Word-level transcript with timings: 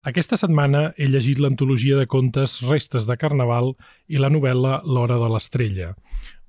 Aquesta 0.00 0.32
setmana 0.40 0.94
he 0.96 1.04
llegit 1.10 1.36
l'antologia 1.44 1.98
de 1.98 2.06
contes 2.08 2.54
Restes 2.64 3.04
de 3.04 3.18
Carnaval 3.20 3.74
i 4.08 4.16
la 4.16 4.30
novel·la 4.32 4.78
L'Hora 4.88 5.18
de 5.20 5.26
l'Estrella, 5.28 5.90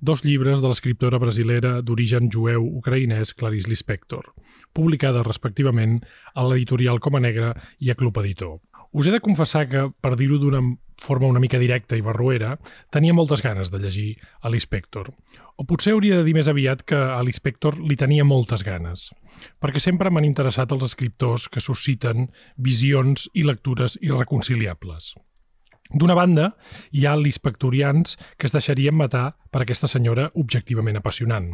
dos 0.00 0.22
llibres 0.24 0.62
de 0.62 0.70
l'escriptora 0.70 1.20
brasilera 1.20 1.74
d'origen 1.84 2.30
jueu 2.32 2.64
ucraïnès 2.80 3.34
Clarice 3.36 3.68
Lispector, 3.68 4.30
publicades 4.72 5.28
respectivament 5.28 5.98
a 6.32 6.46
l'editorial 6.48 6.96
Coma 7.04 7.20
Negra 7.20 7.52
i 7.76 7.92
a 7.92 7.98
Club 8.00 8.22
Editor. 8.24 8.56
Us 8.92 9.08
he 9.08 9.12
de 9.14 9.22
confessar 9.24 9.66
que, 9.72 9.86
per 10.04 10.14
dir-ho 10.20 10.36
d'una 10.40 10.60
forma 11.00 11.30
una 11.30 11.40
mica 11.40 11.58
directa 11.58 11.96
i 11.96 12.04
barruera, 12.04 12.58
tenia 12.92 13.16
moltes 13.16 13.42
ganes 13.42 13.72
de 13.72 13.80
llegir 13.80 14.10
a 14.40 14.52
l'Inspector. 14.52 15.08
O 15.56 15.64
potser 15.64 15.94
hauria 15.96 16.20
de 16.20 16.26
dir 16.28 16.36
més 16.36 16.48
aviat 16.48 16.84
que 16.84 16.96
a 16.96 17.20
l'Inspector 17.24 17.80
li 17.80 17.96
tenia 17.96 18.24
moltes 18.28 18.64
ganes 18.66 19.10
perquè 19.62 19.80
sempre 19.82 20.10
m'han 20.10 20.26
interessat 20.28 20.72
els 20.74 20.84
escriptors 20.86 21.48
que 21.52 21.62
susciten 21.64 22.28
visions 22.56 23.28
i 23.34 23.46
lectures 23.46 23.98
irreconciliables. 24.00 25.14
D'una 25.92 26.14
banda, 26.16 26.46
hi 26.96 27.04
ha 27.04 27.12
l'inspectorians 27.20 28.16
que 28.40 28.48
es 28.48 28.54
deixarien 28.54 28.96
matar 28.96 29.34
per 29.52 29.60
aquesta 29.62 29.90
senyora 29.90 30.30
objectivament 30.40 30.96
apassionant, 30.96 31.50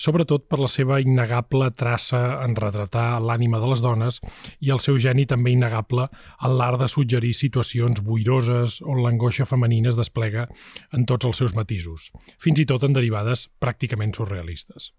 sobretot 0.00 0.46
per 0.48 0.58
la 0.62 0.70
seva 0.72 1.00
innegable 1.04 1.68
traça 1.76 2.22
en 2.46 2.56
retratar 2.56 3.20
l'ànima 3.20 3.60
de 3.60 3.68
les 3.74 3.84
dones 3.84 4.20
i 4.64 4.72
el 4.72 4.80
seu 4.80 4.96
geni 4.96 5.28
també 5.28 5.52
innegable 5.52 6.08
en 6.08 6.56
l'art 6.58 6.80
de 6.80 6.88
suggerir 6.88 7.34
situacions 7.36 8.00
boiroses 8.00 8.80
on 8.82 9.02
l'angoixa 9.04 9.48
femenina 9.48 9.92
es 9.92 10.00
desplega 10.00 10.48
en 10.92 11.04
tots 11.04 11.28
els 11.28 11.44
seus 11.44 11.56
matisos, 11.56 12.08
fins 12.40 12.64
i 12.64 12.68
tot 12.68 12.88
en 12.88 12.96
derivades 12.96 13.50
pràcticament 13.60 14.16
surrealistes. 14.16 14.94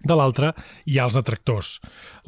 De 0.00 0.16
l'altra, 0.16 0.54
hi 0.88 0.96
ha 0.96 1.04
els 1.04 1.16
detractors, 1.18 1.74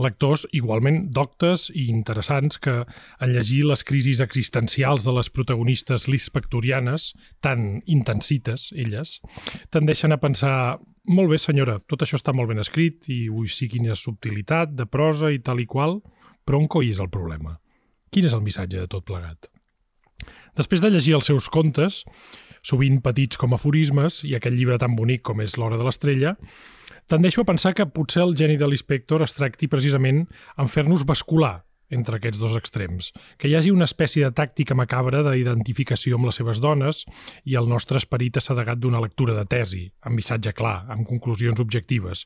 lectors 0.05 0.45
igualment 0.53 1.07
doctes 1.17 1.71
i 1.73 1.87
interessants 1.89 2.61
que, 2.61 2.83
en 2.85 3.33
llegir 3.33 3.62
les 3.65 3.81
crisis 3.89 4.21
existencials 4.21 5.07
de 5.09 5.15
les 5.17 5.31
protagonistes 5.33 6.05
lispectorianes, 6.12 7.12
tan 7.41 7.81
intensites, 7.87 8.69
elles, 8.77 9.20
tendeixen 9.73 10.12
a 10.12 10.20
pensar 10.20 10.56
molt 11.09 11.33
bé, 11.33 11.39
senyora, 11.41 11.79
tot 11.89 12.05
això 12.05 12.20
està 12.20 12.34
molt 12.37 12.53
ben 12.53 12.61
escrit 12.62 13.09
i 13.11 13.25
ui, 13.33 13.48
sí, 13.48 13.67
quina 13.73 13.97
subtilitat 13.98 14.77
de 14.77 14.86
prosa 14.86 15.33
i 15.33 15.41
tal 15.42 15.64
i 15.64 15.67
qual, 15.67 15.98
però 16.45 16.61
on 16.61 16.69
coi 16.70 16.92
és 16.92 17.01
el 17.03 17.11
problema? 17.11 17.57
Quin 18.12 18.29
és 18.29 18.36
el 18.36 18.45
missatge 18.45 18.84
de 18.84 18.91
tot 18.91 19.07
plegat? 19.09 19.48
Després 20.61 20.84
de 20.84 20.92
llegir 20.92 21.17
els 21.17 21.27
seus 21.27 21.48
contes, 21.51 22.03
sovint 22.62 23.01
petits 23.03 23.41
com 23.41 23.57
aforismes, 23.57 24.20
i 24.29 24.36
aquest 24.36 24.55
llibre 24.55 24.79
tan 24.79 24.95
bonic 24.95 25.25
com 25.27 25.41
és 25.42 25.57
L'Hora 25.59 25.81
de 25.81 25.86
l'Estrella, 25.89 26.36
tendeixo 27.12 27.42
a 27.42 27.48
pensar 27.48 27.74
que 27.77 27.84
potser 27.84 28.22
el 28.24 28.32
geni 28.38 28.56
de 28.56 28.64
l'inspector 28.64 29.20
es 29.27 29.34
tracti 29.36 29.68
precisament 29.68 30.22
en 30.56 30.68
fer-nos 30.72 31.05
bascular 31.05 31.58
entre 31.92 32.16
aquests 32.16 32.41
dos 32.41 32.55
extrems, 32.56 33.10
que 33.36 33.50
hi 33.50 33.56
hagi 33.58 33.72
una 33.74 33.84
espècie 33.84 34.24
de 34.24 34.32
tàctica 34.32 34.72
macabra 34.78 35.20
d'identificació 35.27 36.16
amb 36.16 36.30
les 36.30 36.40
seves 36.40 36.62
dones 36.64 37.02
i 37.44 37.58
el 37.60 37.68
nostre 37.68 38.00
esperit 38.00 38.40
assedegat 38.40 38.80
d'una 38.80 39.02
lectura 39.05 39.36
de 39.36 39.44
tesi, 39.44 39.83
amb 40.00 40.16
missatge 40.16 40.55
clar, 40.56 40.86
amb 40.88 41.05
conclusions 41.10 41.60
objectives, 41.60 42.24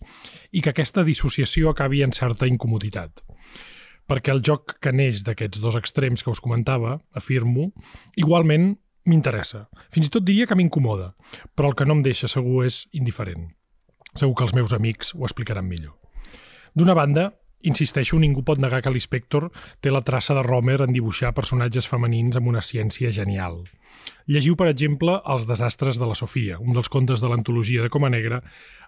i 0.54 0.62
que 0.62 0.70
aquesta 0.70 1.02
dissociació 1.02 1.74
acabi 1.74 2.04
en 2.06 2.14
certa 2.14 2.46
incomoditat. 2.46 3.24
Perquè 4.06 4.30
el 4.30 4.44
joc 4.46 4.78
que 4.78 4.94
neix 4.94 5.26
d'aquests 5.26 5.66
dos 5.66 5.74
extrems 5.74 6.22
que 6.22 6.30
us 6.30 6.44
comentava, 6.44 7.00
afirmo, 7.10 7.72
igualment 8.14 8.76
m'interessa. 9.02 9.66
Fins 9.90 10.06
i 10.06 10.14
tot 10.14 10.22
diria 10.22 10.46
que 10.46 10.54
m'incomoda, 10.54 11.16
però 11.58 11.74
el 11.74 11.78
que 11.78 11.90
no 11.90 11.98
em 11.98 12.06
deixa 12.06 12.30
segur 12.30 12.62
és 12.70 12.84
indiferent. 12.94 13.55
Segur 14.16 14.34
que 14.36 14.46
els 14.48 14.54
meus 14.56 14.72
amics 14.72 15.14
ho 15.14 15.26
explicaran 15.28 15.68
millor. 15.68 15.96
D'una 16.76 16.94
banda, 16.96 17.30
insisteixo, 17.68 18.18
ningú 18.20 18.42
pot 18.44 18.60
negar 18.62 18.82
que 18.84 18.92
l'Inspector 18.92 19.50
té 19.84 19.92
la 19.92 20.04
traça 20.04 20.36
de 20.36 20.44
Romer 20.44 20.78
en 20.84 20.94
dibuixar 20.94 21.34
personatges 21.36 21.88
femenins 21.88 22.38
amb 22.40 22.48
una 22.52 22.62
ciència 22.64 23.12
genial. 23.12 23.62
Llegiu, 24.26 24.56
per 24.58 24.68
exemple, 24.70 25.16
Els 25.32 25.46
desastres 25.48 25.98
de 25.98 26.06
la 26.08 26.14
Sofia, 26.18 26.58
un 26.60 26.76
dels 26.76 26.88
contes 26.92 27.22
de 27.22 27.28
l'antologia 27.30 27.82
de 27.82 27.90
Coma 27.90 28.10
Negra, 28.12 28.40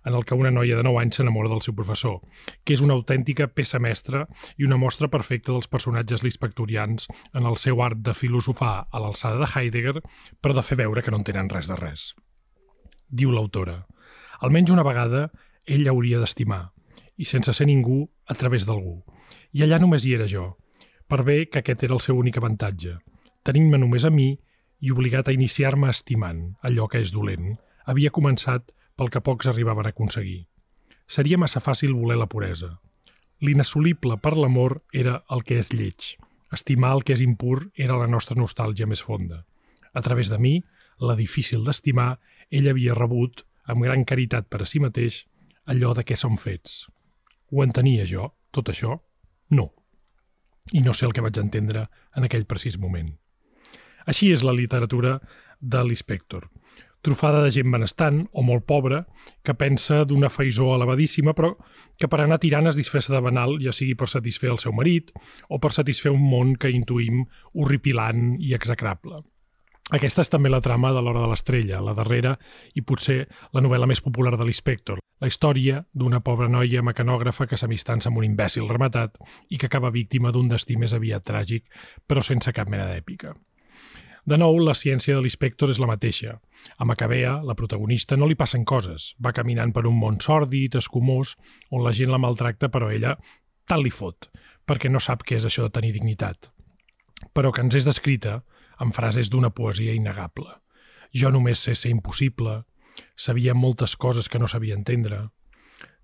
en 0.04 0.14
el 0.14 0.24
que 0.24 0.36
una 0.38 0.52
noia 0.54 0.76
de 0.78 0.84
9 0.86 1.02
anys 1.02 1.18
s'enamora 1.18 1.50
del 1.52 1.62
seu 1.64 1.74
professor, 1.74 2.20
que 2.64 2.76
és 2.76 2.82
una 2.84 2.94
autèntica 2.94 3.48
peça 3.48 3.80
mestra 3.82 4.24
i 4.56 4.68
una 4.68 4.78
mostra 4.80 5.10
perfecta 5.12 5.52
dels 5.52 5.68
personatges 5.68 6.24
lispectorians 6.26 7.08
en 7.34 7.46
el 7.50 7.56
seu 7.56 7.82
art 7.82 8.00
de 8.04 8.14
filosofar 8.14 8.86
a 8.90 9.02
l'alçada 9.02 9.42
de 9.42 9.50
Heidegger, 9.52 10.00
però 10.40 10.54
de 10.54 10.64
fer 10.64 10.78
veure 10.84 11.02
que 11.02 11.14
no 11.14 11.20
en 11.20 11.28
tenen 11.28 11.52
res 11.52 11.70
de 11.70 11.76
res. 11.76 12.12
Diu 13.08 13.32
l'autora, 13.32 13.80
Almenys 14.38 14.70
una 14.70 14.86
vegada 14.86 15.28
ell 15.66 15.88
hauria 15.90 16.20
d'estimar, 16.22 16.70
i 17.18 17.26
sense 17.26 17.52
ser 17.52 17.66
ningú, 17.66 18.04
a 18.26 18.34
través 18.38 18.66
d'algú. 18.66 19.00
I 19.52 19.64
allà 19.64 19.78
només 19.82 20.04
hi 20.04 20.14
era 20.14 20.28
jo, 20.30 20.52
per 21.08 21.24
bé 21.24 21.46
que 21.48 21.62
aquest 21.62 21.82
era 21.86 21.96
el 21.96 22.04
seu 22.04 22.18
únic 22.20 22.38
avantatge. 22.38 22.98
Tenint-me 23.42 23.80
només 23.80 24.04
a 24.04 24.12
mi 24.12 24.34
i 24.80 24.92
obligat 24.94 25.28
a 25.28 25.34
iniciar-me 25.34 25.90
estimant 25.90 26.42
allò 26.62 26.86
que 26.86 27.00
és 27.02 27.12
dolent, 27.14 27.56
havia 27.88 28.12
començat 28.14 28.70
pel 28.96 29.10
que 29.10 29.22
pocs 29.24 29.48
arribaven 29.50 29.88
a 29.88 29.94
aconseguir. 29.94 30.46
Seria 31.08 31.38
massa 31.40 31.62
fàcil 31.64 31.96
voler 31.96 32.18
la 32.20 32.28
puresa. 32.28 32.74
L'inassolible 33.40 34.18
per 34.20 34.34
l'amor 34.36 34.82
era 34.92 35.22
el 35.32 35.44
que 35.48 35.58
és 35.62 35.72
lleig. 35.72 36.14
Estimar 36.52 36.92
el 36.96 37.04
que 37.04 37.14
és 37.16 37.22
impur 37.24 37.70
era 37.74 37.96
la 37.96 38.08
nostra 38.10 38.36
nostàlgia 38.36 38.86
més 38.86 39.02
fonda. 39.02 39.44
A 39.94 40.02
través 40.04 40.28
de 40.28 40.38
mi, 40.38 40.58
la 41.00 41.16
difícil 41.16 41.64
d'estimar, 41.64 42.18
ell 42.50 42.68
havia 42.68 42.96
rebut, 42.96 43.44
amb 43.68 43.84
gran 43.84 44.04
caritat 44.08 44.48
per 44.48 44.62
a 44.64 44.68
si 44.68 44.80
mateix, 44.80 45.22
allò 45.68 45.92
de 45.94 46.04
què 46.08 46.16
som 46.16 46.38
fets. 46.40 46.86
Ho 47.52 47.62
entenia 47.64 48.06
jo, 48.08 48.32
tot 48.52 48.72
això? 48.72 48.98
No. 49.50 49.70
I 50.72 50.82
no 50.84 50.92
sé 50.92 51.06
el 51.06 51.14
que 51.16 51.24
vaig 51.24 51.38
entendre 51.40 51.86
en 52.16 52.26
aquell 52.26 52.48
precís 52.48 52.78
moment. 52.80 53.12
Així 54.08 54.32
és 54.32 54.44
la 54.44 54.56
literatura 54.56 55.18
de 55.60 55.84
l'Inspector. 55.84 56.48
Trufada 57.04 57.44
de 57.44 57.52
gent 57.54 57.70
benestant 57.70 58.24
o 58.32 58.42
molt 58.42 58.64
pobra 58.66 59.04
que 59.46 59.54
pensa 59.54 60.02
d'una 60.08 60.32
faisó 60.34 60.72
elevadíssima 60.74 61.34
però 61.36 61.52
que 61.96 62.08
per 62.10 62.24
anar 62.24 62.40
tirant 62.42 62.66
es 62.66 62.80
disfressa 62.80 63.14
de 63.14 63.22
banal 63.22 63.54
ja 63.62 63.72
sigui 63.72 63.94
per 63.94 64.08
satisfer 64.10 64.50
el 64.50 64.58
seu 64.58 64.74
marit 64.74 65.12
o 65.48 65.60
per 65.62 65.70
satisfer 65.76 66.10
un 66.10 66.24
món 66.24 66.56
que 66.56 66.72
intuïm 66.74 67.22
horripilant 67.54 68.34
i 68.42 68.54
execrable. 68.58 69.22
Aquesta 69.88 70.20
és 70.20 70.28
també 70.28 70.50
la 70.52 70.60
trama 70.60 70.90
de 70.92 71.00
l'Hora 71.00 71.22
de 71.22 71.28
l'Estrella, 71.30 71.78
la 71.80 71.94
darrera 71.96 72.34
i 72.76 72.82
potser 72.84 73.22
la 73.56 73.62
novel·la 73.64 73.86
més 73.88 74.02
popular 74.04 74.34
de 74.36 74.44
l'Inspector. 74.44 75.00
La 75.18 75.30
història 75.30 75.80
d'una 75.96 76.20
pobra 76.20 76.48
noia 76.52 76.82
mecanògrafa 76.84 77.46
que 77.48 77.56
s'amistança 77.56 78.10
amb 78.10 78.20
un 78.20 78.26
imbècil 78.28 78.68
rematat 78.68 79.16
i 79.48 79.56
que 79.56 79.66
acaba 79.66 79.90
víctima 79.94 80.30
d'un 80.30 80.50
destí 80.52 80.76
més 80.76 80.92
aviat 80.92 81.24
tràgic, 81.24 81.64
però 82.06 82.20
sense 82.20 82.52
cap 82.52 82.68
mena 82.68 82.84
d'èpica. 82.90 83.32
De 84.28 84.36
nou, 84.36 84.58
la 84.60 84.74
ciència 84.76 85.16
de 85.16 85.24
l'Inspector 85.24 85.72
és 85.72 85.80
la 85.80 85.88
mateixa. 85.88 86.36
A 86.76 86.84
Macabea, 86.84 87.38
la 87.48 87.56
protagonista, 87.56 88.18
no 88.20 88.28
li 88.28 88.36
passen 88.36 88.68
coses. 88.68 89.14
Va 89.24 89.32
caminant 89.32 89.72
per 89.72 89.86
un 89.88 89.96
món 89.96 90.20
sòrdid, 90.20 90.76
escumós, 90.76 91.32
on 91.72 91.80
la 91.86 91.94
gent 91.96 92.12
la 92.12 92.20
maltracta, 92.20 92.68
però 92.68 92.92
ella 92.92 93.16
tal 93.64 93.86
li 93.86 93.92
fot, 93.94 94.28
perquè 94.68 94.92
no 94.92 95.00
sap 95.00 95.24
què 95.24 95.40
és 95.40 95.48
això 95.48 95.64
de 95.64 95.72
tenir 95.72 95.94
dignitat. 95.96 96.52
Però 97.32 97.54
que 97.56 97.64
ens 97.64 97.80
és 97.80 97.88
descrita, 97.88 98.42
amb 98.78 98.94
frases 98.94 99.30
d'una 99.30 99.50
poesia 99.50 99.94
innegable. 99.94 100.48
Jo 101.14 101.30
només 101.34 101.60
sé 101.64 101.74
ser 101.76 101.90
impossible, 101.90 102.62
sabia 103.16 103.54
moltes 103.54 103.96
coses 103.96 104.28
que 104.28 104.38
no 104.38 104.48
sabia 104.48 104.76
entendre, 104.78 105.28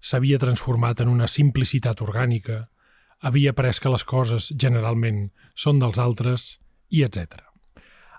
s'havia 0.00 0.40
transformat 0.42 1.00
en 1.00 1.08
una 1.12 1.28
simplicitat 1.30 2.02
orgànica, 2.04 2.68
havia 3.20 3.54
après 3.54 3.80
que 3.80 3.92
les 3.92 4.04
coses, 4.04 4.52
generalment, 4.60 5.30
són 5.54 5.80
dels 5.80 5.98
altres, 5.98 6.58
i 6.90 7.02
etc. 7.06 7.40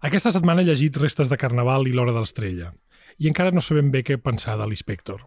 Aquesta 0.02 0.32
setmana 0.34 0.64
he 0.64 0.70
llegit 0.70 0.98
Restes 0.98 1.30
de 1.30 1.38
Carnaval 1.38 1.88
i 1.88 1.94
l'Hora 1.94 2.14
de 2.16 2.24
l'Estrella, 2.24 2.74
i 3.20 3.30
encara 3.30 3.54
no 3.54 3.62
sabem 3.62 3.92
bé 3.92 4.04
què 4.04 4.18
pensar 4.18 4.58
de 4.60 4.68
l'Inspector. 4.68 5.22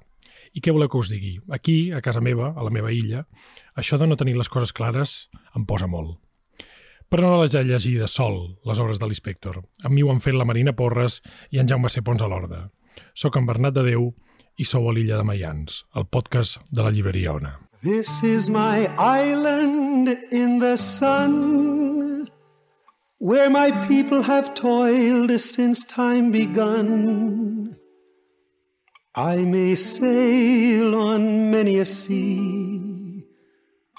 I 0.57 0.63
què 0.65 0.73
voleu 0.73 0.89
que 0.89 0.99
us 0.99 1.11
digui? 1.13 1.37
Aquí, 1.53 1.93
a 1.93 2.01
casa 2.05 2.25
meva, 2.25 2.55
a 2.57 2.65
la 2.65 2.73
meva 2.73 2.93
illa, 2.93 3.27
això 3.77 3.99
de 4.01 4.09
no 4.09 4.17
tenir 4.17 4.37
les 4.39 4.49
coses 4.49 4.73
clares 4.73 5.29
em 5.55 5.67
posa 5.69 5.87
molt 5.87 6.17
però 7.09 7.29
no 7.29 7.43
les 7.43 7.55
he 7.57 7.65
llegides 7.65 8.17
sol, 8.19 8.41
les 8.69 8.81
obres 8.83 9.01
de 9.01 9.09
l'Inspector. 9.09 9.61
Amb 9.85 9.95
mi 9.95 10.05
ho 10.05 10.11
han 10.13 10.21
fet 10.25 10.37
la 10.37 10.47
Marina 10.49 10.75
Porres 10.77 11.21
i 11.51 11.61
en 11.63 11.69
Jaume 11.69 11.89
C. 11.89 12.03
Pons 12.05 12.23
a 12.23 12.29
l'Horda. 12.29 12.67
Soc 13.15 13.37
en 13.39 13.47
Bernat 13.49 13.77
de 13.77 13.87
Déu 13.89 14.11
i 14.59 14.67
sou 14.67 14.89
a 14.91 14.93
l'illa 14.93 15.17
de 15.21 15.25
Mayans, 15.25 15.85
el 15.97 16.09
podcast 16.11 16.59
de 16.75 16.85
la 16.85 16.93
llibreria 16.93 17.35
Ona. 17.39 17.55
This 17.83 18.23
is 18.25 18.51
my 18.51 18.89
island 18.99 20.09
in 20.33 20.59
the 20.59 20.77
sun 20.77 22.27
Where 23.21 23.51
my 23.51 23.71
people 23.89 24.23
have 24.23 24.55
toiled 24.55 25.41
since 25.41 25.85
time 25.85 26.31
begun 26.31 27.77
I 29.15 29.37
may 29.39 29.75
sail 29.75 30.95
on 30.95 31.51
many 31.51 31.79
a 31.79 31.85
sea 31.85 32.88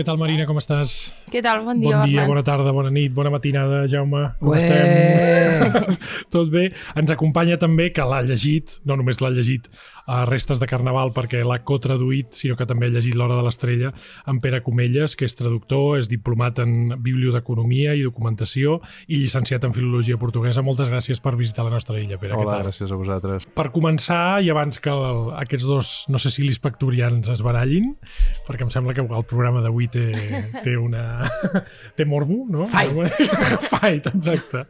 Què 0.00 0.04
tal, 0.08 0.16
Marina, 0.16 0.46
com 0.48 0.56
estàs? 0.56 0.92
Què 1.28 1.42
tal? 1.44 1.58
Bon 1.66 1.76
dia, 1.76 1.90
bon 1.92 2.08
dia, 2.08 2.22
Bernat. 2.22 2.28
bona 2.30 2.42
tarda, 2.46 2.70
bona 2.72 2.88
nit, 2.88 3.12
bona 3.12 3.28
matinada, 3.34 3.82
Jaume. 3.84 4.22
Com 4.40 4.54
Ué! 4.54 4.60
estem? 4.64 5.98
Tot 6.32 6.48
bé? 6.48 6.70
Ens 6.96 7.12
acompanya 7.12 7.58
també, 7.60 7.90
que 7.92 8.06
l'ha 8.08 8.22
llegit, 8.24 8.78
no 8.88 8.96
només 8.96 9.20
l'ha 9.20 9.28
llegit 9.34 9.68
a 10.10 10.24
Restes 10.26 10.58
de 10.58 10.66
Carnaval 10.66 11.12
perquè 11.14 11.44
l'ha 11.46 11.60
cotraduït, 11.66 12.34
sinó 12.34 12.56
que 12.58 12.66
també 12.66 12.88
ha 12.88 12.94
llegit 12.94 13.14
L'Hora 13.14 13.36
de 13.38 13.44
l'Estrella, 13.46 13.92
en 14.30 14.40
Pere 14.42 14.60
Comelles, 14.66 15.14
que 15.16 15.28
és 15.28 15.36
traductor, 15.38 16.00
és 16.00 16.08
diplomat 16.10 16.58
en 16.64 16.96
Biblioteconomia 17.04 17.94
i 17.94 18.02
Documentació 18.06 18.80
i 19.06 19.20
llicenciat 19.22 19.64
en 19.68 19.74
Filologia 19.76 20.18
Portuguesa. 20.18 20.64
Moltes 20.66 20.90
gràcies 20.90 21.22
per 21.22 21.36
visitar 21.38 21.66
la 21.68 21.74
nostra 21.76 22.00
illa, 22.00 22.18
Pere. 22.18 22.34
Hola, 22.34 22.42
Què 22.42 22.50
tal? 22.56 22.66
gràcies 22.66 22.90
a 22.90 22.98
vosaltres. 22.98 23.46
Per 23.54 23.68
començar, 23.74 24.22
i 24.42 24.50
abans 24.50 24.80
que 24.82 24.90
el, 24.90 25.30
aquests 25.40 25.68
dos, 25.68 25.92
no 26.10 26.18
sé 26.22 26.32
si 26.34 26.46
lispectorians 26.46 27.30
es 27.30 27.44
barallin, 27.46 27.92
perquè 28.48 28.66
em 28.66 28.74
sembla 28.74 28.96
que 28.96 29.04
el 29.06 29.26
programa 29.30 29.62
d'avui 29.62 29.88
té, 29.92 30.08
té 30.64 30.74
una... 30.80 31.22
té 31.96 32.06
morbo, 32.08 32.42
no? 32.50 32.66
Fight. 32.70 33.14
Fight, 33.70 34.10
exacte. 34.10 34.66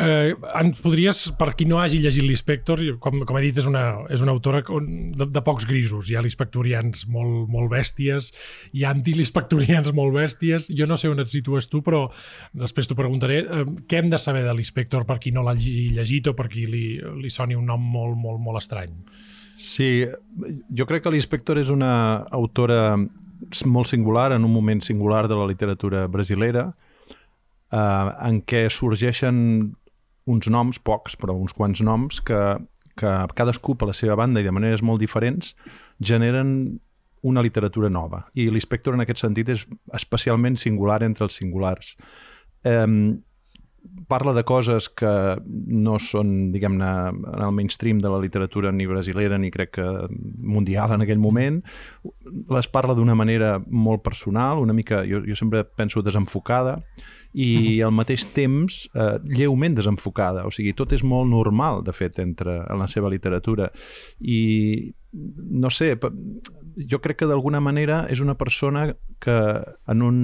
Eh, 0.00 0.34
ens 0.60 0.80
podries, 0.80 1.20
per 1.38 1.50
qui 1.58 1.66
no 1.68 1.80
hagi 1.80 2.00
llegit 2.00 2.24
l'Inspector, 2.24 2.82
com, 3.02 3.20
com 3.28 3.38
he 3.38 3.42
dit, 3.44 3.58
és 3.60 3.68
una, 3.68 3.84
és 4.12 4.22
una 4.24 4.32
autora 4.32 4.62
de, 4.64 5.26
de 5.28 5.42
pocs 5.44 5.66
grisos. 5.68 6.08
Hi 6.08 6.16
ha 6.16 6.24
l'inspectorians 6.24 7.04
molt, 7.12 7.50
molt 7.52 7.70
bèsties, 7.72 8.30
hi 8.72 8.86
ha 8.86 8.94
antilinspectorians 8.94 9.92
molt 9.96 10.16
bèsties. 10.16 10.70
Jo 10.76 10.88
no 10.88 10.98
sé 11.00 11.10
on 11.12 11.20
et 11.20 11.30
situes 11.30 11.68
tu, 11.70 11.82
però 11.86 12.06
després 12.56 12.88
t'ho 12.88 12.98
preguntaré. 12.98 13.42
Eh, 13.44 13.64
què 13.90 14.00
hem 14.00 14.10
de 14.12 14.20
saber 14.20 14.46
de 14.46 14.54
l'Inspector 14.56 15.04
per 15.08 15.20
qui 15.20 15.34
no 15.36 15.44
l'hagi 15.46 15.90
llegit 15.96 16.30
o 16.32 16.36
per 16.38 16.48
qui 16.52 16.66
li, 16.70 16.86
li 17.20 17.32
soni 17.32 17.58
un 17.58 17.68
nom 17.68 17.82
molt, 17.82 18.16
molt, 18.18 18.40
molt 18.40 18.62
estrany? 18.62 18.94
Sí, 19.60 20.06
jo 20.72 20.86
crec 20.88 21.04
que 21.04 21.12
l'Inspector 21.12 21.58
és 21.60 21.68
una 21.68 21.92
autora 22.32 22.96
molt 23.66 23.88
singular, 23.88 24.30
en 24.32 24.44
un 24.44 24.52
moment 24.52 24.80
singular 24.80 25.26
de 25.28 25.36
la 25.36 25.48
literatura 25.48 26.06
brasilera, 26.08 26.70
eh, 27.72 28.08
en 28.28 28.40
què 28.40 28.64
sorgeixen 28.72 29.74
uns 30.30 30.50
noms, 30.52 30.78
pocs, 30.82 31.16
però 31.20 31.34
uns 31.36 31.54
quants 31.56 31.82
noms, 31.84 32.20
que, 32.26 32.40
que 33.00 33.14
cadascú 33.36 33.76
per 33.78 33.90
la 33.90 33.96
seva 33.96 34.16
banda 34.20 34.42
i 34.42 34.46
de 34.46 34.54
maneres 34.54 34.84
molt 34.86 35.02
diferents 35.02 35.54
generen 35.98 36.80
una 37.26 37.42
literatura 37.44 37.90
nova. 37.92 38.24
I 38.32 38.48
l'Inspector 38.48 38.96
en 38.96 39.04
aquest 39.04 39.24
sentit 39.24 39.50
és 39.52 39.66
especialment 39.96 40.56
singular 40.60 41.02
entre 41.04 41.26
els 41.26 41.36
singulars. 41.36 41.96
Eh, 42.64 42.86
parla 44.10 44.32
de 44.34 44.42
coses 44.44 44.88
que 44.90 45.10
no 45.46 45.96
són, 46.02 46.50
diguem-ne, 46.54 46.90
en 47.14 47.44
el 47.46 47.54
mainstream 47.54 48.00
de 48.02 48.10
la 48.10 48.18
literatura 48.22 48.72
ni 48.74 48.88
brasilera 48.90 49.38
ni 49.38 49.52
crec 49.54 49.72
que 49.78 49.86
mundial 50.10 50.96
en 50.96 51.04
aquell 51.04 51.22
moment. 51.22 51.60
Les 52.50 52.68
parla 52.68 52.96
d'una 52.98 53.14
manera 53.14 53.54
molt 53.66 54.02
personal, 54.02 54.58
una 54.58 54.74
mica, 54.76 55.04
jo, 55.06 55.22
jo 55.26 55.38
sempre 55.38 55.64
penso 55.64 56.02
desenfocada, 56.02 56.80
i 57.32 57.78
al 57.86 57.94
mateix 57.94 58.24
temps 58.34 58.82
eh, 58.90 59.18
lleument 59.30 59.76
desenfocada. 59.78 60.42
O 60.46 60.54
sigui, 60.54 60.74
tot 60.74 60.92
és 60.96 61.04
molt 61.06 61.30
normal, 61.30 61.84
de 61.86 61.94
fet, 61.94 62.18
entre, 62.18 62.60
en 62.66 62.82
la 62.82 62.88
seva 62.90 63.10
literatura. 63.12 63.70
I 64.18 64.40
no 65.12 65.70
sé, 65.70 65.96
jo 66.90 67.00
crec 67.02 67.22
que 67.22 67.28
d'alguna 67.30 67.60
manera 67.62 68.04
és 68.10 68.22
una 68.22 68.36
persona 68.38 68.88
que 69.22 69.38
en 69.90 70.02
un 70.06 70.18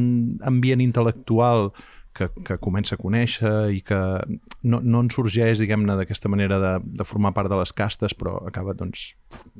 ambient 0.46 0.82
intel·lectual 0.82 1.70
que, 2.16 2.28
que 2.46 2.56
comença 2.62 2.96
a 2.96 3.00
conèixer 3.00 3.52
i 3.76 3.82
que 3.86 3.98
no, 4.64 4.80
no 4.80 5.02
en 5.04 5.10
sorgeix, 5.12 5.60
diguem-ne, 5.60 5.96
d'aquesta 5.98 6.30
manera 6.32 6.58
de, 6.62 6.72
de 7.00 7.06
formar 7.08 7.34
part 7.36 7.52
de 7.52 7.58
les 7.60 7.74
castes, 7.76 8.16
però 8.16 8.38
acaba, 8.48 8.74
doncs, 8.78 9.10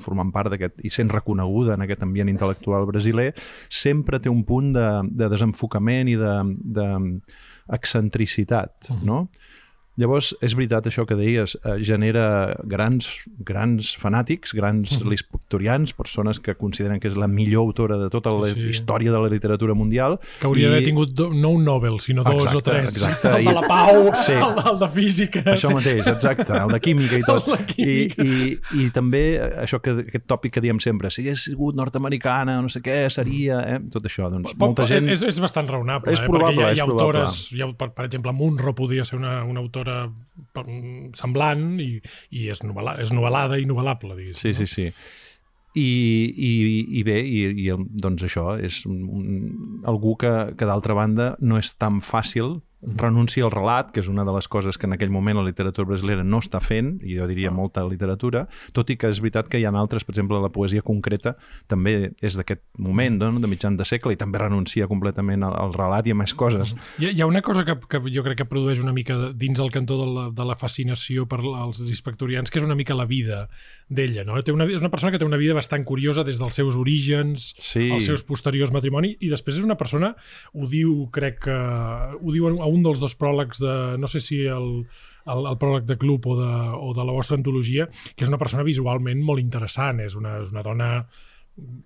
formant 0.03 0.33
part 0.35 0.53
d'aquest 0.53 0.81
i 0.87 0.93
sent 0.93 1.13
reconeguda 1.13 1.77
en 1.77 1.85
aquest 1.87 2.07
ambient 2.07 2.33
intel·lectual 2.33 2.89
brasiler, 2.89 3.33
sempre 3.69 4.21
té 4.23 4.33
un 4.33 4.43
punt 4.49 4.73
de, 4.77 4.89
de 5.13 5.31
desenfocament 5.33 6.11
i 6.13 6.17
de, 6.21 6.35
de 6.79 6.89
excentricitat, 7.77 8.91
no? 9.05 9.27
Llavors, 9.97 10.35
és 10.45 10.55
veritat 10.55 10.87
això 10.91 11.07
que 11.09 11.15
deies, 11.17 11.57
eh, 11.65 11.79
genera 11.83 12.55
grans, 12.65 13.07
grans 13.39 13.95
fanàtics, 13.97 14.53
grans 14.55 15.01
Mhm. 15.01 15.09
lispectorians, 15.11 15.93
persones 15.95 16.39
que 16.41 16.55
consideren 16.55 17.01
que 17.01 17.09
és 17.09 17.17
la 17.17 17.27
millor 17.29 17.63
autora 17.63 17.97
de 17.97 18.11
tota 18.11 18.31
la 18.31 18.47
Sí, 18.49 18.55
sí. 18.55 18.69
història 18.71 19.11
de 19.11 19.19
la 19.19 19.29
literatura 19.29 19.73
mundial. 19.75 20.19
Que 20.41 20.47
hauria 20.47 20.67
I- 20.67 20.69
d'haver 20.71 20.85
tingut 20.85 21.11
do, 21.15 21.31
no 21.33 21.49
un 21.51 21.65
Nobel, 21.65 21.99
sinó 22.01 22.23
dos 22.25 22.35
Exacte, 22.45 22.57
o 22.59 22.63
tres. 22.63 22.91
exacte. 22.97 23.29
El 23.39 23.45
de 23.47 23.53
la 23.55 23.63
Pau, 23.63 24.11
Sí. 24.27 24.33
el, 24.33 24.73
el 24.73 24.79
de 24.79 24.89
Física. 24.89 25.41
Això 25.45 25.73
mateix, 25.73 26.07
exacte, 26.07 26.53
el 26.53 26.69
de 26.69 26.81
química 26.81 27.17
i 27.19 27.23
tot. 27.23 27.45
Química. 27.67 28.23
I, 28.23 28.59
i, 28.75 28.85
I 28.87 28.91
també 28.91 29.41
això 29.63 29.81
que, 29.81 29.91
aquest 30.05 30.27
tòpic 30.27 30.53
que 30.53 30.61
diem 30.61 30.79
sempre, 30.79 31.11
si 31.11 31.23
hagués 31.23 31.43
sigut 31.45 31.75
nord-americana, 31.75 32.61
no 32.61 32.69
sé 32.69 32.83
què, 32.83 33.09
seria... 33.11 33.61
Eh? 33.77 33.81
Tot 33.91 34.05
això, 34.05 34.29
doncs, 34.31 34.53
Poc- 34.53 34.59
molta 34.59 34.87
gent... 34.87 35.09
És, 35.09 35.23
és 35.23 35.41
bastant 35.41 35.67
raonable, 35.69 36.13
És 36.13 36.21
eh? 36.21 36.27
probable, 36.29 36.57
perquè 36.57 36.67
hi 36.67 36.71
ha, 36.71 36.75
hi 36.75 36.81
ha 36.81 36.85
probable. 36.85 37.21
autores, 37.23 37.53
hi 37.53 37.63
ha, 37.63 37.69
per, 37.73 37.91
per 37.97 38.05
exemple, 38.11 38.33
Munro 38.37 38.75
podria 38.75 39.05
ser 39.05 39.17
una, 39.19 39.43
una 39.45 39.61
autora 39.61 39.86
per- 39.87 40.67
semblant 41.19 41.79
i, 41.83 42.01
i 42.35 42.49
és, 42.53 42.63
novel·la, 42.67 42.99
és 43.05 43.13
novel·lada 43.15 43.61
i 43.61 43.69
novel·lable, 43.69 44.17
diguéssim. 44.19 44.53
Sí, 44.55 44.67
sí, 44.67 44.67
sí. 44.67 44.89
I, 45.77 45.89
i, 46.33 46.53
i 47.01 47.03
bé, 47.05 47.19
i, 47.21 47.43
i 47.67 47.73
doncs 48.01 48.25
això, 48.25 48.55
és 48.57 48.81
un, 48.89 49.83
algú 49.85 50.15
que, 50.21 50.33
que 50.57 50.69
d'altra 50.69 50.97
banda 50.97 51.35
no 51.45 51.59
és 51.61 51.75
tan 51.77 52.01
fàcil 52.01 52.61
renuncia 52.83 53.45
al 53.45 53.51
relat, 53.51 53.91
que 53.91 54.01
és 54.03 54.09
una 54.09 54.25
de 54.25 54.33
les 54.35 54.47
coses 54.49 54.77
que 54.79 54.87
en 54.87 54.95
aquell 54.95 55.11
moment 55.11 55.39
la 55.39 55.45
literatura 55.47 55.89
brasilera 55.89 56.25
no 56.25 56.39
està 56.43 56.61
fent, 56.61 56.97
i 57.03 57.17
jo 57.17 57.27
diria 57.27 57.51
molta 57.51 57.83
literatura, 57.89 58.47
tot 58.77 58.91
i 58.93 58.97
que 59.01 59.09
és 59.11 59.21
veritat 59.23 59.49
que 59.49 59.59
hi 59.59 59.65
ha 59.65 59.73
altres, 59.77 60.05
per 60.05 60.13
exemple, 60.15 60.39
la 60.43 60.51
poesia 60.53 60.85
concreta 60.85 61.37
també 61.67 62.13
és 62.21 62.37
d'aquest 62.37 62.63
moment, 62.79 63.17
no? 63.19 63.41
de 63.41 63.49
mitjan 63.51 63.77
de 63.77 63.85
segle, 63.89 64.13
i 64.13 64.21
també 64.21 64.39
renuncia 64.39 64.87
completament 64.89 65.43
al, 65.47 65.57
al 65.57 65.75
relat 65.75 66.07
i 66.07 66.15
a 66.15 66.19
més 66.19 66.35
coses. 66.37 66.75
Hi 67.01 67.09
ha, 67.09 67.15
hi 67.17 67.25
ha 67.25 67.27
una 67.27 67.43
cosa 67.43 67.65
que, 67.65 67.79
que 67.89 68.01
jo 68.13 68.25
crec 68.27 68.43
que 68.43 68.49
produeix 68.49 68.83
una 68.85 68.95
mica 68.97 69.17
dins 69.35 69.61
el 69.63 69.73
cantó 69.73 69.99
de 70.01 70.07
la, 70.13 70.27
de 70.37 70.47
la 70.47 70.57
fascinació 70.57 71.27
per 71.27 71.41
als 71.57 71.81
inspectorians, 71.81 72.53
que 72.53 72.61
és 72.61 72.67
una 72.69 72.77
mica 72.79 72.95
la 72.95 73.09
vida 73.09 73.47
d'ella. 73.89 74.25
No? 74.27 74.39
Té 74.43 74.53
una, 74.53 74.69
és 74.69 74.83
una 74.85 74.91
persona 74.93 75.13
que 75.15 75.21
té 75.23 75.27
una 75.27 75.41
vida 75.41 75.57
bastant 75.57 75.85
curiosa 75.87 76.25
des 76.27 76.39
dels 76.41 76.55
seus 76.55 76.77
orígens, 76.77 77.55
Sí. 77.59 77.91
als 77.93 78.07
seus 78.07 78.23
posteriors 78.27 78.73
matrimoni, 78.73 79.17
i 79.21 79.29
després 79.33 79.59
és 79.59 79.65
una 79.65 79.77
persona, 79.79 80.15
ho 80.55 80.69
diu, 80.71 81.09
crec 81.15 81.41
que, 81.47 81.57
ho 81.57 82.33
diu 82.35 82.49
a 82.67 82.73
un 82.73 82.83
dels 82.85 83.01
dos 83.03 83.15
pròlegs 83.19 83.63
de, 83.63 83.77
no 84.03 84.11
sé 84.11 84.21
si 84.25 84.43
el, 84.51 84.69
el, 85.31 85.47
el 85.53 85.59
pròleg 85.63 85.87
de 85.87 85.99
Club 86.01 86.27
o 86.27 86.37
de, 86.41 86.51
o 86.75 86.93
de 86.97 87.07
la 87.07 87.15
vostra 87.15 87.39
antologia, 87.39 87.89
que 88.15 88.27
és 88.27 88.33
una 88.33 88.41
persona 88.43 88.67
visualment 88.67 89.23
molt 89.23 89.43
interessant, 89.43 90.03
és 90.05 90.19
una, 90.19 90.41
és 90.43 90.53
una 90.55 90.67
dona 90.67 90.91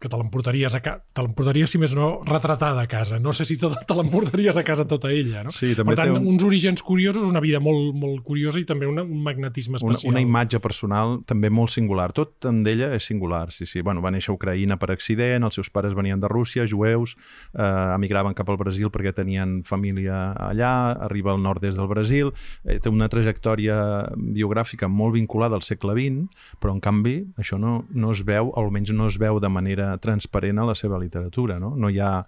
que 0.01 0.09
te 0.09 0.17
l'emportaries 0.19 0.75
a 0.75 0.81
casa, 0.83 1.05
te 1.15 1.23
l'emportaries, 1.23 1.71
si 1.71 1.79
més 1.79 1.93
no, 1.95 2.25
retratada 2.27 2.83
a 2.83 2.89
casa. 2.91 3.21
No 3.23 3.31
sé 3.33 3.45
si 3.47 3.55
te, 3.57 3.69
te 3.87 3.95
l'emportaries 3.95 4.57
a 4.59 4.65
casa 4.67 4.83
tota 4.91 5.13
ella, 5.15 5.45
no? 5.47 5.53
Sí, 5.55 5.77
també 5.79 5.95
per 5.95 6.01
tant, 6.03 6.17
un- 6.19 6.27
uns 6.33 6.43
orígens 6.43 6.83
curiosos, 6.83 7.23
una 7.31 7.39
vida 7.39 7.61
molt, 7.63 7.95
molt 7.95 8.25
curiosa 8.27 8.59
i 8.59 8.65
també 8.67 8.89
una, 8.91 9.05
un 9.07 9.23
magnetisme 9.23 9.79
una, 9.81 9.93
especial. 9.95 10.11
una 10.11 10.25
imatge 10.25 10.59
personal 10.59 11.21
també 11.25 11.51
molt 11.55 11.71
singular. 11.71 12.09
Tot 12.17 12.49
amb 12.51 12.67
ella 12.67 12.89
és 12.97 13.07
singular, 13.07 13.53
sí, 13.55 13.65
sí. 13.65 13.81
Bueno, 13.87 14.03
va 14.03 14.11
néixer 14.11 14.33
a 14.33 14.37
Ucraïna 14.37 14.77
per 14.77 14.91
accident, 14.91 15.47
els 15.47 15.55
seus 15.55 15.71
pares 15.71 15.95
venien 15.95 16.19
de 16.19 16.27
Rússia, 16.27 16.67
jueus, 16.67 17.15
eh, 17.55 17.63
emigraven 17.95 18.35
cap 18.35 18.51
al 18.51 18.59
Brasil 18.59 18.91
perquè 18.91 19.15
tenien 19.15 19.63
família 19.63 20.33
allà, 20.35 20.97
arriba 21.07 21.31
al 21.31 21.43
nord-est 21.47 21.79
del 21.79 21.87
Brasil, 21.87 22.33
eh, 22.65 22.81
té 22.81 22.91
una 22.91 23.07
trajectòria 23.09 23.79
biogràfica 24.19 24.89
molt 24.91 25.15
vinculada 25.15 25.55
al 25.55 25.63
segle 25.63 25.95
XX, 25.95 26.27
però 26.59 26.75
en 26.75 26.81
canvi 26.83 27.17
això 27.39 27.55
no, 27.57 27.85
no 27.95 28.11
es 28.11 28.25
veu, 28.27 28.51
almenys 28.59 28.91
no 28.99 29.07
es 29.07 29.15
veu 29.17 29.39
de 29.39 29.47
manera 29.47 29.59
transparent 30.01 30.59
a 30.59 30.65
la 30.65 30.75
seva 30.75 30.99
literatura. 30.99 31.59
No, 31.61 31.75
no, 31.77 31.91
hi, 31.91 31.99
ha, 32.01 32.25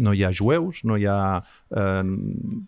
no 0.00 0.12
hi 0.12 0.24
ha 0.24 0.30
jueus, 0.32 0.84
no 0.84 0.96
hi 0.96 1.06
ha 1.06 1.18
eh, 1.70 2.02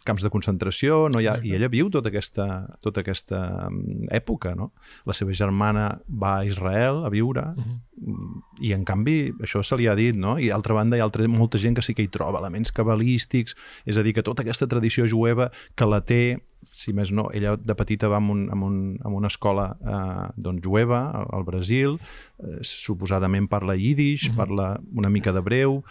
camps 0.04 0.22
de 0.22 0.30
concentració, 0.30 1.08
no 1.12 1.20
hi 1.20 1.26
ha, 1.26 1.36
i 1.42 1.54
ella 1.56 1.68
viu 1.72 1.90
tota 1.90 2.08
aquesta, 2.12 2.66
tota 2.80 3.00
aquesta 3.00 3.68
mm, 3.70 4.08
època. 4.10 4.54
No? 4.54 4.72
La 5.06 5.16
seva 5.16 5.32
germana 5.36 5.88
va 6.08 6.38
a 6.38 6.44
Israel 6.46 7.04
a 7.04 7.10
viure 7.10 7.46
Mhm. 7.56 8.42
i 8.60 8.72
en 8.72 8.84
canvi 8.84 9.32
això 9.40 9.62
se 9.64 9.76
li 9.76 9.86
ha 9.88 9.94
dit, 9.96 10.14
no? 10.14 10.38
I 10.38 10.48
d'altra 10.48 10.74
banda 10.74 10.96
hi 10.96 11.00
ha 11.00 11.04
altra, 11.04 11.26
molta 11.28 11.58
gent 11.58 11.76
que 11.76 11.82
sí 11.82 11.94
que 11.94 12.02
hi 12.02 12.08
troba 12.12 12.38
elements 12.40 12.72
cabalístics, 12.72 13.56
és 13.86 13.96
a 13.96 14.02
dir, 14.02 14.12
que 14.12 14.22
tota 14.22 14.42
aquesta 14.42 14.68
tradició 14.68 15.06
jueva 15.08 15.50
que 15.74 15.86
la 15.86 16.02
té 16.04 16.40
si 16.72 16.92
més 16.96 17.12
no, 17.12 17.28
ella 17.34 17.56
de 17.56 17.74
petita 17.74 18.08
va 18.08 18.18
en, 18.18 18.30
un, 18.30 18.42
en, 18.52 18.62
un, 18.62 18.76
en 19.04 19.16
una 19.16 19.28
escola 19.28 19.76
eh, 19.80 20.32
doncs, 20.36 20.64
jueva 20.64 21.10
al, 21.10 21.28
al 21.32 21.44
Brasil, 21.44 21.98
eh, 22.38 22.58
suposadament 22.62 23.48
parla 23.48 23.76
yiddish, 23.76 24.28
uh 24.28 24.32
-huh. 24.32 24.36
parla 24.36 24.80
una 24.94 25.10
mica 25.10 25.32
d'hebreu, 25.32 25.82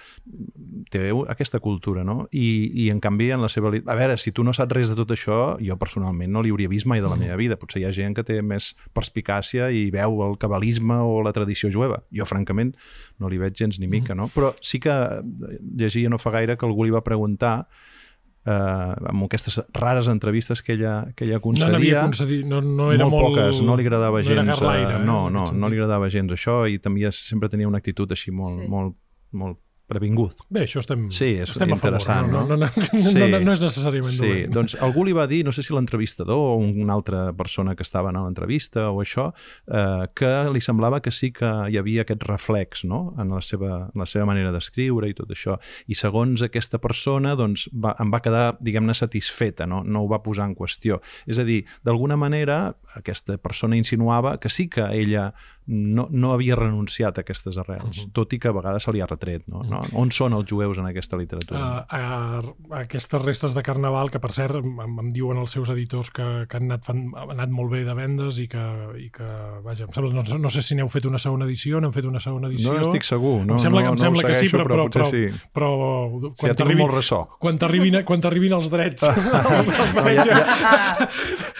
té 0.89 1.11
aquesta 1.29 1.59
cultura, 1.59 2.03
no? 2.03 2.27
I, 2.31 2.71
I 2.85 2.89
en 2.89 2.99
canvi, 2.99 3.31
en 3.31 3.41
la 3.41 3.49
seva... 3.49 3.69
A 3.69 3.95
veure, 3.95 4.17
si 4.17 4.31
tu 4.31 4.43
no 4.43 4.53
saps 4.53 4.71
res 4.71 4.89
de 4.89 4.95
tot 4.95 5.11
això, 5.11 5.57
jo 5.59 5.77
personalment 5.77 6.31
no 6.31 6.41
li 6.41 6.49
hauria 6.49 6.69
vist 6.69 6.85
mai 6.85 7.01
de 7.01 7.07
la 7.07 7.15
uh 7.15 7.17
-huh. 7.17 7.19
meva 7.19 7.35
vida. 7.35 7.57
Potser 7.57 7.81
hi 7.81 7.85
ha 7.85 7.93
gent 7.93 8.15
que 8.15 8.23
té 8.23 8.41
més 8.41 8.75
perspicàcia 8.93 9.71
i 9.71 9.91
veu 9.91 10.23
el 10.29 10.37
cabalisme 10.37 10.95
o 10.95 11.21
la 11.21 11.33
tradició 11.33 11.69
jueva. 11.71 12.03
Jo, 12.11 12.25
francament, 12.25 12.75
no 13.19 13.29
li 13.29 13.37
veig 13.37 13.55
gens 13.55 13.79
ni 13.79 13.87
mica, 13.87 14.15
no? 14.15 14.29
Però 14.35 14.55
sí 14.61 14.79
que 14.79 15.21
llegia 15.77 16.09
no 16.09 16.17
fa 16.17 16.31
gaire 16.31 16.57
que 16.57 16.65
algú 16.65 16.83
li 16.83 16.91
va 16.91 17.03
preguntar 17.03 17.67
eh, 18.45 19.09
amb 19.11 19.25
aquestes 19.25 19.59
rares 19.73 20.07
entrevistes 20.11 20.61
que 20.61 20.73
ella, 20.73 20.95
que 21.15 21.25
ella 21.25 21.39
concedia. 21.43 21.71
No 21.71 21.77
n'havia 21.77 22.05
concedit, 22.05 22.45
no, 22.45 22.61
no 22.61 22.91
era 22.93 23.07
molt... 23.09 23.17
molt 23.17 23.39
poques, 23.39 23.61
no 23.65 23.75
li 23.75 23.85
agradava 23.87 24.21
no 24.21 24.27
gens... 24.27 24.37
Era 24.37 24.47
garlaire, 24.53 24.99
eh, 24.99 25.05
no, 25.05 25.19
no, 25.33 25.45
no 25.51 25.71
li 25.71 25.79
agradava 25.79 26.09
gens 26.13 26.35
això 26.37 26.63
i 26.69 26.79
també 26.79 27.11
sempre 27.15 27.49
tenia 27.51 27.69
una 27.69 27.81
actitud 27.81 28.11
així 28.11 28.33
molt, 28.35 28.61
sí. 28.61 28.69
molt, 28.71 28.97
molt 29.33 29.59
previngut. 29.89 30.41
Bé, 30.49 30.63
això 30.65 30.81
estem, 30.81 31.07
sí, 31.13 31.31
és 31.43 31.51
estem 31.53 31.71
interessant, 31.73 32.29
a 32.29 32.33
favor. 32.33 32.49
No, 32.49 32.57
no, 32.57 32.67
no, 32.67 32.85
no, 32.93 33.01
sí. 33.05 33.19
no, 33.19 33.39
no, 33.39 33.53
és 33.53 33.61
necessàriament 33.61 34.15
sí. 34.15 34.21
dolent. 34.23 34.53
Doncs 34.55 34.75
algú 34.85 35.05
li 35.05 35.13
va 35.15 35.27
dir, 35.29 35.43
no 35.45 35.53
sé 35.55 35.63
si 35.65 35.75
l'entrevistador 35.75 36.41
o 36.55 36.57
una 36.57 36.95
altra 36.95 37.27
persona 37.37 37.75
que 37.77 37.85
estava 37.85 38.11
en 38.13 38.19
l'entrevista 38.23 38.87
o 38.91 39.01
això, 39.03 39.29
eh, 39.67 40.07
que 40.17 40.33
li 40.53 40.63
semblava 40.63 41.01
que 41.05 41.13
sí 41.13 41.31
que 41.35 41.51
hi 41.69 41.79
havia 41.81 42.05
aquest 42.05 42.25
reflex 42.25 42.85
no? 42.89 43.01
en, 43.21 43.33
la 43.35 43.41
seva, 43.45 43.71
en 43.91 44.03
la 44.03 44.09
seva 44.09 44.27
manera 44.29 44.53
d'escriure 44.55 45.09
i 45.11 45.17
tot 45.17 45.33
això. 45.35 45.59
I 45.87 45.97
segons 45.99 46.45
aquesta 46.45 46.81
persona, 46.81 47.35
doncs, 47.39 47.67
va, 47.71 47.95
em 48.01 48.13
va 48.13 48.21
quedar, 48.25 48.45
diguem-ne, 48.63 48.95
satisfeta, 48.97 49.69
no? 49.69 49.83
no 49.85 50.05
ho 50.05 50.11
va 50.11 50.23
posar 50.25 50.49
en 50.49 50.57
qüestió. 50.57 51.01
És 51.29 51.41
a 51.41 51.47
dir, 51.47 51.61
d'alguna 51.85 52.17
manera, 52.17 52.75
aquesta 52.97 53.37
persona 53.41 53.77
insinuava 53.77 54.37
que 54.41 54.49
sí 54.49 54.69
que 54.71 54.89
ella 54.95 55.31
no, 55.67 56.07
no 56.11 56.31
havia 56.33 56.55
renunciat 56.57 57.17
a 57.17 57.23
aquestes 57.25 57.57
arrels, 57.57 57.97
uh 57.97 58.03
-huh. 58.03 58.11
tot 58.13 58.33
i 58.33 58.39
que 58.39 58.47
a 58.47 58.53
vegades 58.53 58.83
se 58.83 58.91
li 58.91 59.01
ha 59.01 59.07
retret. 59.07 59.47
No? 59.47 59.63
no? 59.63 59.74
On 59.97 60.11
són 60.11 60.33
els 60.37 60.47
jueus 60.49 60.79
en 60.81 60.87
aquesta 60.89 61.17
literatura? 61.19 61.85
Uh, 61.89 62.43
uh, 62.45 62.77
aquestes 62.81 63.21
restes 63.21 63.55
de 63.55 63.63
carnaval, 63.65 64.11
que 64.13 64.19
per 64.23 64.31
cert 64.35 64.59
em, 64.61 64.75
em 64.85 65.09
diuen 65.13 65.39
els 65.41 65.51
seus 65.55 65.69
editors 65.73 66.11
que, 66.15 66.25
que 66.49 66.59
han, 66.59 66.69
anat 66.69 66.85
fan, 66.87 67.05
han 67.15 67.35
anat 67.37 67.53
molt 67.53 67.71
bé 67.73 67.83
de 67.87 67.95
vendes 67.97 68.39
i 68.41 68.47
que, 68.51 68.65
i 69.01 69.09
que 69.13 69.27
vaja, 69.65 69.87
em 69.87 69.93
sembla, 69.95 70.13
no, 70.15 70.39
no 70.45 70.53
sé 70.53 70.63
si 70.65 70.77
n'heu 70.77 70.89
fet 70.91 71.07
una 71.09 71.21
segona 71.21 71.47
edició, 71.49 71.81
n'hem 71.83 71.93
fet 71.95 72.07
una 72.09 72.21
segona 72.23 72.49
edició. 72.51 72.73
No 72.73 72.81
n'estic 72.83 73.07
segur. 73.07 73.37
No, 73.45 73.57
em 73.57 73.63
sembla, 73.63 73.83
no, 73.85 73.93
em 73.95 74.01
sembla 74.01 74.23
no 74.25 74.31
que 74.31 74.37
sí, 74.39 74.49
però, 74.51 74.67
però, 74.69 74.87
però, 74.91 75.09
sí. 75.09 75.23
però, 75.55 75.71
sí, 76.33 76.51
tinc 76.55 76.75
molt 76.79 76.95
ressò. 76.95 77.21
Quan 77.41 77.59
t'arribin 77.61 78.01
quan 78.07 78.21
t'arribin 78.23 78.53
els 78.57 78.69
drets 78.73 79.05
els, 79.09 79.69
els 79.69 79.93
no, 79.95 80.05
ja, 80.09 80.25
ja. 80.25 81.09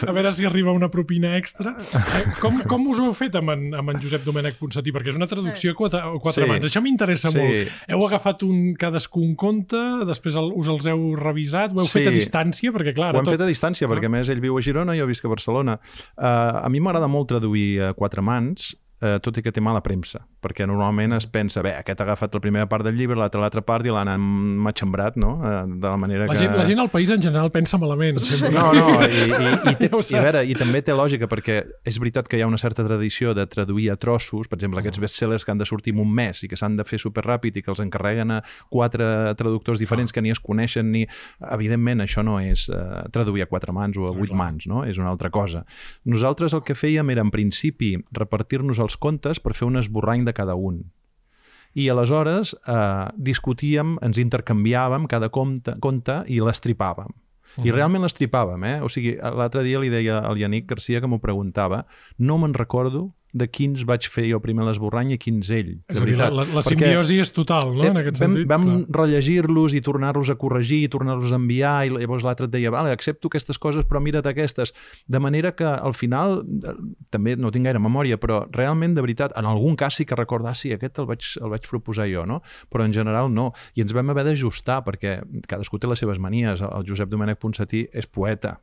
a 0.07 0.15
veure 0.15 0.31
si 0.36 0.45
arriba 0.48 0.74
una 0.75 0.89
propina 0.93 1.36
extra. 1.38 1.75
Eh, 1.95 2.24
com, 2.41 2.60
com 2.67 2.88
us 2.91 3.01
ho 3.01 3.10
heu 3.10 3.15
fet 3.17 3.36
amb 3.39 3.53
en, 3.55 3.67
amb 3.77 3.93
en 3.93 4.01
Josep 4.03 4.25
Domènech 4.25 4.57
Ponsatí? 4.60 4.93
Perquè 4.95 5.13
és 5.13 5.19
una 5.19 5.27
traducció 5.31 5.74
a 5.74 5.77
quatre, 5.79 6.01
a 6.01 6.13
quatre 6.22 6.45
Sí. 6.45 6.50
mans. 6.51 6.65
Això 6.67 6.81
m'interessa 6.84 7.31
Sí. 7.31 7.39
molt. 7.39 7.75
Heu 7.89 8.04
agafat 8.07 8.43
un, 8.47 8.74
cadascú 8.79 9.21
un 9.24 9.35
conte, 9.35 9.81
després 10.07 10.35
el, 10.39 10.51
us 10.55 10.69
els 10.71 10.88
heu 10.91 11.15
revisat, 11.19 11.74
ho 11.75 11.81
heu 11.83 11.89
Sí. 11.89 12.00
fet 12.00 12.07
a 12.12 12.15
distància, 12.15 12.71
perquè 12.75 12.93
clar... 12.95 13.13
Ho 13.15 13.19
hem 13.19 13.25
fet 13.29 13.41
a 13.41 13.50
distància, 13.50 13.88
perquè 13.91 14.05
a 14.09 14.13
més 14.13 14.29
ell 14.29 14.41
viu 14.43 14.57
a 14.57 14.62
Girona 14.65 14.95
i 14.95 15.00
jo 15.00 15.07
visc 15.09 15.25
a 15.25 15.31
Barcelona. 15.31 15.77
Uh, 16.17 16.63
a 16.65 16.69
mi 16.69 16.79
m'agrada 16.79 17.07
molt 17.12 17.29
traduir 17.33 17.81
a 17.81 17.93
quatre 17.97 18.21
mans, 18.25 18.74
uh, 19.01 19.17
tot 19.19 19.38
i 19.38 19.43
que 19.45 19.51
té 19.51 19.62
mala 19.62 19.81
premsa, 19.85 20.24
perquè 20.46 20.68
normalment 20.70 21.16
es 21.18 21.25
pensa, 21.32 21.64
bé, 21.66 21.74
aquest 21.80 22.02
ha 22.02 22.06
agafat 22.06 22.36
la 22.38 22.42
primera 22.44 22.70
part 22.70 22.86
del 22.86 22.98
llibre, 23.00 23.18
l'altra 23.18 23.42
l'altra 23.42 23.64
part 23.66 23.88
i 23.88 23.94
l'han 23.94 24.22
matxembrat, 24.66 25.18
no? 25.22 25.36
Uh, 25.42 25.64
de 25.74 25.88
la 25.90 25.98
manera 25.98 26.28
La 26.30 26.36
que... 26.36 26.44
gent, 26.44 26.54
la 26.58 26.66
gent 26.68 26.82
al 26.84 26.92
país 26.94 27.10
en 27.14 27.24
general 27.24 27.50
pensa 27.54 27.80
malament. 27.82 28.20
sempre. 28.22 28.54
No, 28.60 28.72
no, 28.75 29.00
i, 29.06 29.25
i, 29.25 29.54
i, 29.72 29.75
té, 29.82 29.90
Ja 29.90 30.16
i, 30.16 30.20
a 30.20 30.24
veure, 30.28 30.44
i 30.46 30.58
també 30.58 30.84
té 30.86 30.94
lògica 30.96 31.30
perquè 31.32 31.58
és 31.88 31.98
veritat 32.02 32.30
que 32.30 32.38
hi 32.38 32.44
ha 32.46 32.50
una 32.50 32.60
certa 32.62 32.86
tradició 32.86 33.34
de 33.38 33.48
traduir 33.50 33.90
a 33.94 33.98
trossos, 33.98 34.50
per 34.52 34.60
exemple, 34.60 34.84
aquests 34.84 35.02
bestsellers 35.02 35.46
que 35.46 35.54
han 35.54 35.62
de 35.62 35.68
sortir 35.70 35.96
en 35.96 36.04
un 36.04 36.14
mes 36.14 36.44
i 36.46 36.52
que 36.52 36.60
s'han 36.60 36.78
de 36.78 36.86
fer 36.88 37.00
superràpid 37.02 37.58
i 37.58 37.66
que 37.66 37.74
els 37.74 37.82
encarreguen 37.84 38.36
a 38.38 38.42
quatre 38.70 39.08
traductors 39.40 39.82
diferents 39.82 40.14
que 40.14 40.22
ni 40.22 40.34
es 40.34 40.42
coneixen 40.44 40.92
ni... 40.94 41.06
Evidentment, 41.56 42.04
això 42.04 42.24
no 42.25 42.38
és 42.44 42.68
uh, 42.70 43.06
traduir 43.14 43.46
a 43.46 43.50
quatre 43.50 43.74
mans 43.75 43.98
o 43.98 44.10
a 44.10 44.14
vuit 44.16 44.34
mans, 44.36 44.68
no? 44.70 44.84
És 44.86 45.00
una 45.02 45.10
altra 45.14 45.32
cosa. 45.34 45.64
Nosaltres 46.06 46.54
el 46.54 46.64
que 46.68 46.78
fèiem 46.78 47.10
era, 47.14 47.24
en 47.25 47.32
principi, 47.34 47.96
repartir-nos 48.16 48.82
els 48.84 48.98
contes 49.02 49.42
per 49.42 49.56
fer 49.58 49.68
un 49.68 49.80
esborrany 49.82 50.25
de 50.28 50.35
cada 50.36 50.60
un 50.60 50.84
i 51.75 51.89
aleshores 51.92 52.56
eh, 52.56 53.08
discutíem, 53.20 53.98
ens 54.06 54.20
intercanviàvem 54.22 55.10
cada 55.12 55.30
conte, 55.30 55.75
conte 55.84 56.22
i 56.32 56.39
l'estripàvem. 56.39 57.12
I 57.63 57.72
realment 57.72 58.04
l'estripàvem, 58.04 58.63
eh? 58.68 58.77
O 58.84 58.89
sigui, 58.92 59.13
l'altre 59.15 59.62
dia 59.63 59.80
li 59.80 59.92
deia 59.92 60.18
al 60.27 60.39
Yannick 60.39 60.68
Garcia 60.72 61.00
que 61.00 61.08
m'ho 61.08 61.22
preguntava, 61.24 61.86
no 62.18 62.39
me'n 62.42 62.56
recordo 62.56 63.10
de 63.36 63.48
quins 63.51 63.84
vaig 63.88 64.08
fer 64.08 64.24
jo 64.30 64.39
primer 64.39 64.63
l'esborrany 64.63 65.12
i 65.15 65.18
quins 65.20 65.50
ell, 65.51 65.74
És 65.92 65.98
de 65.98 66.04
a 66.04 66.08
dir, 66.08 66.15
la, 66.20 66.30
la, 66.32 66.62
simbiosi 66.63 67.18
és 67.20 67.34
total, 67.36 67.74
no? 67.75 67.84
En 67.89 68.00
aquest 68.00 68.22
vam, 68.22 68.32
sentit. 68.32 68.48
vam 68.48 68.68
rellegir-los 68.96 69.75
i 69.75 69.82
tornar-los 69.84 70.32
a 70.32 70.38
corregir 70.39 70.86
i 70.86 70.92
tornar-los 70.92 71.34
a 71.36 71.39
enviar 71.42 71.74
i 71.88 71.92
llavors 71.92 72.24
l'altre 72.24 72.48
et 72.48 72.54
deia, 72.54 72.72
vale, 72.72 72.94
accepto 72.96 73.27
aquestes 73.27 73.60
coses 73.60 73.84
però 73.89 74.00
mira't 74.04 74.30
aquestes. 74.32 74.72
De 75.12 75.20
manera 75.20 75.51
que 75.58 75.68
al 75.68 75.94
final, 75.98 76.38
eh, 76.46 76.75
també 77.12 77.36
no 77.36 77.51
tinc 77.51 77.68
gaire 77.68 77.82
memòria, 77.84 78.20
però 78.22 78.46
realment, 78.56 78.96
de 78.96 79.04
veritat, 79.04 79.36
en 79.36 79.50
algun 79.50 79.75
cas 79.75 80.00
sí 80.00 80.06
que 80.06 80.15
recordar, 80.15 80.51
"Ah, 80.51 80.56
sí, 80.56 80.72
aquest 80.72 81.00
el 81.00 81.06
vaig, 81.06 81.25
el 81.42 81.50
vaig 81.50 81.68
proposar 81.68 82.08
jo, 82.08 82.25
no? 82.25 82.42
Però 82.72 82.86
en 82.86 82.94
general 82.94 83.34
no. 83.34 83.51
I 83.75 83.82
ens 83.82 83.92
vam 83.92 84.10
haver 84.10 84.24
d'ajustar 84.24 84.84
perquè 84.86 85.20
cadascú 85.48 85.77
té 85.77 85.88
les 85.88 86.00
seves 86.00 86.20
manies. 86.20 86.62
El 86.62 86.86
Josep 86.88 87.10
Domènech 87.10 87.38
Ponsatí 87.38 87.89
és 87.92 88.08
poeta 88.08 88.62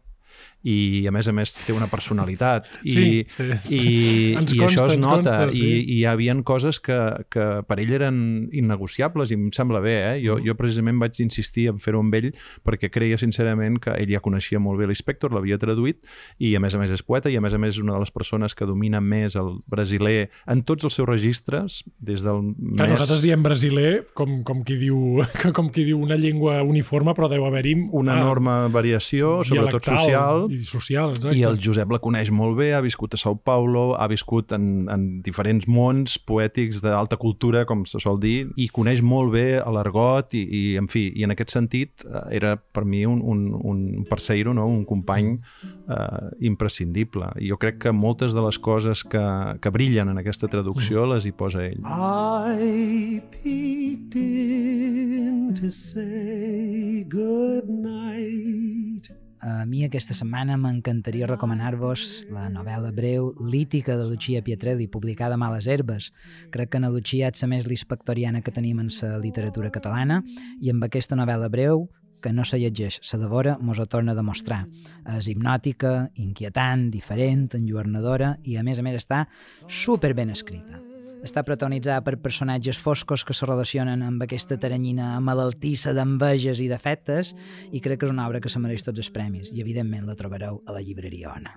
i 0.62 1.06
a 1.08 1.10
més 1.10 1.26
a 1.26 1.32
més 1.34 1.50
té 1.66 1.72
una 1.74 1.88
personalitat 1.90 2.68
i, 2.84 2.92
Sí, 2.92 3.06
és- 3.42 3.72
i, 3.74 4.34
ens 4.38 4.52
i 4.54 4.58
consta, 4.60 4.84
això 4.84 4.84
es 4.92 4.98
nota 5.00 5.16
consta, 5.16 5.48
i, 5.50 5.58
sí. 5.58 5.70
i 5.82 5.96
hi 5.96 6.04
havia 6.06 6.36
coses 6.46 6.78
que, 6.80 6.96
que 7.28 7.46
per 7.66 7.78
ell 7.82 7.90
eren 7.92 8.20
innegociables 8.52 9.32
i 9.32 9.34
em 9.34 9.48
sembla 9.52 9.80
bé, 9.82 9.96
eh? 10.12 10.20
jo, 10.24 10.36
Mm. 10.38 10.46
jo 10.46 10.54
precisament 10.56 10.98
vaig 11.02 11.18
insistir 11.20 11.66
en 11.68 11.78
fer-ho 11.82 11.98
amb 12.00 12.14
ell 12.14 12.30
perquè 12.64 12.88
creia 12.94 13.18
sincerament 13.18 13.80
que 13.82 13.90
ell 13.98 14.08
ja 14.10 14.20
coneixia 14.22 14.60
molt 14.62 14.78
bé 14.78 14.86
l'Inspector, 14.86 15.32
l'havia 15.34 15.58
traduït 15.58 15.98
i 16.38 16.54
a 16.56 16.60
més 16.62 16.74
a 16.74 16.78
més 16.78 16.90
és 16.94 17.02
poeta 17.02 17.28
i 17.30 17.36
a 17.36 17.40
més 17.42 17.52
a 17.54 17.58
més 17.58 17.74
és 17.76 17.82
una 17.82 17.94
de 17.94 18.00
les 18.04 18.10
persones 18.14 18.54
que 18.54 18.64
domina 18.66 19.00
més 19.00 19.34
el 19.36 19.58
brasiler 19.66 20.30
en 20.46 20.62
tots 20.62 20.84
els 20.84 20.94
seus 20.94 21.08
registres 21.08 21.82
des 21.98 22.22
del 22.22 22.54
Que 22.54 22.86
més... 22.86 22.94
nosaltres 22.94 23.22
diem 23.22 23.42
brasiler 23.42 24.06
com, 24.14 24.42
com, 24.46 24.62
qui 24.64 24.76
diu, 24.78 25.20
com 25.56 25.68
qui 25.74 25.84
diu 25.90 25.98
una 26.00 26.16
llengua 26.16 26.62
uniforme, 26.62 27.14
però 27.18 27.28
deu 27.28 27.44
haver-hi 27.50 27.74
una 27.90 28.14
ah, 28.16 28.20
enorme 28.22 28.56
variació, 28.72 29.42
sobretot 29.44 29.82
dialectal 29.84 29.98
social, 30.22 30.46
I 30.50 30.64
social, 30.64 31.14
exacte. 31.16 31.36
I 31.38 31.44
el 31.48 31.58
Josep 31.62 31.92
la 31.92 32.00
coneix 32.02 32.30
molt 32.34 32.56
bé, 32.58 32.72
ha 32.76 32.82
viscut 32.84 33.14
a 33.14 33.20
Sao 33.20 33.36
Paulo, 33.36 33.92
ha 33.98 34.08
viscut 34.10 34.52
en, 34.56 34.86
en 34.92 35.06
diferents 35.24 35.66
mons 35.68 36.18
poètics 36.28 36.82
d'alta 36.84 37.18
cultura, 37.20 37.64
com 37.68 37.84
se 37.88 38.00
sol 38.02 38.20
dir, 38.22 38.48
i 38.56 38.68
coneix 38.72 39.02
molt 39.04 39.32
bé 39.34 39.46
l'argot 39.62 40.34
i, 40.38 40.42
i, 40.42 40.62
en 40.80 40.88
fi, 40.92 41.08
i 41.16 41.26
en 41.26 41.34
aquest 41.34 41.54
sentit 41.54 42.06
eh, 42.06 42.24
era 42.38 42.54
per 42.56 42.84
mi 42.88 43.04
un, 43.08 43.20
un, 43.22 43.44
un 43.56 44.06
parceiro, 44.08 44.54
no? 44.56 44.66
un 44.68 44.84
company 44.88 45.34
eh, 45.36 46.46
imprescindible. 46.48 47.32
I 47.40 47.52
jo 47.52 47.58
crec 47.62 47.80
que 47.86 47.94
moltes 47.94 48.36
de 48.36 48.44
les 48.44 48.58
coses 48.62 49.04
que, 49.04 49.24
que 49.62 49.74
brillen 49.74 50.12
en 50.12 50.22
aquesta 50.22 50.50
traducció 50.52 51.06
les 51.10 51.26
hi 51.26 51.34
posa 51.36 51.66
ell. 51.66 51.80
I 51.82 53.20
peeked 53.32 54.16
in 54.16 55.54
to 55.54 55.70
say 55.70 57.04
good 57.08 57.68
night. 57.68 59.21
A 59.42 59.64
mi 59.66 59.80
aquesta 59.82 60.14
setmana 60.14 60.54
m'encantaria 60.54 61.26
recomanar-vos 61.26 62.04
la 62.30 62.44
novel·la 62.46 62.92
breu 62.94 63.32
Lítica 63.42 63.96
de 63.98 64.04
Lucia 64.06 64.38
Pietrelli, 64.46 64.86
publicada 64.86 65.34
a 65.34 65.40
Males 65.40 65.66
Herbes. 65.66 66.12
Crec 66.54 66.70
que 66.70 66.78
na 66.78 66.92
Lucia 66.94 67.32
és 67.32 67.42
la 67.42 67.48
més 67.50 67.66
lispectoriana 67.66 68.44
que 68.46 68.54
tenim 68.54 68.78
en 68.78 68.92
la 69.00 69.18
literatura 69.18 69.72
catalana 69.74 70.20
i 70.60 70.70
amb 70.70 70.86
aquesta 70.86 71.18
novel·la 71.18 71.50
breu 71.50 71.88
que 72.22 72.30
no 72.30 72.46
se 72.46 72.60
llegeix, 72.62 73.00
se 73.02 73.18
devora, 73.18 73.56
mos 73.58 73.82
ho 73.82 73.88
torna 73.90 74.14
a 74.14 74.20
demostrar. 74.20 74.62
És 75.18 75.26
hipnòtica, 75.26 76.12
inquietant, 76.22 76.86
diferent, 76.94 77.48
enlluernadora 77.58 78.36
i 78.46 78.56
a 78.56 78.62
més 78.62 78.78
a 78.78 78.86
més 78.86 79.02
està 79.02 79.26
super 79.66 80.14
ben 80.14 80.30
escrita. 80.30 80.91
Està 81.22 81.44
protagonitzada 81.46 82.02
per 82.02 82.16
personatges 82.18 82.80
foscos 82.82 83.22
que 83.22 83.34
se 83.34 83.46
relacionen 83.46 84.00
amb 84.02 84.24
aquesta 84.24 84.56
taranyina 84.58 85.14
malaltissa 85.22 85.94
d'enveges 85.94 86.58
i 86.58 86.66
defectes 86.66 87.30
i 87.70 87.78
crec 87.84 88.00
que 88.00 88.08
és 88.08 88.14
una 88.14 88.26
obra 88.26 88.40
que 88.42 88.50
se 88.50 88.58
mereix 88.58 88.82
tots 88.82 88.98
els 88.98 89.12
premis 89.14 89.52
i 89.54 89.62
evidentment 89.62 90.08
la 90.08 90.18
trobareu 90.18 90.58
a 90.66 90.74
la 90.74 90.82
llibreria 90.82 91.30
Ona. 91.30 91.54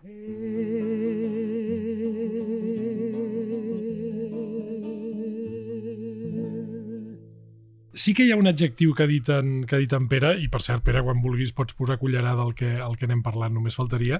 Sí 7.96 8.14
que 8.14 8.28
hi 8.28 8.32
ha 8.36 8.38
un 8.38 8.52
adjectiu 8.52 8.94
que 8.94 9.06
ha 9.06 9.10
dit 9.10 9.30
en, 9.34 9.64
que 9.66 9.78
ha 9.78 9.82
dit 9.82 9.94
en 9.98 10.06
Pere, 10.12 10.36
i 10.38 10.50
per 10.52 10.62
cert, 10.62 10.84
Pere, 10.86 11.02
quan 11.02 11.24
vulguis 11.24 11.56
pots 11.56 11.74
posar 11.74 11.98
cullerada 11.98 12.44
al 12.44 12.54
que, 12.54 12.76
al 12.84 13.00
que 13.00 13.08
anem 13.08 13.24
parlant, 13.26 13.56
només 13.56 13.78
faltaria, 13.80 14.20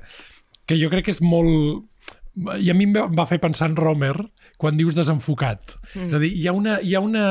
que 0.66 0.80
jo 0.80 0.90
crec 0.90 1.06
que 1.06 1.14
és 1.14 1.22
molt... 1.22 1.86
I 2.36 2.72
a 2.72 2.76
mi 2.76 2.88
em 2.90 3.16
va 3.16 3.28
fer 3.30 3.38
pensar 3.44 3.70
en 3.70 3.78
Romer 3.78 4.16
quan 4.62 4.78
dius 4.80 4.96
desenfocat. 4.98 5.78
Mm. 5.94 6.10
És 6.10 6.16
a 6.16 6.22
dir, 6.22 6.32
hi 6.36 6.48
ha 6.48 6.54
una, 6.56 6.80
hi 6.82 6.96
ha 6.96 7.02
una, 7.04 7.26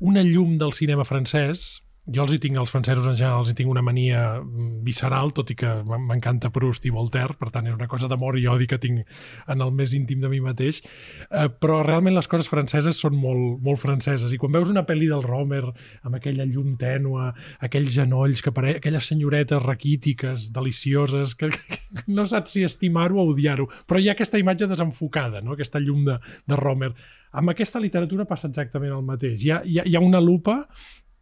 una 0.00 0.24
llum 0.26 0.56
del 0.60 0.74
cinema 0.76 1.04
francès 1.08 1.66
jo 2.06 2.22
els 2.22 2.32
hi 2.36 2.38
tinc, 2.42 2.56
els 2.60 2.70
francesos 2.70 3.06
en 3.10 3.16
general, 3.18 3.40
els 3.42 3.50
hi 3.50 3.56
tinc 3.58 3.70
una 3.70 3.82
mania 3.82 4.20
mm, 4.38 4.82
visceral, 4.86 5.32
tot 5.34 5.50
i 5.50 5.56
que 5.58 5.72
m'encanta 5.86 6.52
Proust 6.54 6.86
i 6.86 6.92
Voltaire, 6.94 7.34
per 7.38 7.50
tant 7.54 7.66
és 7.66 7.74
una 7.74 7.88
cosa 7.90 8.06
d'amor 8.10 8.38
i 8.38 8.46
odi 8.50 8.68
que 8.70 8.78
tinc 8.82 9.02
en 9.50 9.64
el 9.64 9.72
més 9.74 9.94
íntim 9.96 10.22
de 10.22 10.30
mi 10.30 10.38
mateix, 10.44 10.78
eh, 11.26 11.48
però 11.50 11.80
realment 11.82 12.14
les 12.14 12.30
coses 12.30 12.50
franceses 12.50 13.00
són 13.02 13.16
molt, 13.18 13.58
molt 13.62 13.82
franceses, 13.82 14.32
i 14.32 14.38
quan 14.38 14.54
veus 14.54 14.70
una 14.70 14.86
pel·li 14.86 15.10
del 15.10 15.24
Romer 15.26 15.64
amb 15.66 16.18
aquella 16.18 16.46
llum 16.46 16.76
tènua, 16.78 17.32
aquells 17.66 17.90
genolls, 17.96 18.42
que 18.44 18.54
pare... 18.54 18.76
aquelles 18.78 19.10
senyoretes 19.10 19.62
raquítiques, 19.62 20.50
delicioses, 20.54 21.34
que, 21.34 21.50
que 21.50 22.06
no 22.06 22.26
saps 22.28 22.54
si 22.54 22.62
estimar-ho 22.66 23.18
o 23.18 23.30
odiar-ho, 23.32 23.66
però 23.86 23.98
hi 23.98 24.10
ha 24.10 24.14
aquesta 24.14 24.38
imatge 24.38 24.70
desenfocada, 24.70 25.42
no? 25.42 25.56
aquesta 25.56 25.82
llum 25.82 26.04
de, 26.06 26.20
de 26.46 26.60
Romer. 26.60 26.92
Amb 27.36 27.50
aquesta 27.52 27.82
literatura 27.82 28.24
passa 28.28 28.46
exactament 28.48 28.94
el 28.94 29.02
mateix. 29.04 29.42
Hi 29.42 29.50
ha, 29.50 29.58
hi 29.66 29.80
ha, 29.80 29.84
hi 29.90 29.98
ha 29.98 30.04
una 30.04 30.22
lupa 30.22 30.62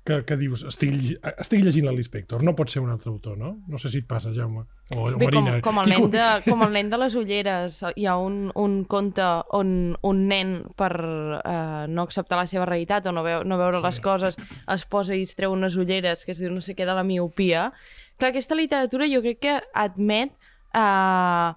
que, 0.04 0.18
que 0.28 0.36
dius, 0.36 0.62
estic, 0.68 0.94
estic 1.40 1.62
llegint 1.64 1.88
l'Inspector, 1.88 2.42
no 2.44 2.52
pot 2.56 2.68
ser 2.68 2.82
un 2.84 2.90
altre 2.92 3.08
autor, 3.08 3.38
no? 3.40 3.54
No 3.70 3.80
sé 3.80 3.88
si 3.88 4.02
et 4.02 4.08
passa, 4.08 4.34
Jaume. 4.36 4.66
O, 4.92 5.06
Bé, 5.16 5.30
Marina. 5.30 5.54
Com, 5.64 5.78
com, 5.78 5.80
el 5.80 5.92
nen 5.94 6.10
de, 6.12 6.24
com 6.44 6.64
el 6.66 6.74
nen 6.76 6.90
de 6.92 6.98
les 7.00 7.16
ulleres, 7.16 7.78
hi 7.96 8.04
ha 8.04 8.18
un, 8.20 8.50
un 8.60 8.74
conte 8.84 9.24
on 9.56 9.94
un 10.04 10.20
nen, 10.28 10.58
per 10.76 10.92
eh, 11.00 11.84
no 11.88 12.04
acceptar 12.04 12.42
la 12.42 12.44
seva 12.50 12.68
realitat 12.68 13.08
o 13.08 13.14
no, 13.16 13.24
veu, 13.24 13.46
no 13.48 13.58
veure 13.60 13.80
sí. 13.80 13.86
les 13.86 14.00
coses, 14.04 14.36
es 14.76 14.84
posa 14.92 15.16
i 15.16 15.24
es 15.24 15.32
treu 15.38 15.56
unes 15.56 15.78
ulleres 15.80 16.26
que 16.28 16.36
es 16.36 16.42
diu 16.42 16.52
no 16.52 16.60
sé 16.64 16.76
què 16.76 16.84
de 16.84 16.96
la 16.96 17.06
miopia. 17.06 17.70
Clar, 18.18 18.34
aquesta 18.34 18.60
literatura 18.60 19.08
jo 19.08 19.24
crec 19.24 19.40
que 19.40 19.56
admet 19.72 20.36
eh, 20.76 21.48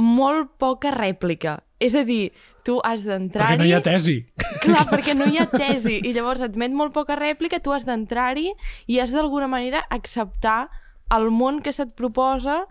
molt 0.00 0.56
poca 0.56 0.96
rèplica. 0.96 1.60
És 1.82 1.92
a 1.98 2.06
dir, 2.08 2.30
tu 2.64 2.78
has 2.86 3.04
d'entrar-hi... 3.06 3.56
Perquè 3.56 3.62
no 3.62 3.68
hi 3.68 3.74
ha 3.76 3.82
tesi. 3.84 4.16
Clar, 4.62 4.84
perquè 4.90 5.16
no 5.18 5.28
hi 5.30 5.40
ha 5.42 5.48
tesi. 5.50 5.98
I 6.02 6.12
llavors 6.16 6.44
et 6.46 6.56
met 6.58 6.74
molt 6.74 6.94
poca 6.94 7.16
rèplica, 7.18 7.60
tu 7.62 7.74
has 7.74 7.86
d'entrar-hi 7.88 8.52
i 8.86 9.00
has 9.02 9.14
d'alguna 9.14 9.50
manera 9.50 9.84
acceptar 9.90 10.68
el 11.12 11.30
món 11.30 11.60
que 11.60 11.74
se't 11.76 11.94
proposa 11.98 12.62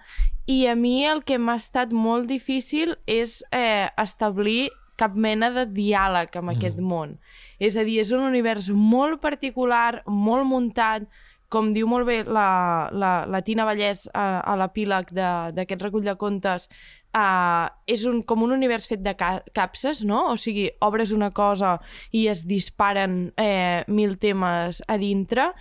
i 0.49 0.65
a 0.67 0.75
mi 0.75 1.03
el 1.05 1.23
que 1.23 1.37
m'ha 1.37 1.59
estat 1.59 1.91
molt 1.93 2.27
difícil 2.31 2.95
és 3.05 3.41
eh, 3.53 3.87
establir 4.01 4.71
cap 5.01 5.17
mena 5.17 5.49
de 5.53 5.65
diàleg 5.69 6.33
amb 6.37 6.49
mm. 6.49 6.55
aquest 6.55 6.79
món. 6.81 7.17
És 7.61 7.77
a 7.77 7.85
dir, 7.87 7.99
és 8.03 8.13
un 8.15 8.25
univers 8.25 8.69
molt 8.73 9.21
particular, 9.21 10.01
molt 10.05 10.47
muntat, 10.49 11.07
com 11.51 11.73
diu 11.75 11.87
molt 11.89 12.07
bé 12.07 12.21
la, 12.23 12.87
la, 12.95 13.11
la 13.27 13.41
Tina 13.43 13.65
Vallès 13.67 14.05
a, 14.15 14.39
a 14.39 14.55
l'epíleg 14.61 15.11
d'aquest 15.11 15.83
recull 15.83 16.05
de 16.07 16.15
contes, 16.19 16.69
uh, 17.17 17.69
és 17.87 18.05
un, 18.09 18.21
com 18.27 18.43
un 18.45 18.55
univers 18.55 18.87
fet 18.89 19.03
de 19.03 19.13
ca 19.17 19.39
capses, 19.55 20.03
no? 20.07 20.23
O 20.31 20.37
sigui, 20.39 20.69
obres 20.81 21.13
una 21.15 21.31
cosa 21.35 21.77
i 22.11 22.27
es 22.31 22.45
disparen 22.47 23.31
eh, 23.39 23.83
mil 23.87 24.17
temes 24.21 24.81
a 24.87 24.97
dintre 25.01 25.51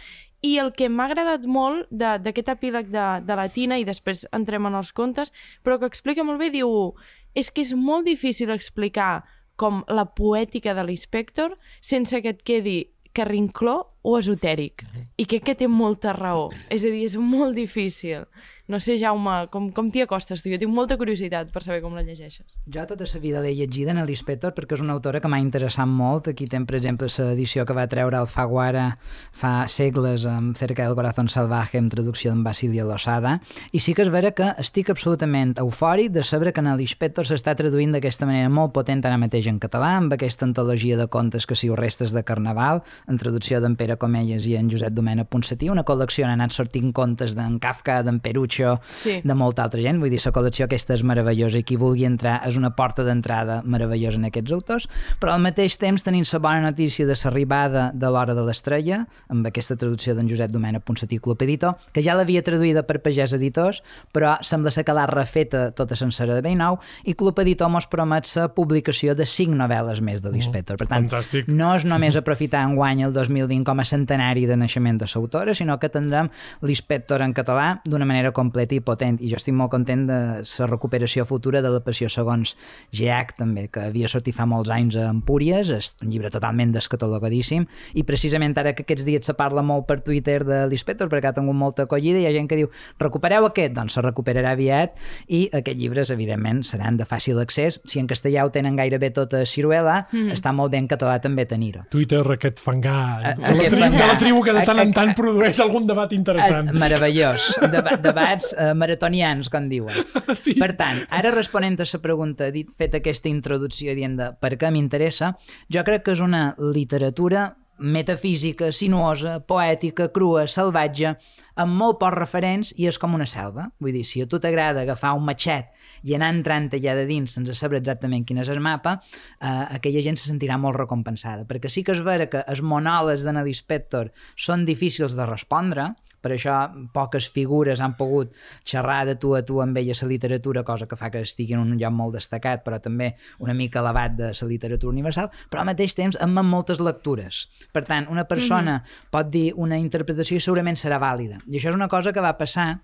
i 0.43 0.57
el 0.59 0.73
que 0.73 0.89
m'ha 0.89 1.07
agradat 1.11 1.45
molt 1.45 1.91
d'aquest 1.93 2.49
epíleg 2.55 2.89
de, 2.93 3.07
de 3.27 3.37
la 3.37 3.49
Tina, 3.53 3.77
i 3.77 3.85
després 3.85 4.25
entrem 4.33 4.69
en 4.71 4.79
els 4.79 4.93
contes, 4.97 5.35
però 5.65 5.77
que 5.79 5.91
explica 5.91 6.25
molt 6.25 6.41
bé, 6.41 6.49
diu, 6.55 6.95
és 7.37 7.51
que 7.53 7.61
és 7.61 7.75
molt 7.77 8.09
difícil 8.09 8.51
explicar 8.55 9.21
com 9.61 9.83
la 9.93 10.07
poètica 10.17 10.73
de 10.73 10.87
l'inspector 10.89 11.59
sense 11.85 12.23
que 12.25 12.33
et 12.33 12.41
quedi 12.41 12.79
carrincló 13.13 13.91
o 14.03 14.17
esotèric. 14.17 14.87
I 15.21 15.27
crec 15.29 15.45
que 15.51 15.57
té 15.59 15.69
molta 15.69 16.15
raó. 16.17 16.49
És 16.73 16.87
a 16.87 16.93
dir, 16.93 17.05
és 17.05 17.17
molt 17.21 17.59
difícil. 17.59 18.25
No 18.71 18.79
sé, 18.79 18.95
Jaume, 19.03 19.49
com, 19.51 19.65
com 19.75 19.89
t'hi 19.91 20.05
acostes 20.05 20.45
tu? 20.45 20.51
Jo 20.53 20.59
tinc 20.63 20.71
molta 20.71 20.95
curiositat 20.95 21.49
per 21.51 21.59
saber 21.65 21.81
com 21.83 21.97
la 21.97 22.05
llegeixes. 22.07 22.53
Jo 22.71 22.85
tota 22.87 23.03
la 23.03 23.19
vida 23.19 23.41
l'he 23.43 23.51
llegida 23.59 23.91
en 23.91 23.99
l'Inspector 24.07 24.53
perquè 24.55 24.77
és 24.77 24.83
una 24.85 24.95
autora 24.95 25.19
que 25.19 25.27
m'ha 25.27 25.41
interessat 25.43 25.89
molt. 25.91 26.29
Aquí 26.31 26.47
tem, 26.47 26.69
per 26.69 26.77
exemple, 26.79 27.09
l'edició 27.11 27.65
que 27.67 27.75
va 27.75 27.89
treure 27.91 28.21
el 28.21 28.29
Faguara 28.31 28.93
fa 29.35 29.67
segles 29.67 30.23
amb 30.23 30.55
Cerca 30.55 30.87
del 30.87 30.95
Corazón 30.95 31.27
Salvaje 31.27 31.81
amb 31.83 31.91
traducció 31.91 32.31
d'en 32.31 32.45
Basilio 32.47 32.87
Losada. 32.87 33.41
I 33.75 33.81
sí 33.83 33.91
que 33.91 34.05
és 34.07 34.13
vera 34.15 34.31
que 34.31 34.53
estic 34.63 34.95
absolutament 34.95 35.57
eufòric 35.59 36.15
de 36.15 36.23
saber 36.23 36.55
que 36.55 36.63
en 36.63 36.71
l'Inspector 36.71 37.27
s'està 37.27 37.57
traduint 37.59 37.91
d'aquesta 37.99 38.31
manera 38.31 38.55
molt 38.55 38.71
potent 38.71 39.03
ara 39.03 39.19
mateix 39.19 39.51
en 39.51 39.59
català, 39.59 39.97
amb 39.99 40.15
aquesta 40.15 40.47
antologia 40.47 40.95
de 40.95 41.09
contes 41.11 41.43
que 41.43 41.59
siu 41.59 41.75
restes 41.75 42.15
de 42.15 42.23
Carnaval, 42.23 42.85
en 43.11 43.19
traducció 43.19 43.59
d'en 43.59 43.75
Pere 43.75 43.99
Comelles 43.99 44.47
i 44.47 44.55
en 44.55 44.71
Josep 44.71 44.95
Domènech 44.95 45.27
Ponsatí, 45.27 45.75
una 45.75 45.83
col·lecció 45.83 46.29
on 46.29 46.37
han 46.37 46.39
anat 46.39 46.55
sortint 46.55 46.95
contes 46.95 47.35
d'en 47.35 47.59
Kafka, 47.59 48.05
d'en 48.07 48.23
Perucci, 48.23 48.60
col·lecció 48.61 48.81
sí. 48.91 49.21
de 49.25 49.35
molta 49.35 49.65
altra 49.65 49.81
gent, 49.81 50.01
vull 50.01 50.11
dir, 50.13 50.21
la 50.25 50.33
col·lecció 50.35 50.67
aquesta 50.67 50.95
és 50.97 51.05
meravellosa 51.07 51.61
i 51.61 51.65
qui 51.67 51.79
vulgui 51.81 52.07
entrar 52.09 52.41
és 52.47 52.57
una 52.57 52.73
porta 52.77 53.05
d'entrada 53.07 53.61
meravellosa 53.65 54.21
en 54.21 54.29
aquests 54.29 54.53
autors, 54.57 54.89
però 55.21 55.35
al 55.35 55.45
mateix 55.45 55.79
temps 55.81 56.05
tenim 56.05 56.25
la 56.31 56.39
bona 56.39 56.61
notícia 56.71 57.07
de 57.07 57.17
l'arribada 57.17 57.91
de 57.95 58.11
l'Hora 58.11 58.35
de 58.35 58.45
l'Estrella, 58.45 59.05
amb 59.29 59.47
aquesta 59.47 59.77
traducció 59.77 60.15
d'en 60.15 60.29
Josep 60.29 60.53
Domènech 60.53 60.85
Ponsatí 60.85 61.19
Club 61.19 61.43
Editor, 61.43 61.77
que 61.93 62.03
ja 62.03 62.15
l'havia 62.15 62.43
traduïda 62.43 62.85
per 62.87 63.01
Pagès 63.01 63.35
Editors, 63.37 63.83
però 64.13 64.37
sembla 64.43 64.73
ser 64.75 64.85
que 64.85 64.95
l'ha 64.97 65.07
refeta 65.11 65.71
tota 65.77 65.97
sencera 65.97 66.41
de 66.41 66.55
nou 66.55 66.81
i 67.07 67.15
Club 67.15 67.39
Editor 67.41 67.71
mos 67.71 67.87
promet 67.87 68.27
la 68.35 68.49
publicació 68.53 69.15
de 69.15 69.27
cinc 69.27 69.55
novel·les 69.57 70.01
més 70.03 70.21
de 70.23 70.33
l'Inspector. 70.33 70.77
Per 70.81 70.89
tant, 70.89 71.07
Fantàstic. 71.07 71.49
no 71.49 71.75
és 71.77 71.87
només 71.87 72.17
aprofitar 72.19 72.65
en 72.67 72.75
guany 72.77 73.05
el 73.07 73.15
2020 73.15 73.65
com 73.65 73.81
a 73.81 73.87
centenari 73.87 74.47
de 74.51 74.57
naixement 74.59 74.99
de 74.99 75.07
l'autora, 75.11 75.55
sinó 75.55 75.79
que 75.79 75.89
tindrem 75.93 76.31
l'Inspector 76.67 77.23
en 77.23 77.35
català 77.37 77.81
d'una 77.87 78.09
manera 78.09 78.33
com 78.35 78.50
completa 78.51 78.75
i 78.75 78.83
potent 78.83 79.21
i 79.23 79.31
jo 79.31 79.39
estic 79.39 79.55
molt 79.55 79.71
content 79.71 80.03
de 80.09 80.19
la 80.43 80.67
recuperació 80.67 81.25
futura 81.29 81.63
de 81.63 81.71
la 81.71 81.81
passió 81.85 82.11
segons 82.11 82.57
Geac 82.97 83.37
també, 83.39 83.69
que 83.71 83.87
havia 83.87 84.11
sortit 84.11 84.35
fa 84.35 84.47
molts 84.51 84.71
anys 84.75 84.99
a 84.99 85.07
Empúries, 85.11 85.71
és 85.71 85.93
un 86.03 86.11
llibre 86.11 86.33
totalment 86.35 86.75
descatalogadíssim 86.75 87.67
i 87.95 88.05
precisament 88.09 88.57
ara 88.59 88.75
que 88.75 88.83
aquests 88.85 89.07
dies 89.07 89.27
se 89.27 89.37
parla 89.39 89.63
molt 89.63 89.87
per 89.87 90.01
Twitter 90.03 90.41
de 90.45 90.65
l'Inspector 90.71 91.11
perquè 91.13 91.31
ha 91.31 91.37
tingut 91.37 91.57
molta 91.57 91.87
acollida 91.87 92.19
i 92.19 92.25
hi 92.25 92.29
ha 92.29 92.35
gent 92.35 92.51
que 92.51 92.59
diu 92.59 92.71
recupereu 92.99 93.47
aquest, 93.47 93.75
doncs 93.77 93.97
se 93.97 94.05
recuperarà 94.05 94.55
aviat 94.57 94.99
i 95.29 95.47
aquests 95.55 95.81
llibres 95.81 96.11
evidentment 96.11 96.65
seran 96.67 96.99
de 96.99 97.07
fàcil 97.09 97.39
accés, 97.43 97.81
si 97.87 98.03
en 98.03 98.09
castellà 98.11 98.45
ho 98.45 98.53
tenen 98.55 98.77
gairebé 98.79 99.13
tot 99.15 99.35
a 99.39 99.45
ciruela, 99.47 100.03
mm. 100.11 100.35
està 100.35 100.53
molt 100.57 100.75
bé 100.75 100.81
en 100.83 100.89
català 100.91 101.19
també 101.23 101.47
tenir-ho. 101.49 101.87
Twitter, 101.93 102.23
aquest 102.35 102.61
fangar, 102.63 102.99
a, 103.23 103.35
de, 103.37 103.47
la 103.47 103.55
tribu, 103.55 103.85
fangar. 103.85 104.01
de 104.01 104.11
la 104.11 104.19
tribu 104.21 104.43
que 104.47 104.57
de 104.57 104.65
tant 104.69 104.83
en 104.83 104.95
tant 104.97 105.15
produeix 105.19 105.61
algun 105.63 105.87
debat 105.89 106.13
interessant. 106.17 106.73
Meravellós. 106.81 107.51
Deba 107.71 107.97
debat 108.01 108.40
debats 108.41 108.55
eh, 108.57 108.75
maratonians, 108.75 109.49
com 109.49 109.69
diuen. 109.69 109.95
Sí. 110.41 110.55
Per 110.57 110.73
tant, 110.79 111.03
ara 111.13 111.33
responent 111.35 111.77
a 111.81 111.85
la 111.85 112.01
pregunta, 112.01 112.51
dit 112.55 112.69
fet 112.79 112.95
aquesta 112.95 113.29
introducció 113.29 113.93
dient 113.95 114.17
de 114.17 114.31
per 114.41 114.55
què 114.57 114.71
m'interessa, 114.73 115.35
jo 115.69 115.83
crec 115.85 116.05
que 116.07 116.15
és 116.15 116.21
una 116.23 116.55
literatura 116.59 117.57
metafísica, 117.81 118.71
sinuosa, 118.73 119.41
poètica, 119.41 120.11
crua, 120.13 120.47
salvatge, 120.47 121.15
amb 121.61 121.77
molt 121.77 121.99
pocs 122.01 122.17
referents 122.17 122.73
i 122.77 122.87
és 122.89 122.99
com 123.01 123.17
una 123.17 123.27
selva. 123.27 123.67
Vull 123.81 123.97
dir, 123.97 124.05
si 124.05 124.23
a 124.23 124.29
tu 124.29 124.39
t'agrada 124.41 124.85
agafar 124.85 125.15
un 125.17 125.25
matxet 125.27 125.73
i 126.05 126.15
anar 126.15 126.31
entrant 126.37 126.71
allà 126.77 126.95
de 126.97 127.07
dins 127.09 127.33
sense 127.35 127.57
saber 127.57 127.81
exactament 127.81 128.25
quin 128.29 128.41
és 128.41 128.53
el 128.53 128.61
mapa, 128.61 129.01
eh, 129.41 129.49
aquella 129.81 130.05
gent 130.05 130.21
se 130.21 130.29
sentirà 130.31 130.61
molt 130.61 130.79
recompensada. 130.79 131.49
Perquè 131.49 131.73
sí 131.73 131.83
que 131.85 131.97
és 131.97 132.05
vera 132.05 132.29
que 132.31 132.45
els 132.47 132.63
monòlegs 132.63 133.27
de 133.27 133.55
Spector 133.57 134.13
són 134.37 134.65
difícils 134.65 135.17
de 135.17 135.27
respondre, 135.27 135.91
per 136.21 136.33
això 136.35 136.57
poques 136.95 137.29
figures 137.35 137.81
han 137.81 137.97
pogut 137.99 138.35
xerrar 138.65 139.05
de 139.09 139.17
tu 139.17 139.35
a 139.37 139.43
tu 139.47 139.61
amb 139.63 139.77
ella 139.77 139.95
la 140.01 140.09
literatura, 140.09 140.65
cosa 140.65 140.87
que 140.87 140.97
fa 140.97 141.11
que 141.11 141.21
estigui 141.21 141.55
en 141.55 141.61
un 141.61 141.79
lloc 141.79 141.93
molt 141.93 142.15
destacat, 142.15 142.65
però 142.65 142.81
també 142.81 143.15
una 143.39 143.55
mica 143.55 143.81
elevat 143.81 144.17
de 144.17 144.33
la 144.33 144.49
literatura 144.49 144.93
universal, 144.93 145.31
però 145.51 145.63
al 145.63 145.71
mateix 145.73 145.95
temps 145.95 146.17
amb 146.21 146.41
moltes 146.43 146.81
lectures. 146.81 147.49
Per 147.73 147.85
tant, 147.85 148.07
una 148.09 148.25
persona 148.25 148.79
mm 148.79 148.83
-hmm. 148.83 149.11
pot 149.11 149.31
dir 149.31 149.53
una 149.57 149.79
interpretació 149.79 150.37
i 150.37 150.41
segurament 150.41 150.77
serà 150.77 150.99
vàlida. 150.99 151.41
I 151.47 151.59
això 151.59 151.69
és 151.69 151.75
una 151.75 151.89
cosa 151.89 152.13
que 152.13 152.21
va 152.21 152.37
passar 152.39 152.81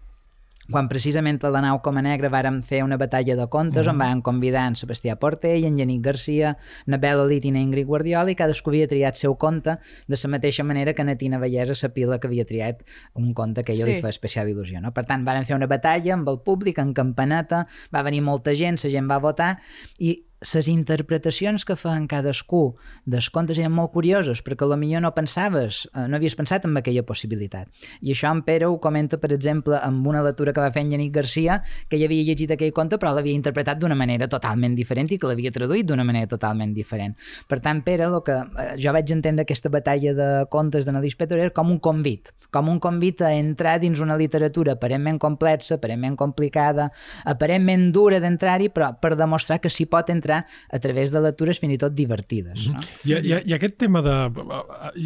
quan 0.71 0.89
precisament 0.91 1.39
a 1.45 1.51
la 1.53 1.63
nau 1.63 1.81
com 1.83 1.97
a 1.97 2.03
negra 2.03 2.31
vàrem 2.33 2.61
fer 2.67 2.83
una 2.85 2.99
batalla 2.99 3.37
de 3.37 3.47
contes 3.49 3.87
mm 3.87 3.89
-hmm. 3.89 3.93
on 3.93 3.99
van 3.99 4.23
convidar 4.23 4.67
en 4.67 4.75
Sebastià 4.75 5.17
Portell, 5.17 5.65
en 5.65 5.79
Janic 5.79 6.03
Garcia, 6.03 6.57
Nabel 6.87 7.21
Alit 7.21 7.45
i 7.45 7.49
Ingrid 7.49 7.87
Guardiola 7.87 8.31
i 8.31 8.35
cadascú 8.35 8.71
havia 8.71 8.89
triat 8.89 9.17
seu 9.17 9.37
conte 9.37 9.79
de 10.07 10.17
la 10.23 10.31
mateixa 10.31 10.65
manera 10.65 10.95
que 10.95 11.05
Natina 11.05 11.39
Vallesa 11.39 11.75
sapia 11.75 12.19
que 12.19 12.27
havia 12.27 12.45
triat 12.45 12.83
un 13.15 13.33
conte 13.35 13.63
que 13.65 13.73
a 13.73 13.75
ella 13.75 13.85
sí. 13.85 13.93
li 13.93 14.01
fa 14.01 14.09
especial 14.09 14.49
il·lusió. 14.49 14.81
No? 14.81 14.93
Per 14.93 15.05
tant, 15.05 15.25
vàrem 15.25 15.45
fer 15.45 15.57
una 15.57 15.67
batalla 15.67 16.15
amb 16.15 16.29
el 16.29 16.41
públic, 16.41 16.79
en 16.79 16.93
campaneta, 16.95 17.67
va 17.95 18.03
venir 18.03 18.23
molta 18.23 18.55
gent, 18.55 18.79
la 18.83 18.91
gent 18.91 19.09
va 19.09 19.19
votar 19.19 19.59
i 19.99 20.26
les 20.41 20.69
interpretacions 20.69 21.65
que 21.65 21.77
feien 21.81 22.07
cadascú 22.11 22.77
dels 23.09 23.29
contes 23.33 23.59
eren 23.59 23.73
molt 23.73 23.93
curioses, 23.95 24.43
perquè 24.45 24.69
millor 24.77 25.03
no 25.03 25.13
pensaves, 25.15 25.89
eh, 25.95 26.07
no 26.09 26.17
havies 26.17 26.37
pensat 26.37 26.65
en 26.65 26.77
aquella 26.77 27.03
possibilitat. 27.03 27.69
I 28.03 28.13
això 28.13 28.31
en 28.31 28.43
Pere 28.43 28.67
ho 28.67 28.79
comenta, 28.79 29.17
per 29.19 29.33
exemple, 29.33 29.79
amb 29.81 30.07
una 30.07 30.23
lectura 30.23 30.53
que 30.53 30.61
va 30.61 30.71
fer 30.71 30.83
en 30.83 30.91
Yannick 30.91 31.15
Garcia, 31.15 31.63
que 31.89 31.99
ja 31.99 32.07
havia 32.07 32.23
llegit 32.23 32.51
aquell 32.51 32.73
conte, 32.73 32.99
però 32.99 33.15
l'havia 33.15 33.33
interpretat 33.33 33.79
d'una 33.79 33.95
manera 33.95 34.29
totalment 34.29 34.75
diferent 34.77 35.11
i 35.11 35.19
que 35.19 35.27
l'havia 35.27 35.51
traduït 35.51 35.87
d'una 35.87 36.05
manera 36.05 36.27
totalment 36.27 36.75
diferent. 36.75 37.17
Per 37.49 37.61
tant, 37.61 37.83
Pere, 37.83 38.05
el 38.05 38.21
que 38.23 38.37
eh, 38.37 38.77
jo 38.77 38.93
vaig 38.93 39.11
entendre 39.13 39.43
aquesta 39.43 39.71
batalla 39.71 40.13
de 40.15 40.47
contes 40.51 40.85
de 40.85 40.93
Nadis 40.93 41.17
Petor 41.17 41.39
era 41.39 41.51
com 41.51 41.71
un 41.71 41.81
convit, 41.81 42.33
com 42.51 42.69
un 42.69 42.79
convit 42.81 43.23
a 43.23 43.33
entrar 43.35 43.79
dins 43.81 44.01
una 44.01 44.17
literatura 44.17 44.77
aparentment 44.77 45.19
complexa, 45.19 45.77
aparentment 45.77 46.17
complicada, 46.17 46.91
aparentment 47.25 47.91
dura 47.93 48.21
d'entrar-hi, 48.21 48.69
però 48.69 48.93
per 49.01 49.15
demostrar 49.17 49.61
que 49.61 49.71
s'hi 49.73 49.87
pot 49.91 50.11
entrar 50.11 50.26
entrar 50.27 50.47
a 50.71 50.79
través 50.79 51.13
de 51.13 51.21
lectures 51.21 51.61
fins 51.63 51.77
i 51.77 51.79
tot 51.81 51.95
divertides. 51.95 52.69
No? 52.73 52.83
I, 53.07 53.15
i, 53.21 53.35
I 53.51 53.57
aquest 53.57 53.79
tema 53.81 54.03
de... 54.05 54.15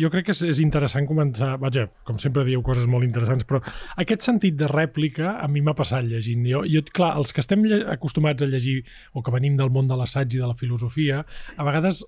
Jo 0.00 0.10
crec 0.12 0.30
que 0.30 0.36
és, 0.36 0.42
és 0.48 0.62
interessant 0.64 1.08
començar... 1.08 1.56
Vaja, 1.60 1.86
com 2.08 2.18
sempre 2.22 2.44
diu 2.48 2.62
coses 2.66 2.88
molt 2.90 3.06
interessants, 3.06 3.46
però 3.48 3.60
aquest 4.00 4.24
sentit 4.26 4.56
de 4.60 4.70
rèplica 4.70 5.36
a 5.38 5.48
mi 5.48 5.62
m'ha 5.64 5.76
passat 5.78 6.06
llegint. 6.08 6.46
Jo, 6.48 6.64
jo, 6.68 6.84
clar, 6.94 7.12
els 7.20 7.34
que 7.36 7.44
estem 7.44 7.66
acostumats 7.92 8.42
a 8.42 8.48
llegir 8.50 8.80
o 9.12 9.24
que 9.24 9.34
venim 9.34 9.58
del 9.58 9.72
món 9.74 9.90
de 9.90 9.98
l'assaig 9.98 10.38
i 10.38 10.42
de 10.42 10.48
la 10.48 10.56
filosofia, 10.56 11.24
a 11.56 11.66
vegades 11.66 12.04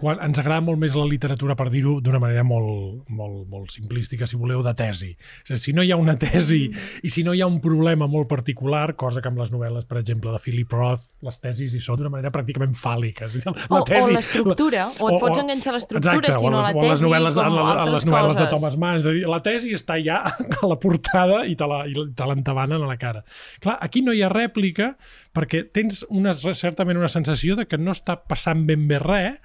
quan 0.00 0.18
ens 0.24 0.38
agrada 0.40 0.62
molt 0.64 0.80
més 0.80 0.94
la 0.96 1.04
literatura, 1.04 1.54
per 1.58 1.68
dir-ho 1.70 1.98
d'una 2.00 2.18
manera 2.22 2.42
molt, 2.46 3.04
molt, 3.12 3.42
molt 3.52 3.70
simplística, 3.74 4.26
si 4.26 4.38
voleu, 4.40 4.62
de 4.64 4.72
tesi. 4.78 5.10
És 5.44 5.50
a 5.50 5.54
dir, 5.54 5.60
si 5.60 5.74
no 5.76 5.84
hi 5.84 5.92
ha 5.92 5.98
una 6.00 6.16
tesi 6.18 6.62
i 7.04 7.10
si 7.12 7.22
no 7.26 7.34
hi 7.36 7.42
ha 7.44 7.48
un 7.50 7.60
problema 7.60 8.08
molt 8.08 8.28
particular, 8.30 8.94
cosa 8.96 9.20
que 9.20 9.28
amb 9.28 9.38
les 9.42 9.52
novel·les, 9.52 9.84
per 9.90 9.98
exemple, 10.00 10.32
de 10.32 10.40
Philip 10.40 10.72
Roth, 10.72 11.04
les 11.26 11.38
tesis 11.40 11.74
hi 11.76 11.80
són 11.84 12.00
d'una 12.00 12.12
manera 12.14 12.32
pràcticament 12.32 12.72
fàl·lica. 12.80 13.28
És 13.28 13.36
a 13.36 13.42
dir, 13.52 13.54
la 13.70 13.80
o, 13.80 13.84
tesi, 13.84 14.08
o 14.10 14.16
l'estructura, 14.16 14.86
o, 14.88 15.10
et 15.12 15.20
pots 15.26 15.42
enganxar 15.44 15.74
a 15.74 15.76
l'estructura, 15.76 16.32
si 16.38 16.46
no 16.46 16.56
la 16.62 16.70
o 16.72 16.84
les 16.86 16.96
tesi, 16.96 17.06
novel·les, 17.06 17.36
com 17.36 17.44
a 17.60 17.66
altres 17.74 17.92
les 17.94 18.06
novel·les 18.10 18.32
coses. 18.34 18.40
de 18.42 18.48
Thomas 18.56 18.78
Mann. 18.80 19.00
És 19.02 19.06
a 19.06 19.14
dir, 19.18 19.26
la 19.28 19.42
tesi 19.44 19.74
està 19.76 19.98
ja 20.02 20.22
a 20.62 20.70
la 20.72 20.78
portada 20.80 21.42
i 21.44 21.56
te 21.60 21.68
la- 21.68 21.84
i 21.90 21.94
te 22.16 22.30
l'entabanen 22.32 22.80
a 22.82 22.88
la 22.88 22.96
cara. 22.96 23.20
Clar, 23.60 23.76
aquí 23.84 24.00
no 24.06 24.14
hi 24.16 24.22
ha 24.24 24.32
rèplica 24.32 24.94
perquè 25.36 25.66
tens 25.72 26.04
una, 26.08 26.32
certament 26.34 26.98
una 26.98 27.08
sensació 27.12 27.56
de 27.58 27.66
que 27.68 27.78
no 27.78 27.92
està 27.92 28.16
passant 28.16 28.64
ben 28.66 28.88
bé 28.88 28.98
res 29.02 29.36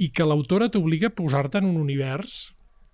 i 0.00 0.10
que 0.16 0.24
l'autora 0.26 0.70
t'obliga 0.72 1.10
a 1.10 1.16
posar-te 1.16 1.60
en 1.60 1.68
un 1.68 1.76
univers 1.80 2.48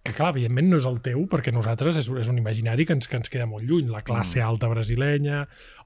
que 0.06 0.14
clar, 0.14 0.30
evidentment 0.30 0.68
no 0.70 0.78
és 0.78 0.86
el 0.86 1.00
teu, 1.02 1.24
perquè 1.30 1.50
nosaltres 1.50 1.96
és, 1.98 2.08
és 2.22 2.28
un 2.30 2.38
imaginari 2.38 2.86
que 2.86 2.94
ens, 2.94 3.08
que 3.10 3.18
ens 3.18 3.30
queda 3.32 3.48
molt 3.50 3.66
lluny, 3.66 3.88
la 3.90 4.04
classe 4.06 4.38
alta 4.42 4.68
brasilenya 4.70 5.40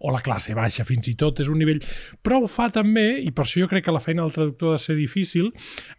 o 0.05 0.13
la 0.13 0.21
classe 0.25 0.53
baixa 0.57 0.85
fins 0.85 1.09
i 1.09 1.15
tot, 1.21 1.41
és 1.41 1.49
un 1.49 1.61
nivell... 1.63 1.81
Però 2.21 2.43
ho 2.43 2.51
fa 2.51 2.69
també, 2.75 3.07
i 3.25 3.33
per 3.33 3.47
això 3.47 3.63
jo 3.63 3.71
crec 3.71 3.87
que 3.87 3.95
la 3.97 4.03
feina 4.05 4.27
del 4.27 4.35
traductor 4.37 4.75
ha 4.75 4.79
de 4.79 4.85
ser 4.85 4.99
difícil, 4.99 5.51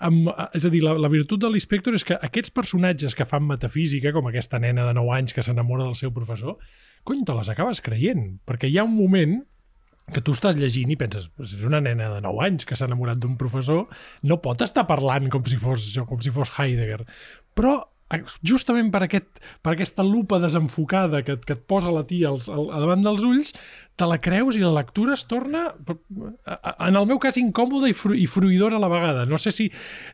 amb, 0.05 0.29
és 0.57 0.67
a 0.67 0.73
dir, 0.73 0.83
la, 0.85 0.93
la 1.01 1.09
virtut 1.11 1.41
de 1.41 1.49
l'Inspector 1.49 1.97
és 1.97 2.05
que 2.07 2.19
aquests 2.29 2.53
personatges 2.53 3.17
que 3.17 3.27
fan 3.27 3.47
metafísica, 3.49 4.13
com 4.13 4.29
aquesta 4.29 4.61
nena 4.61 4.85
de 4.89 4.95
9 4.99 5.17
anys 5.17 5.37
que 5.37 5.45
s'enamora 5.45 5.89
del 5.89 5.97
seu 5.97 6.13
professor, 6.13 6.59
cony, 7.07 7.25
te 7.25 7.37
les 7.37 7.49
acabes 7.49 7.81
creient, 7.81 8.35
perquè 8.45 8.69
hi 8.69 8.77
ha 8.77 8.85
un 8.85 8.93
moment 8.99 9.39
que 10.11 10.21
tu 10.25 10.33
estàs 10.35 10.57
llegint 10.59 10.89
i 10.91 10.97
penses, 10.99 11.29
és 11.39 11.61
una 11.63 11.79
nena 11.83 12.09
de 12.15 12.19
9 12.25 12.41
anys 12.47 12.65
que 12.67 12.75
s'ha 12.75 12.89
enamorat 12.89 13.19
d'un 13.21 13.37
professor, 13.39 13.85
no 14.27 14.41
pot 14.43 14.61
estar 14.65 14.87
parlant 14.89 15.29
com 15.31 15.45
si 15.47 15.57
fos, 15.61 15.85
això, 15.87 16.03
com 16.09 16.19
si 16.19 16.33
fos 16.35 16.51
Heidegger. 16.57 17.05
Però 17.55 17.77
eh, 18.11 18.19
justament 18.43 18.89
per, 18.91 19.05
aquest, 19.05 19.39
per 19.63 19.71
aquesta 19.77 20.03
lupa 20.03 20.39
desenfocada 20.43 21.21
que, 21.23 21.37
que 21.39 21.55
et 21.55 21.61
posa 21.69 21.93
la 21.95 22.03
tia 22.09 22.27
als, 22.33 22.49
al, 22.51 22.67
davant 22.73 23.05
dels 23.05 23.23
ulls, 23.23 23.53
te 23.95 24.07
la 24.09 24.17
creus 24.19 24.57
i 24.57 24.63
la 24.65 24.73
lectura 24.75 25.13
es 25.15 25.23
torna, 25.29 25.61
a- 25.69 26.57
a- 26.59 26.75
en 26.89 26.97
el 26.99 27.07
meu 27.07 27.19
cas, 27.21 27.37
incòmoda 27.39 27.87
i, 27.87 27.95
fru, 27.95 28.11
i 28.17 28.25
fruïdora 28.27 28.75
a 28.81 28.83
la 28.83 28.89
vegada. 28.91 29.23
No 29.29 29.37
sé 29.39 29.53
si, 29.55 29.69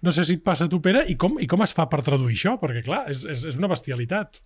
no 0.06 0.12
sé 0.13 0.28
si 0.30 0.38
et 0.38 0.43
passa 0.45 0.67
a 0.67 0.69
tu, 0.69 0.82
Pere, 0.84 1.06
i 1.10 1.15
com, 1.17 1.39
i 1.41 1.47
com 1.50 1.63
es 1.65 1.73
fa 1.73 1.88
per 1.89 2.04
traduir 2.06 2.36
això? 2.38 2.58
Perquè, 2.62 2.84
clar, 2.86 3.06
és, 3.10 3.26
és, 3.26 3.47
és 3.50 3.58
una 3.58 3.71
bestialitat. 3.73 4.43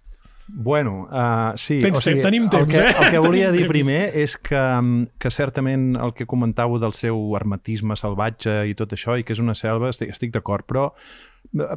Bueno, 0.47 1.07
uh, 1.07 1.55
sí. 1.55 1.79
Tens 1.83 1.99
o 1.99 2.01
sigui, 2.01 2.19
temps, 2.19 2.27
tenim 2.27 2.47
temps, 2.51 2.65
el 2.65 2.71
que, 2.71 2.83
eh? 2.83 2.95
El 3.05 3.11
que 3.13 3.23
volia 3.27 3.51
dir 3.51 3.65
temps. 3.65 3.73
primer 3.73 4.01
és 4.17 4.37
que, 4.37 4.59
mm, 4.59 5.17
que 5.21 5.31
certament 5.31 5.95
el 5.95 6.15
que 6.17 6.27
comentàveu 6.29 6.79
del 6.81 6.95
seu 6.97 7.35
hermetisme 7.37 7.97
salvatge 7.99 8.61
i 8.67 8.77
tot 8.77 8.93
això, 8.97 9.17
i 9.19 9.27
que 9.27 9.35
és 9.37 9.43
una 9.43 9.55
selva, 9.57 9.91
estic, 9.93 10.13
estic 10.15 10.33
d'acord, 10.35 10.67
però 10.67 10.91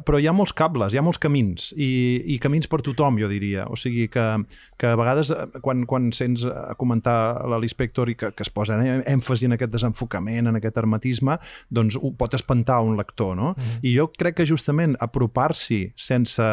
però 0.05 0.19
hi 0.21 0.27
ha 0.29 0.33
molts 0.35 0.53
cables, 0.55 0.93
hi 0.93 0.99
ha 0.99 1.03
molts 1.03 1.19
camins 1.19 1.71
i, 1.73 2.21
i 2.31 2.37
camins 2.39 2.69
per 2.71 2.79
tothom, 2.85 3.17
jo 3.19 3.27
diria 3.27 3.65
o 3.67 3.75
sigui 3.79 4.05
que, 4.13 4.23
que 4.79 4.91
a 4.93 4.95
vegades 4.95 5.33
eh, 5.33 5.47
quan, 5.65 5.83
quan 5.89 6.11
sents 6.15 6.45
a 6.47 6.77
comentar 6.79 7.43
l'inspector 7.57 8.11
i 8.13 8.15
que, 8.19 8.31
que 8.31 8.45
es 8.45 8.51
posa 8.53 8.77
èmfasi 8.79 9.49
en 9.49 9.57
aquest 9.57 9.73
desenfocament, 9.73 10.47
en 10.47 10.61
aquest 10.61 10.79
hermetisme 10.79 11.39
doncs 11.67 11.99
ho 11.99 12.13
pot 12.15 12.37
espantar 12.37 12.79
un 12.85 12.95
lector 12.99 13.35
no? 13.35 13.51
Mm. 13.57 13.83
i 13.83 13.97
jo 13.97 14.07
crec 14.15 14.39
que 14.39 14.47
justament 14.47 14.95
apropar-s'hi 15.03 15.81
sense 15.99 16.45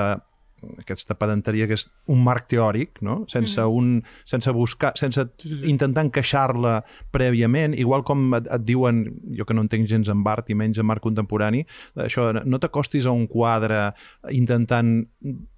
aquesta 0.79 1.16
pedanteria 1.18 1.68
que 1.70 1.77
és 1.79 1.87
un 2.12 2.22
marc 2.25 2.48
teòric, 2.53 3.03
no? 3.03 3.22
sense, 3.29 3.61
Mm-hmm. 3.61 3.79
un, 3.79 4.03
sense 4.25 4.51
buscar, 4.53 4.92
sense 4.96 5.25
intentar 5.68 6.07
encaixar-la 6.07 6.81
prèviament, 7.12 7.77
igual 7.79 8.05
com 8.05 8.33
et, 8.38 8.48
et 8.48 8.64
diuen, 8.66 9.05
jo 9.37 9.46
que 9.46 9.55
no 9.55 9.64
entenc 9.66 9.88
gens 9.90 10.09
en 10.09 10.25
art 10.27 10.51
i 10.51 10.57
menys 10.59 10.79
en 10.79 10.90
art 10.90 11.03
contemporani, 11.03 11.64
això, 11.96 12.31
no 12.44 12.59
t'acostis 12.59 13.07
a 13.07 13.14
un 13.14 13.27
quadre 13.31 13.90
intentant 14.31 15.05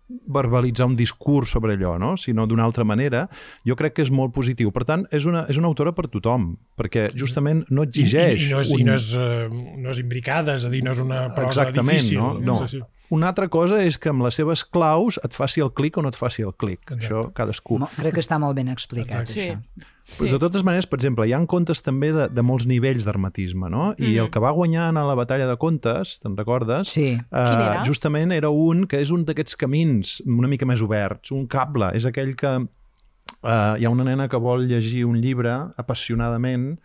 verbalitzar 0.09 0.87
un 0.87 0.97
discurs 0.97 1.51
sobre 1.51 1.75
allò, 1.75 1.97
no? 1.99 2.17
sinó 2.17 2.47
d'una 2.47 2.64
altra 2.64 2.85
manera, 2.85 3.25
jo 3.64 3.77
crec 3.77 3.97
que 3.97 4.05
és 4.05 4.11
molt 4.12 4.35
positiu. 4.37 4.71
Per 4.75 4.85
tant, 4.85 5.07
és 5.14 5.25
una, 5.29 5.47
és 5.49 5.59
una 5.61 5.71
autora 5.71 5.95
per 5.97 6.07
tothom, 6.12 6.51
perquè 6.77 7.09
justament 7.17 7.64
no 7.71 7.85
I, 7.85 7.88
exigeix... 7.88 8.45
i, 8.45 8.51
i, 8.51 8.53
no 8.53 8.61
és, 8.61 8.73
un... 8.75 8.81
i 8.83 8.88
no 8.88 8.99
és, 8.99 9.07
uh, 9.17 9.62
no 9.81 9.95
és 9.95 10.03
imbricada, 10.05 10.59
és 10.61 10.67
a 10.69 10.73
dir, 10.73 10.85
no 10.85 10.93
és 10.93 11.01
una 11.03 11.27
prosa 11.35 11.64
Exactament, 11.64 12.03
difícil. 12.03 12.21
no? 12.21 12.35
No. 12.45 12.59
Sí, 12.64 12.77
sí. 12.77 12.83
Una 13.14 13.31
altra 13.31 13.46
cosa 13.53 13.79
és 13.87 13.96
que 14.00 14.11
amb 14.11 14.24
les 14.27 14.35
seves 14.40 14.64
claus 14.66 15.20
et 15.24 15.35
faci 15.37 15.62
el 15.64 15.70
clic 15.77 15.96
o 16.00 16.03
no 16.03 16.11
et 16.12 16.18
faci 16.18 16.42
el 16.42 16.53
clic. 16.59 16.81
Exacte. 16.90 17.07
Això 17.07 17.24
cadascú. 17.37 17.79
Mo- 17.83 17.90
Crec 17.96 18.14
que 18.18 18.22
està 18.24 18.38
molt 18.42 18.57
ben 18.59 18.68
explicat, 18.72 19.29
Exacte. 19.29 19.35
Sí. 19.40 19.50
això. 19.50 19.90
Però 20.18 20.35
de 20.35 20.38
totes 20.42 20.62
maneres, 20.66 20.85
per 20.90 20.98
exemple, 20.98 21.24
hi 21.24 21.33
ha 21.33 21.38
contes 21.48 21.81
també 21.81 22.11
de, 22.12 22.27
de 22.29 22.42
molts 22.44 22.66
nivells 22.68 23.07
d'hermetisme, 23.07 23.70
no? 23.72 23.94
I 23.96 24.11
Mhm. 24.11 24.18
el 24.24 24.31
que 24.31 24.40
va 24.42 24.50
guanyar 24.53 24.90
a 24.90 25.05
la 25.07 25.14
batalla 25.16 25.46
de 25.48 25.57
contes, 25.57 26.18
te'n 26.20 26.37
recordes? 26.37 26.88
Sí. 26.92 27.14
Uh, 27.33 27.37
era? 27.38 27.85
justament 27.87 28.33
era 28.33 28.50
un 28.50 28.85
que 28.87 29.00
és 29.00 29.11
un 29.11 29.24
d'aquests 29.24 29.57
camins 29.57 30.18
una 30.27 30.48
mica 30.48 30.66
més 30.66 30.83
oberts, 30.85 31.31
un 31.33 31.46
cable. 31.46 31.88
És 31.96 32.05
aquell 32.05 32.35
que 32.37 32.53
uh, 32.59 33.77
hi 33.79 33.85
ha 33.87 33.90
una 33.90 34.05
nena 34.05 34.29
que 34.29 34.37
vol 34.37 34.66
llegir 34.68 35.07
un 35.07 35.16
llibre 35.22 35.55
apassionadament 35.77 36.79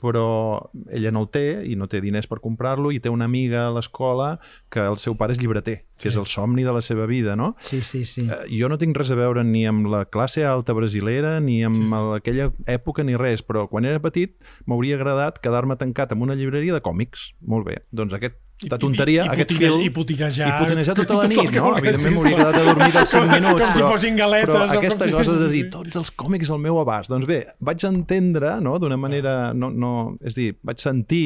però 0.00 0.70
ella 0.92 1.10
no 1.14 1.22
el 1.24 1.28
té 1.32 1.62
i 1.66 1.76
no 1.76 1.86
té 1.88 2.00
diners 2.04 2.26
per 2.28 2.40
comprar-lo 2.44 2.92
i 2.92 3.00
té 3.00 3.08
una 3.08 3.24
amiga 3.24 3.66
a 3.68 3.72
l'escola 3.72 4.38
que 4.70 4.80
el 4.84 4.98
seu 5.00 5.16
pare 5.16 5.32
és 5.32 5.40
llibreter, 5.40 5.84
que 5.96 6.04
Sí. 6.04 6.08
és 6.08 6.16
el 6.16 6.26
somni 6.26 6.62
de 6.64 6.72
la 6.72 6.80
seva 6.82 7.06
vida, 7.06 7.36
no? 7.36 7.54
Sí, 7.60 7.80
sí, 7.80 8.04
sí. 8.04 8.26
Eh, 8.28 8.58
jo 8.60 8.68
no 8.68 8.76
tinc 8.78 8.96
res 8.96 9.10
a 9.10 9.14
veure 9.16 9.44
ni 9.44 9.64
amb 9.66 9.86
la 9.86 10.04
classe 10.04 10.44
alta 10.44 10.72
brasilera 10.76 11.40
ni 11.40 11.62
amb 11.64 11.76
Sí, 11.76 11.86
sí, 11.88 11.94
aquella 12.16 12.52
època 12.66 13.04
ni 13.04 13.16
res, 13.16 13.42
però 13.46 13.68
quan 13.68 13.84
era 13.84 14.00
petit 14.00 14.36
m'hauria 14.66 14.96
agradat 14.96 15.38
quedar-me 15.40 15.76
tancat 15.76 16.12
en 16.12 16.22
una 16.22 16.34
llibreria 16.34 16.74
de 16.74 16.80
còmics. 16.82 17.32
Molt 17.40 17.64
bé, 17.66 17.78
doncs 17.90 18.12
aquest, 18.14 18.36
aquesta 18.54 18.78
tonteria, 18.78 19.24
I, 19.24 19.26
i, 19.26 19.32
aquest 19.34 19.52
fil... 19.58 19.74
I 19.82 19.90
putinejar... 19.90 20.46
I 20.48 20.52
putinejar 20.62 20.94
tota 20.96 21.16
la 21.16 21.24
tot 21.24 21.32
nit, 21.32 21.50
que 21.50 21.60
no? 21.60 21.72
Evidentment 21.80 22.14
m'hauria 22.14 22.36
quedat 22.38 22.58
adormit 22.60 22.96
als 23.00 23.10
5 23.16 23.26
minuts, 23.32 23.64
Com 23.64 23.72
si 23.74 23.80
però, 23.82 23.90
fossin 23.90 24.16
galetes. 24.20 24.54
però 24.54 24.78
aquesta 24.78 25.08
si- 25.08 25.16
cosa 25.16 25.34
de 25.40 25.48
dir 25.52 25.64
tots 25.74 25.98
els 26.00 26.12
còmics 26.22 26.52
al 26.54 26.62
meu 26.62 26.78
abast. 26.80 27.10
Doncs 27.12 27.26
bé, 27.28 27.40
vaig 27.60 27.84
entendre, 27.90 28.54
no?, 28.64 28.78
d'una 28.78 28.96
manera... 29.00 29.34
No, 29.58 29.70
no, 29.74 29.92
és 30.24 30.38
dir, 30.38 30.54
vaig 30.62 30.80
sentir 30.80 31.24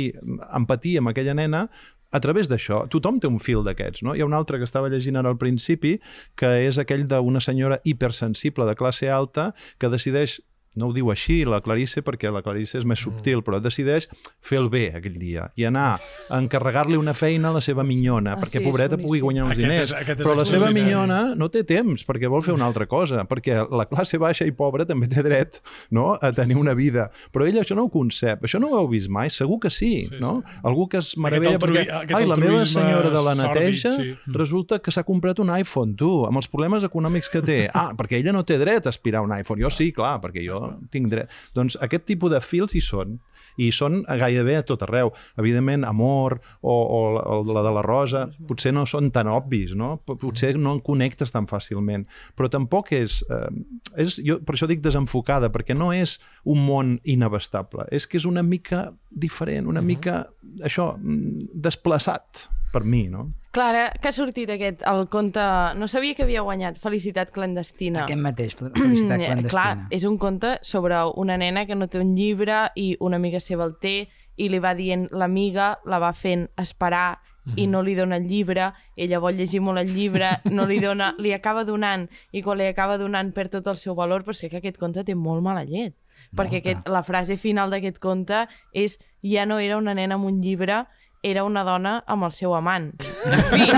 empatia 0.57 1.05
amb 1.05 1.13
aquella 1.13 1.37
nena 1.37 1.67
a 2.09 2.21
través 2.25 2.49
d'això. 2.49 2.87
Tothom 2.89 3.19
té 3.21 3.29
un 3.29 3.37
fil 3.39 3.61
d'aquests, 3.67 4.01
no? 4.07 4.15
Hi 4.17 4.23
ha 4.25 4.27
un 4.27 4.33
altre 4.33 4.57
que 4.57 4.65
estava 4.65 4.89
llegint 4.89 5.19
ara 5.21 5.29
al 5.29 5.37
principi, 5.37 5.99
que 6.41 6.55
és 6.65 6.79
aquell 6.81 7.05
d'una 7.11 7.43
senyora 7.45 7.83
hipersensible 7.85 8.65
de 8.65 8.75
classe 8.81 9.11
alta 9.13 9.51
que 9.79 9.91
decideix 9.93 10.39
no 10.79 10.89
ho 10.89 10.93
diu 10.95 11.11
així, 11.11 11.41
la 11.45 11.61
Clarice, 11.61 12.03
perquè 12.07 12.31
la 12.33 12.43
Clarice 12.47 12.79
és 12.79 12.85
més 12.89 13.01
subtil, 13.03 13.43
però 13.43 13.59
decideix 13.61 14.07
fer 14.41 14.59
el 14.63 14.69
bé 14.71 14.87
aquell 14.97 15.19
dia 15.19 15.49
i 15.59 15.67
anar 15.69 15.99
a 16.31 16.39
encarregar-li 16.39 16.97
una 16.97 17.15
feina 17.15 17.51
a 17.51 17.57
la 17.59 17.61
seva 17.65 17.85
minyona, 17.85 18.35
Ah, 18.37 18.41
perquè 18.41 18.59
sí, 18.59 18.63
és 18.63 18.69
pobreta 18.71 18.97
pugui 18.97 19.21
guanyar 19.21 19.45
uns 19.49 19.57
Aquest 19.57 19.65
és- 19.67 19.73
diners. 19.73 19.93
aquest 19.95 20.21
és 20.21 20.27
però 20.27 20.37
la 20.39 20.45
seva 20.47 20.71
minyona 20.71 21.35
no 21.35 21.49
té 21.51 21.65
temps, 21.65 22.05
perquè 22.07 22.29
vol 22.31 22.43
fer 22.43 22.55
una 22.55 22.67
altra 22.67 22.87
cosa, 22.87 23.25
perquè 23.29 23.59
la 23.71 23.87
classe 23.87 24.19
baixa 24.19 24.47
i 24.47 24.53
pobra 24.53 24.87
també 24.87 25.09
té 25.09 25.23
dret 25.23 25.61
no? 25.91 26.17
a 26.21 26.33
tenir 26.33 26.57
una 26.57 26.75
vida. 26.75 27.11
Però 27.33 27.47
ella 27.47 27.63
això 27.63 27.75
no 27.77 27.85
ho 27.85 27.91
concep, 27.91 28.43
això 28.45 28.61
no 28.61 28.69
ho 28.69 28.79
heu 28.81 28.89
vist 28.89 29.09
mai? 29.11 29.29
Segur 29.31 29.59
que 29.61 29.71
sí, 29.71 30.05
Sí, 30.09 30.17
no? 30.21 30.43
Algú 30.63 30.89
que 30.89 30.99
es 30.99 31.17
meravella 31.19 31.57
altrui- 31.59 31.87
perquè 31.87 32.15
ai, 32.15 32.27
la 32.27 32.37
meva 32.37 32.65
senyora 32.67 33.11
de 33.11 33.23
la 33.23 33.35
neteja 33.35 33.91
sí. 33.97 34.15
Mm. 34.27 34.35
resulta 34.35 34.79
que 34.81 34.91
s'ha 34.91 35.03
comprat 35.03 35.39
un 35.41 35.51
iPhone, 35.51 35.95
tu, 35.97 36.25
amb 36.27 36.37
els 36.37 36.47
problemes 36.49 36.85
econòmics 36.85 37.29
que 37.31 37.41
té. 37.43 37.71
Ah, 37.75 37.93
perquè 37.97 38.19
ella 38.21 38.33
no 38.33 38.45
té 38.45 38.59
dret 38.59 38.87
a 38.87 38.91
aspirar 38.91 39.23
un 39.23 39.33
iPhone. 39.37 39.61
Jo 39.63 39.71
sí, 39.71 39.93
clar, 39.93 40.21
perquè 40.21 40.45
jo 40.47 40.68
tinc 40.93 41.11
dret. 41.13 41.33
Doncs 41.57 41.79
aquest 41.85 42.07
tipus 42.09 42.33
de 42.33 42.41
fils 42.45 42.77
hi 42.77 42.85
són 42.85 43.19
i 43.59 43.71
són 43.75 44.03
gairebé 44.07 44.59
a 44.59 44.65
tot 44.67 44.85
arreu. 44.87 45.11
Evidentment, 45.41 45.85
Amor 45.89 46.39
o, 46.61 46.75
o, 46.75 47.01
o 47.19 47.39
la 47.49 47.65
de 47.67 47.73
la 47.75 47.83
Rosa 47.85 48.27
potser 48.49 48.73
no 48.75 48.85
són 48.89 49.11
tan 49.15 49.31
obvis, 49.33 49.75
no? 49.79 49.97
Potser 50.07 50.55
no 50.59 50.77
en 50.77 50.83
connectes 50.85 51.35
tan 51.35 51.49
fàcilment, 51.51 52.07
però 52.39 52.51
tampoc 52.53 52.93
és... 52.97 53.21
Eh, 53.29 53.51
és 53.99 54.19
jo 54.23 54.39
per 54.47 54.55
això 54.55 54.69
dic 54.71 54.83
desenfocada, 54.85 55.51
perquè 55.55 55.75
no 55.77 55.91
és 55.97 56.19
un 56.49 56.61
món 56.67 56.97
inabastable, 57.09 57.89
és 57.95 58.07
que 58.07 58.21
és 58.21 58.29
una 58.29 58.45
mica 58.47 58.89
diferent, 59.11 59.67
una 59.71 59.83
mica, 59.83 60.21
això, 60.65 60.93
mm, 60.97 61.51
desplaçat 61.67 62.47
per 62.73 62.85
mi, 62.85 63.07
no? 63.09 63.29
Clara, 63.51 63.89
que 64.01 64.09
ha 64.11 64.13
sortit 64.13 64.51
aquest, 64.53 64.83
el 64.87 65.07
conte... 65.09 65.41
No 65.81 65.89
sabia 65.89 66.15
que 66.15 66.23
havia 66.27 66.43
guanyat 66.47 66.77
Felicitat 66.79 67.33
clandestina. 67.35 68.05
Aquest 68.05 68.21
mateix, 68.21 68.55
fel- 68.59 68.73
felicitat 68.77 69.19
clandestina. 69.25 69.51
Clar, 69.55 69.87
és 69.91 70.05
un 70.05 70.19
conte 70.21 70.59
sobre 70.63 71.01
una 71.17 71.39
nena 71.41 71.65
que 71.67 71.75
no 71.79 71.89
té 71.89 71.99
un 72.03 72.15
llibre 72.17 72.67
i 72.77 72.93
una 73.01 73.17
amiga 73.17 73.41
seva 73.41 73.65
el 73.65 73.79
té 73.81 73.97
i 74.39 74.51
li 74.53 74.61
va 74.63 74.75
dient 74.79 75.09
l'amiga, 75.11 75.79
la 75.89 75.99
va 75.99 76.13
fent 76.15 76.47
esperar 76.61 77.19
i 77.57 77.65
no 77.67 77.81
li 77.81 77.95
dona 77.97 78.19
el 78.21 78.27
llibre, 78.29 78.73
ella 78.95 79.19
vol 79.25 79.39
llegir 79.39 79.63
molt 79.65 79.81
el 79.81 79.89
llibre, 79.95 80.35
no 80.53 80.67
li 80.69 80.77
dona, 80.85 81.15
li 81.23 81.33
acaba 81.33 81.65
donant, 81.65 82.05
i 82.37 82.43
quan 82.45 82.59
li 82.61 82.67
acaba 82.69 82.99
donant 83.01 83.33
perd 83.33 83.55
tot 83.57 83.71
el 83.73 83.79
seu 83.81 83.97
valor, 83.97 84.23
però 84.27 84.37
sé 84.37 84.51
que 84.53 84.61
aquest 84.61 84.77
conte 84.77 85.05
té 85.05 85.15
molt 85.17 85.41
mala 85.43 85.65
llet. 85.65 85.97
Perquè 86.37 86.59
Molta. 86.59 86.61
aquest, 86.61 86.89
la 86.93 87.03
frase 87.07 87.39
final 87.41 87.71
d'aquest 87.73 87.99
conte 88.03 88.43
és 88.77 88.99
ja 89.25 89.47
no 89.49 89.59
era 89.65 89.79
una 89.81 89.95
nena 89.97 90.19
amb 90.19 90.29
un 90.29 90.43
llibre, 90.43 90.83
era 91.23 91.45
una 91.45 91.65
dona 91.67 91.99
amb 92.07 92.29
el 92.29 92.33
seu 92.33 92.55
amant. 92.55 92.93
En 93.27 93.45
fi. 93.53 93.69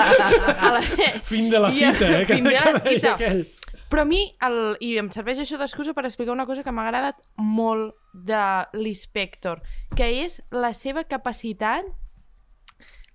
A 0.66 0.72
la... 0.76 0.82
Fin 1.24 1.50
de 1.50 1.60
la 1.62 1.72
fita, 1.72 2.12
eh? 2.20 2.24
Fin 2.28 2.44
de 2.44 2.56
la 2.56 2.80
fita. 2.80 3.14
aquell. 3.14 3.44
Però 3.92 4.06
a 4.06 4.08
mi, 4.08 4.22
el, 4.40 4.54
i 4.80 4.94
em 4.96 5.10
serveix 5.12 5.42
això 5.42 5.58
d'excusa 5.60 5.92
per 5.92 6.06
explicar 6.08 6.32
una 6.32 6.46
cosa 6.48 6.62
que 6.64 6.72
m'ha 6.72 6.86
agradat 6.86 7.18
molt 7.36 7.92
de 8.14 8.44
l'Inspector, 8.72 9.60
que 9.98 10.06
és 10.22 10.38
la 10.48 10.72
seva 10.72 11.04
capacitat 11.04 11.90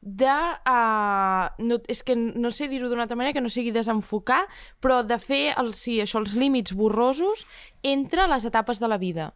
de... 0.01 0.35
Uh, 0.69 1.49
no, 1.65 1.79
és 1.89 2.03
que 2.05 2.13
no 2.15 2.51
sé 2.53 2.69
dir-ho 2.69 2.91
d'una 2.91 3.07
altra 3.07 3.17
manera 3.17 3.33
que 3.33 3.41
no 3.41 3.49
sigui 3.49 3.73
desenfocar, 3.73 4.43
però 4.77 5.01
de 5.01 5.17
fer 5.17 5.55
el, 5.57 5.73
sí, 5.73 5.97
això, 6.03 6.21
els 6.21 6.37
límits 6.37 6.77
borrosos 6.77 7.47
entre 7.81 8.29
les 8.29 8.45
etapes 8.45 8.77
de 8.77 8.91
la 8.91 9.01
vida. 9.01 9.31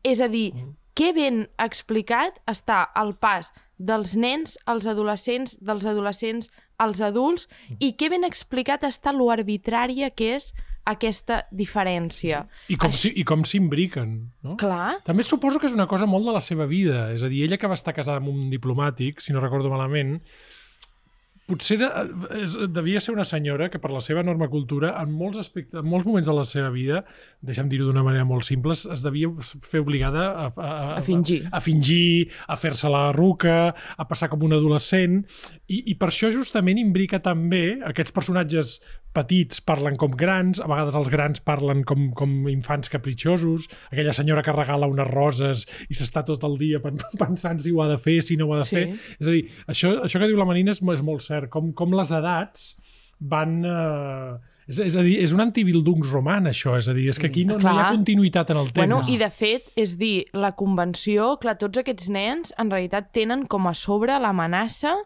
És 0.00 0.24
a 0.24 0.30
dir, 0.32 0.48
que 0.96 1.12
ben 1.12 1.42
explicat 1.60 2.38
està 2.48 2.86
el 2.96 3.14
pas 3.20 3.52
dels 3.76 4.14
nens 4.16 4.56
als 4.64 4.86
adolescents, 4.88 5.58
dels 5.60 5.84
adolescents 5.84 6.48
als 6.80 7.02
adults, 7.04 7.46
i 7.78 7.92
que 8.00 8.08
ben 8.12 8.24
explicat 8.24 8.82
està 8.88 9.12
lo 9.12 9.28
arbitrària 9.32 10.08
que 10.16 10.34
és 10.38 10.50
aquesta 10.86 11.42
diferència. 11.50 12.44
I 12.72 12.76
com, 12.78 12.92
Això- 12.92 13.08
si, 13.08 13.12
i 13.20 13.24
com 13.26 13.42
s'imbriquen, 13.44 14.16
no? 14.46 14.56
Clar, 14.56 15.02
També 15.04 15.22
suposo 15.26 15.58
que 15.60 15.66
és 15.66 15.74
una 15.74 15.88
cosa 15.90 16.06
molt 16.06 16.24
de 16.28 16.32
la 16.32 16.40
seva 16.40 16.64
vida. 16.66 17.10
És 17.12 17.22
a 17.22 17.28
dir, 17.28 17.42
ella 17.44 17.58
que 17.58 17.66
va 17.68 17.74
estar 17.74 17.92
casada 17.94 18.18
amb 18.22 18.28
un 18.30 18.48
diplomàtic, 18.52 19.20
si 19.20 19.32
no 19.34 19.40
recordo 19.42 19.68
malament, 19.72 20.20
potser 21.46 21.76
de, 21.78 21.86
és, 22.42 22.56
devia 22.74 22.98
ser 23.02 23.12
una 23.14 23.24
senyora 23.24 23.68
que 23.70 23.78
per 23.78 23.92
la 23.94 24.00
seva 24.02 24.22
enorme 24.24 24.48
cultura 24.50 24.94
en 25.00 25.12
molts, 25.14 25.38
aspectes, 25.38 25.78
en 25.78 25.86
molts 25.86 26.06
moments 26.08 26.26
de 26.26 26.34
la 26.34 26.44
seva 26.48 26.72
vida, 26.74 27.04
deixa'm 27.46 27.68
dir-ho 27.70 27.86
d'una 27.86 28.02
manera 28.06 28.26
molt 28.26 28.42
simple, 28.48 28.74
es- 28.74 29.04
devia 29.06 29.30
fer 29.62 29.80
obligada 29.84 30.26
a, 30.32 30.46
a, 30.56 30.70
A 30.98 31.02
fingir. 31.06 31.44
a, 31.52 31.56
a 31.58 31.60
fingir, 31.62 32.30
a 32.48 32.56
fer-se 32.58 32.90
la 32.90 33.12
ruca, 33.14 33.74
a 33.96 34.08
passar 34.10 34.28
com 34.32 34.42
un 34.42 34.56
adolescent, 34.58 35.22
i, 35.70 35.84
i 35.92 35.94
per 35.94 36.10
això 36.10 36.32
justament 36.34 36.78
imbrica 36.82 37.22
també 37.22 37.76
aquests 37.86 38.12
personatges 38.16 38.80
petits 39.16 39.62
parlen 39.64 39.94
com 39.96 40.12
grans, 40.12 40.58
a 40.60 40.66
vegades 40.68 40.96
els 40.98 41.08
grans 41.08 41.40
parlen 41.40 41.84
com, 41.88 42.10
com 42.12 42.34
infants 42.52 42.90
capritxosos, 42.92 43.64
aquella 43.88 44.12
senyora 44.12 44.42
que 44.44 44.52
regala 44.52 44.90
unes 44.92 45.08
roses 45.08 45.62
i 45.88 45.94
s'està 45.96 46.20
tot 46.26 46.42
el 46.44 46.58
dia 46.60 46.82
pen- 46.84 46.98
pensant 47.22 47.62
si 47.62 47.72
ho 47.72 47.80
ha 47.80 47.88
de 47.88 47.96
fer, 48.02 48.18
si 48.26 48.36
no 48.36 48.50
ho 48.50 48.52
ha 48.56 48.60
de 48.60 48.66
Sí. 48.66 48.76
fer. 48.76 48.84
És 49.22 49.26
a 49.26 49.30
dir, 49.32 49.46
això, 49.72 49.94
això 50.04 50.20
que 50.20 50.28
diu 50.28 50.36
la 50.36 50.44
Marina 50.44 50.74
és, 50.74 50.82
és 50.82 51.02
molt 51.06 51.22
cert, 51.24 51.35
com, 51.52 51.72
com 51.76 51.96
les 51.96 52.12
edats 52.14 52.74
van... 53.20 53.58
Eh, 53.64 54.54
és, 54.66 54.80
és 54.82 54.96
a 54.98 55.02
dir, 55.06 55.14
és 55.22 55.30
un 55.30 55.44
antibildungsroman, 55.44 56.48
això, 56.50 56.74
és 56.74 56.88
a 56.90 56.94
dir, 56.96 57.04
és 57.12 57.20
que 57.22 57.28
aquí 57.30 57.44
no, 57.46 57.54
no 57.62 57.70
hi 57.70 57.82
ha 57.84 57.90
continuïtat 57.94 58.50
en 58.50 58.58
el 58.64 58.72
temps. 58.72 58.80
Bueno, 58.80 58.98
i 59.06 59.14
de 59.20 59.28
fet, 59.30 59.70
és 59.78 59.94
dir, 60.00 60.26
la 60.34 60.56
convenció, 60.58 61.36
clar, 61.42 61.54
tots 61.60 61.78
aquests 61.82 62.10
nens 62.10 62.50
en 62.58 62.72
realitat 62.74 63.12
tenen 63.14 63.46
com 63.46 63.70
a 63.70 63.74
sobre 63.78 64.18
l'amenaça 64.18 64.96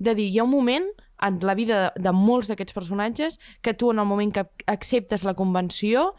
de 0.00 0.16
dir, 0.16 0.30
hi 0.32 0.40
ha 0.40 0.48
un 0.48 0.54
moment 0.54 0.88
en 1.20 1.36
la 1.44 1.54
vida 1.54 1.82
de, 1.82 2.06
de 2.08 2.14
molts 2.16 2.48
d'aquests 2.48 2.72
personatges 2.72 3.36
que 3.60 3.76
tu 3.76 3.92
en 3.92 4.00
el 4.00 4.08
moment 4.08 4.32
que 4.32 4.46
acceptes 4.72 5.26
la 5.28 5.36
convenció 5.36 6.14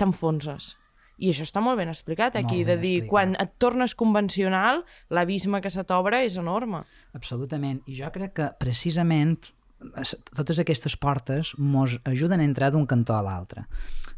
t'enfonses. 0.00 0.74
I 1.20 1.30
això 1.34 1.44
està 1.44 1.60
molt 1.60 1.76
ben 1.78 1.90
explicat 1.92 2.34
aquí, 2.36 2.62
Molt 2.62 2.66
de 2.66 2.76
ben 2.76 2.80
dir, 2.82 2.92
explicat. 3.02 3.10
quan 3.10 3.36
et 3.38 3.50
tornes 3.60 3.94
convencional, 3.94 4.84
l'abisme 5.12 5.60
que 5.60 5.68
se 5.70 5.84
t'obre 5.84 6.24
és 6.24 6.36
enorme. 6.40 6.82
Absolutament. 7.12 7.82
I 7.86 7.94
jo 8.00 8.08
crec 8.14 8.32
que 8.38 8.46
precisament 8.58 9.36
es- 10.00 10.16
totes 10.36 10.58
aquestes 10.58 10.96
portes 10.96 11.52
mos 11.58 11.98
ajuden 12.04 12.40
a 12.40 12.44
entrar 12.44 12.70
d'un 12.72 12.86
cantó 12.86 13.14
a 13.16 13.22
l'altre. 13.22 13.66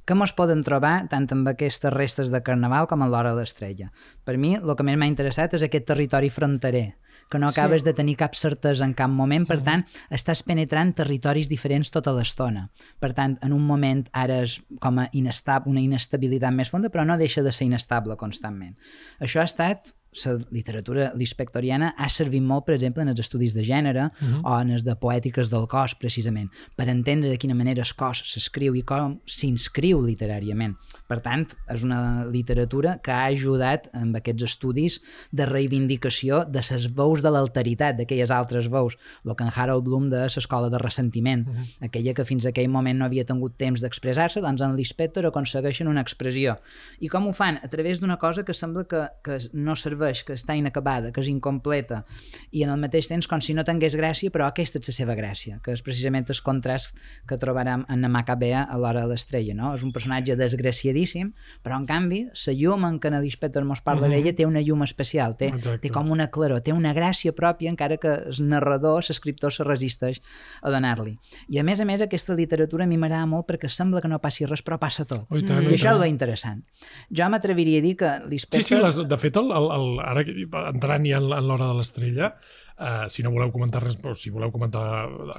Que 0.05 0.15
mos 0.15 0.33
poden 0.33 0.63
trobar 0.67 1.09
tant 1.09 1.27
amb 1.31 1.47
aquestes 1.49 1.93
restes 1.93 2.31
de 2.31 2.41
carnaval 2.43 2.89
com 2.89 3.03
a 3.03 3.09
l'hora 3.09 3.35
de 3.35 3.41
l'estrella. 3.41 3.93
Per 4.25 4.37
mi, 4.39 4.55
el 4.57 4.75
que 4.77 4.83
més 4.83 4.97
m'ha 4.99 5.07
interessat 5.07 5.55
és 5.55 5.63
aquest 5.63 5.87
territori 5.87 6.31
fronterer, 6.31 6.97
que 7.33 7.41
no 7.41 7.51
Sí. 7.51 7.59
acabes 7.59 7.83
de 7.83 7.95
tenir 7.97 8.17
cap 8.21 8.37
certesa 8.37 8.85
en 8.85 8.93
cap 8.95 9.11
moment, 9.11 9.47
per 9.49 9.63
tant, 9.65 9.87
estàs 10.11 10.45
penetrant 10.45 10.93
territoris 10.95 11.49
diferents 11.49 11.91
tota 11.91 12.13
l'estona. 12.13 12.69
Per 13.01 13.13
tant, 13.17 13.39
en 13.41 13.53
un 13.57 13.65
moment 13.65 14.05
ara 14.13 14.43
és 14.45 14.61
com 14.81 15.01
a 15.01 15.09
inestab 15.17 15.67
una 15.67 15.81
inestabilitat 15.81 16.53
més 16.53 16.71
fonda, 16.71 16.91
però 16.93 17.07
no 17.07 17.17
deixa 17.17 17.43
de 17.43 17.53
ser 17.53 17.67
inestable 17.67 18.17
constantment. 18.21 18.77
Això 19.21 19.41
ha 19.41 19.49
estat 19.49 19.95
la 20.25 20.39
literatura 20.51 21.11
l'inspectoriana 21.17 21.95
ha 21.97 22.09
servit 22.13 22.43
molt, 22.45 22.67
per 22.67 22.75
exemple, 22.77 23.03
en 23.03 23.13
els 23.13 23.21
estudis 23.21 23.55
de 23.55 23.65
gènere 23.65 24.11
uh 24.11 24.11
-huh. 24.13 24.41
o 24.45 24.61
en 24.61 24.71
els 24.71 24.85
de 24.85 24.95
poètiques 24.95 25.51
del 25.51 25.67
cos, 25.67 25.95
precisament, 25.95 26.51
per 26.77 26.89
entendre 26.89 27.29
de 27.29 27.39
quina 27.39 27.55
manera 27.55 27.83
el 27.83 27.95
cos 27.97 28.23
s'escriu 28.33 28.75
i 28.75 28.83
com 28.83 29.21
s'inscriu 29.27 30.01
literàriament. 30.01 30.77
Per 31.09 31.21
tant, 31.21 31.47
és 31.69 31.83
una 31.83 32.25
literatura 32.27 33.01
que 33.03 33.11
ha 33.11 33.27
ajudat 33.27 33.89
amb 33.93 34.17
aquests 34.17 34.43
estudis 34.43 35.01
de 35.31 35.47
reivindicació 35.47 36.45
de 36.45 36.61
les 36.71 36.87
veus 36.95 37.23
de 37.23 37.31
l'alteritat, 37.31 37.97
d'aquelles 37.97 38.31
altres 38.31 38.69
veus, 38.69 38.97
el 39.25 39.35
que 39.35 39.45
en 39.45 39.53
Harold 39.55 39.85
Bloom 39.85 40.11
de 40.11 40.23
l'escola 40.23 40.69
de 40.69 40.79
ressentiment, 40.79 41.47
uh 41.47 41.53
-huh. 41.53 41.87
aquella 41.87 42.15
que 42.15 42.25
fins 42.25 42.45
a 42.47 42.51
aquell 42.51 42.69
moment 42.69 42.99
no 42.99 43.05
havia 43.05 43.25
tingut 43.25 43.57
temps 43.57 43.81
d'expressar-se, 43.81 44.41
doncs 44.41 44.61
en 44.61 44.77
l'inspector 44.77 45.27
aconsegueixen 45.27 45.89
una 45.89 46.01
expressió. 46.01 46.59
I 47.01 47.09
com 47.09 47.27
ho 47.29 47.33
fan? 47.33 47.59
A 47.63 47.69
través 47.69 48.01
d'una 48.01 48.19
cosa 48.19 48.45
que 48.45 48.55
sembla 48.55 48.85
que, 48.85 49.09
que 49.25 49.39
no 49.53 49.75
serveix, 49.77 50.02
que 50.27 50.35
està 50.35 50.57
inacabada, 50.59 51.13
que 51.13 51.21
és 51.23 51.29
incompleta, 51.29 52.03
i 52.51 52.63
en 52.67 52.71
el 52.71 52.81
mateix 52.83 53.09
temps 53.09 53.27
com 53.31 53.41
si 53.41 53.55
no 53.55 53.65
tingués 53.65 53.95
gràcia, 53.97 54.31
però 54.35 54.47
aquesta 54.49 54.79
és 54.83 54.89
la 54.91 54.95
seva 54.95 55.15
gràcia, 55.15 55.61
que 55.63 55.73
és 55.73 55.83
precisament 55.83 56.27
el 56.29 56.41
contrast 56.43 56.97
que 57.29 57.39
trobarem 57.39 57.85
en 57.89 58.01
Namacabea 58.01 58.65
a 58.65 58.77
l'hora 58.79 59.03
de 59.03 59.09
l'estrella, 59.13 59.55
no? 59.55 59.75
És 59.75 59.83
un 59.83 59.93
personatge 59.93 60.37
desgraciadíssim, 60.37 61.33
però 61.63 61.77
en 61.79 61.87
canvi, 61.87 62.25
la 62.47 62.53
llum 62.59 62.85
en 62.89 62.99
què 63.01 63.09
en 63.13 63.21
l'Inspector 63.21 63.65
mos 63.65 63.81
parla 63.81 64.09
Mhm. 64.09 64.13
d'ella 64.15 64.33
té 64.35 64.47
una 64.47 64.61
llum 64.61 64.83
especial, 64.83 65.37
té, 65.37 65.49
Exacte. 65.49 65.79
té 65.89 65.91
com 65.91 66.11
una 66.11 66.29
claror, 66.31 66.61
té 66.61 66.73
una 66.73 66.93
gràcia 66.95 67.33
pròpia, 67.33 67.71
encara 67.71 67.97
que 67.99 68.09
el 68.09 68.49
narrador, 68.49 69.03
l'escriptor, 69.09 69.53
se 69.53 69.65
resisteix 69.65 70.21
a 70.63 70.71
donar-li. 70.71 71.19
I 71.49 71.59
a 71.59 71.63
més 71.63 71.81
a 71.81 71.85
més, 71.85 72.01
aquesta 72.01 72.35
literatura 72.35 72.85
a 72.85 72.87
mi 72.87 72.97
m'agrada 72.97 73.27
molt 73.27 73.47
perquè 73.47 73.69
sembla 73.69 74.01
que 74.01 74.09
no 74.09 74.19
passi 74.19 74.45
res, 74.47 74.63
però 74.65 74.79
passa 74.79 75.05
tot. 75.05 75.27
Oh, 75.31 75.37
i 75.37 75.43
tant, 75.43 75.63
I 75.63 75.71
i 75.71 75.75
això 75.75 75.95
és 76.03 76.09
interessant. 76.11 76.63
Jo 77.11 77.29
m'atreviria 77.29 77.79
a 77.79 77.83
dir 77.83 77.97
que 77.97 78.11
Sí, 78.23 78.29
l'Inspector... 78.29 78.63
sí, 78.65 78.75
les, 78.83 79.09
de 79.09 79.17
fet, 79.19 79.37
el, 79.37 79.51
el, 79.53 79.71
el, 79.73 79.92
ara 80.01 80.25
entrant 80.69 81.07
ja 81.09 81.21
en, 81.21 81.31
en 81.35 81.49
l'hora 81.49 81.69
de 81.71 81.79
l'estrella, 81.79 82.33
uh, 82.79 83.07
si 83.13 83.25
no 83.25 83.33
voleu 83.35 83.53
comentar 83.55 83.83
res, 83.85 83.99
o 84.03 84.15
si 84.19 84.33
voleu 84.35 84.53
comentar 84.55 84.85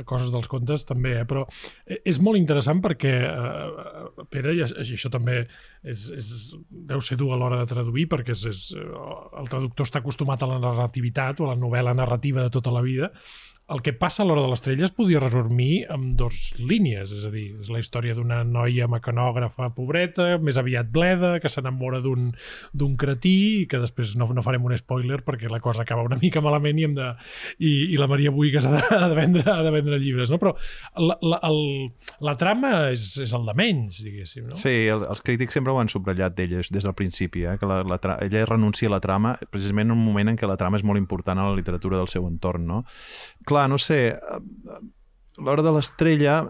coses 0.10 0.32
dels 0.34 0.50
contes, 0.52 0.86
també, 0.90 1.16
eh? 1.22 1.26
però 1.30 1.46
eh, 1.86 2.02
és 2.06 2.20
molt 2.24 2.40
interessant 2.40 2.82
perquè, 2.84 3.14
uh, 3.30 4.28
Pere, 4.34 4.56
i 4.58 4.64
això, 4.64 5.12
també 5.14 5.44
és, 5.84 6.06
és, 6.18 6.34
deu 6.92 7.02
ser 7.04 7.18
dur 7.20 7.34
a 7.34 7.40
l'hora 7.40 7.64
de 7.64 7.70
traduir, 7.70 8.08
perquè 8.12 8.36
és, 8.36 8.46
és, 8.52 8.66
el 8.78 9.50
traductor 9.50 9.90
està 9.90 10.04
acostumat 10.04 10.44
a 10.44 10.54
la 10.54 10.62
narrativitat 10.64 11.42
o 11.42 11.48
a 11.50 11.54
la 11.54 11.60
novel·la 11.60 11.96
narrativa 11.98 12.46
de 12.46 12.54
tota 12.54 12.74
la 12.74 12.86
vida, 12.86 13.14
el 13.72 13.82
que 13.82 13.94
passa 13.96 14.24
a 14.24 14.28
l'hora 14.28 14.42
de 14.44 14.50
l'estrella 14.52 14.84
es 14.84 14.92
podia 14.92 15.22
resumir 15.24 15.86
amb 15.92 16.18
dos 16.20 16.52
línies, 16.60 17.14
és 17.16 17.24
a 17.24 17.32
dir, 17.32 17.46
és 17.64 17.70
la 17.72 17.80
història 17.80 18.16
d'una 18.18 18.42
noia 18.44 18.90
mecanògrafa 18.92 19.70
pobreta, 19.78 20.38
més 20.44 20.60
aviat 20.60 20.90
bleda, 20.92 21.38
que 21.40 21.52
s'enamora 21.52 22.02
d'un 22.04 22.98
cretí 23.00 23.36
i 23.62 23.66
que 23.72 23.80
després 23.80 24.18
no, 24.20 24.28
no 24.36 24.44
farem 24.44 24.68
un 24.68 24.76
spoiler 24.78 25.22
perquè 25.24 25.52
la 25.52 25.62
cosa 25.64 25.86
acaba 25.88 26.04
una 26.04 26.20
mica 26.22 26.44
malament 26.44 26.82
i, 26.82 26.88
hem 26.90 26.98
de, 26.98 27.08
i, 27.64 27.72
i 27.94 28.02
la 28.02 28.10
Maria 28.12 28.34
Buigas 28.36 28.68
ha 28.68 28.74
de, 28.76 28.84
ha 28.98 29.08
de, 29.08 29.16
vendre, 29.18 29.46
ha 29.48 29.64
de 29.64 29.72
vendre 29.72 30.02
llibres, 30.02 30.34
no? 30.34 30.42
Però 30.44 30.54
la, 31.00 31.18
la, 31.24 31.40
el, 31.48 31.64
la 32.28 32.36
trama 32.40 32.74
és, 32.92 33.14
és 33.24 33.32
el 33.38 33.48
de 33.48 33.56
menys, 33.58 34.02
diguéssim, 34.04 34.50
no? 34.52 34.60
Sí, 34.60 34.76
el, 34.92 35.08
els 35.08 35.24
crítics 35.24 35.56
sempre 35.56 35.72
ho 35.72 35.80
han 35.80 35.92
subratllat 35.92 36.36
d'elles 36.36 36.68
des 36.74 36.84
del 36.84 36.98
principi, 37.00 37.48
eh? 37.48 37.56
que 37.62 37.70
la, 37.70 37.80
la, 37.88 38.02
ella 38.28 38.44
renuncia 38.50 38.92
a 38.92 38.96
la 38.98 39.02
trama 39.04 39.38
precisament 39.48 39.88
en 39.88 39.96
un 39.96 40.04
moment 40.04 40.34
en 40.34 40.40
què 40.40 40.52
la 40.52 40.60
trama 40.60 40.82
és 40.82 40.84
molt 40.84 41.00
important 41.00 41.40
a 41.40 41.48
la 41.48 41.56
literatura 41.56 42.02
del 42.02 42.12
seu 42.12 42.28
entorn. 42.28 42.68
No? 42.68 42.84
Clar, 43.48 43.53
no 43.70 43.80
sé, 43.82 44.02
l'hora 45.38 45.66
de 45.66 45.74
l'estrella 45.74 46.42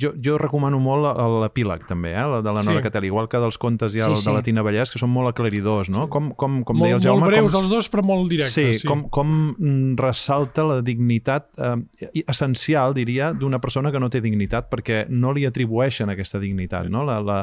jo, 0.00 0.14
jo 0.16 0.36
recomano 0.40 0.78
molt 0.80 1.18
l'epíleg 1.42 1.84
també, 1.88 2.14
eh? 2.16 2.24
la 2.24 2.38
de 2.40 2.52
la 2.54 2.62
Nora 2.64 2.78
Sí. 2.78 2.80
sí. 2.80 2.84
Catalí, 2.86 3.06
igual 3.10 3.28
que 3.28 3.38
dels 3.38 3.58
contes 3.58 3.92
ja 3.92 4.06
Sí, 4.06 4.16
sí, 4.16 4.22
sí. 4.22 4.28
de 4.30 4.34
la 4.34 4.42
Tina 4.42 4.62
Vallès, 4.64 4.90
que 4.90 4.98
són 4.98 5.10
molt 5.12 5.28
aclaridors, 5.28 5.90
no? 5.90 6.08
Com, 6.08 6.30
com, 6.32 6.62
com 6.64 6.80
deia 6.80 6.96
molt, 6.96 7.04
el 7.04 7.08
Jaume... 7.10 7.20
molt 7.20 7.32
breus 7.34 7.52
com... 7.52 7.60
els 7.60 7.68
dos, 7.68 7.90
però 7.92 8.02
molt 8.02 8.30
directes. 8.30 8.54
Sí, 8.54 8.80
Sí, 8.80 8.88
com, 8.88 9.06
com 9.12 9.54
mm, 9.58 9.96
ressalta 10.00 10.64
la 10.64 10.80
dignitat 10.80 11.50
eh, 11.60 12.24
essencial, 12.24 12.94
diria, 12.96 13.32
d'una 13.36 13.60
persona 13.60 13.92
que 13.92 14.00
no 14.00 14.08
té 14.08 14.22
dignitat, 14.24 14.70
perquè 14.72 15.04
no 15.10 15.32
li 15.36 15.44
atribueixen 15.44 16.08
aquesta 16.08 16.40
dignitat. 16.40 16.88
No? 16.88 17.04
La, 17.04 17.20
la, 17.20 17.42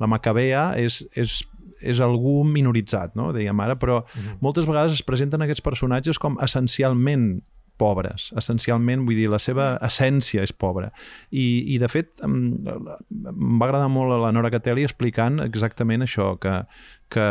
la 0.00 0.08
Macabea 0.08 0.70
és, 0.80 1.02
és, 1.12 1.42
és 1.82 2.00
algú 2.00 2.42
minoritzat, 2.48 3.14
no? 3.20 3.32
dèiem 3.36 3.60
ara, 3.60 3.76
però 3.76 4.00
moltes 4.40 4.64
vegades 4.64 4.96
es 4.96 5.04
presenten 5.04 5.44
aquests 5.44 5.64
personatges 5.64 6.18
com 6.18 6.40
essencialment 6.40 7.34
pobres, 7.80 8.30
essencialment, 8.38 9.04
vull 9.06 9.18
dir, 9.18 9.28
la 9.32 9.40
seva 9.42 9.74
essència 9.84 10.44
és 10.46 10.52
pobra. 10.52 10.90
I, 11.30 11.74
i 11.74 11.80
de 11.82 11.90
fet, 11.90 12.12
em, 12.26 12.36
em 12.70 13.58
va 13.60 13.68
agradar 13.68 13.90
molt 13.92 14.14
la 14.22 14.32
Nora 14.34 14.52
Catelli 14.54 14.86
explicant 14.86 15.40
exactament 15.44 16.06
això, 16.06 16.34
que, 16.40 16.60
que 17.12 17.28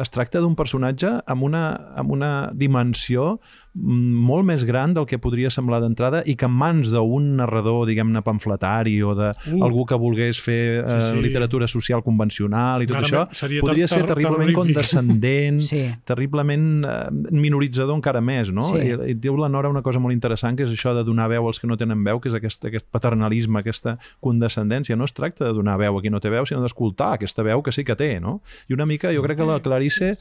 es 0.00 0.10
tracta 0.10 0.42
d'un 0.42 0.56
personatge 0.58 1.10
amb 1.30 1.46
una, 1.46 1.66
amb 1.96 2.14
una 2.14 2.32
dimensió 2.54 3.34
mm, 3.36 3.63
molt 3.74 4.44
més 4.46 4.62
gran 4.64 4.92
del 4.94 5.04
que 5.10 5.18
podria 5.18 5.50
semblar 5.50 5.80
d'entrada 5.82 6.20
i 6.30 6.36
que 6.38 6.46
en 6.46 6.52
mans 6.54 6.92
d'un 6.94 7.32
narrador, 7.40 7.88
diguem-ne, 7.88 8.22
pamfletari 8.22 9.00
o 9.02 9.16
d'algú 9.18 9.82
que 9.90 9.98
volgués 9.98 10.38
fer 10.40 10.84
eh, 10.84 11.00
Sí, 11.00 11.08
sí. 11.10 11.22
literatura 11.24 11.66
social 11.66 12.02
convencional 12.06 12.84
i 12.84 12.86
tot 12.86 13.00
Clarament, 13.00 13.32
això, 13.32 13.40
seria 13.40 13.60
podria 13.64 13.88
ser 13.88 14.04
ter- 14.04 14.12
terriblement 14.14 14.46
terrorífic. 14.46 14.60
condescendent, 14.62 15.60
Sí. 15.70 15.82
terriblement 16.06 16.84
eh, 16.86 17.10
minoritzador 17.34 17.96
encara 17.98 18.20
més, 18.22 18.52
no? 18.54 18.62
Sí. 18.62 18.78
I, 18.78 19.10
I 19.10 19.14
diu 19.18 19.36
la 19.36 19.48
Nora 19.50 19.68
una 19.74 19.82
cosa 19.82 19.98
molt 19.98 20.14
interessant, 20.14 20.56
que 20.56 20.68
és 20.68 20.70
això 20.70 20.94
de 20.94 21.02
donar 21.04 21.26
veu 21.34 21.46
als 21.50 21.58
que 21.58 21.66
no 21.66 21.76
tenen 21.76 22.04
veu, 22.06 22.20
que 22.22 22.30
és 22.30 22.38
aquest, 22.38 22.64
aquest 22.70 22.86
paternalisme, 22.94 23.58
aquesta 23.64 23.98
condescendència. 24.22 24.94
No 24.96 25.04
es 25.08 25.12
tracta 25.12 25.44
de 25.48 25.52
donar 25.52 25.76
veu 25.82 25.98
a 25.98 26.02
qui 26.02 26.10
no 26.14 26.20
té 26.22 26.30
veu, 26.30 26.46
sinó 26.46 26.62
d'escoltar 26.62 27.14
aquesta 27.18 27.42
veu 27.42 27.62
que 27.62 27.72
sí 27.74 27.82
que 27.84 27.96
té, 27.98 28.20
no? 28.20 28.40
I 28.70 28.74
una 28.78 28.86
mica, 28.86 29.10
jo 29.14 29.22
crec 29.26 29.38
que 29.42 29.46
la 29.50 29.58
Clarice, 29.60 30.14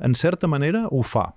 en 0.00 0.14
certa 0.14 0.46
manera, 0.46 0.86
ho 0.90 1.02
fa. 1.02 1.32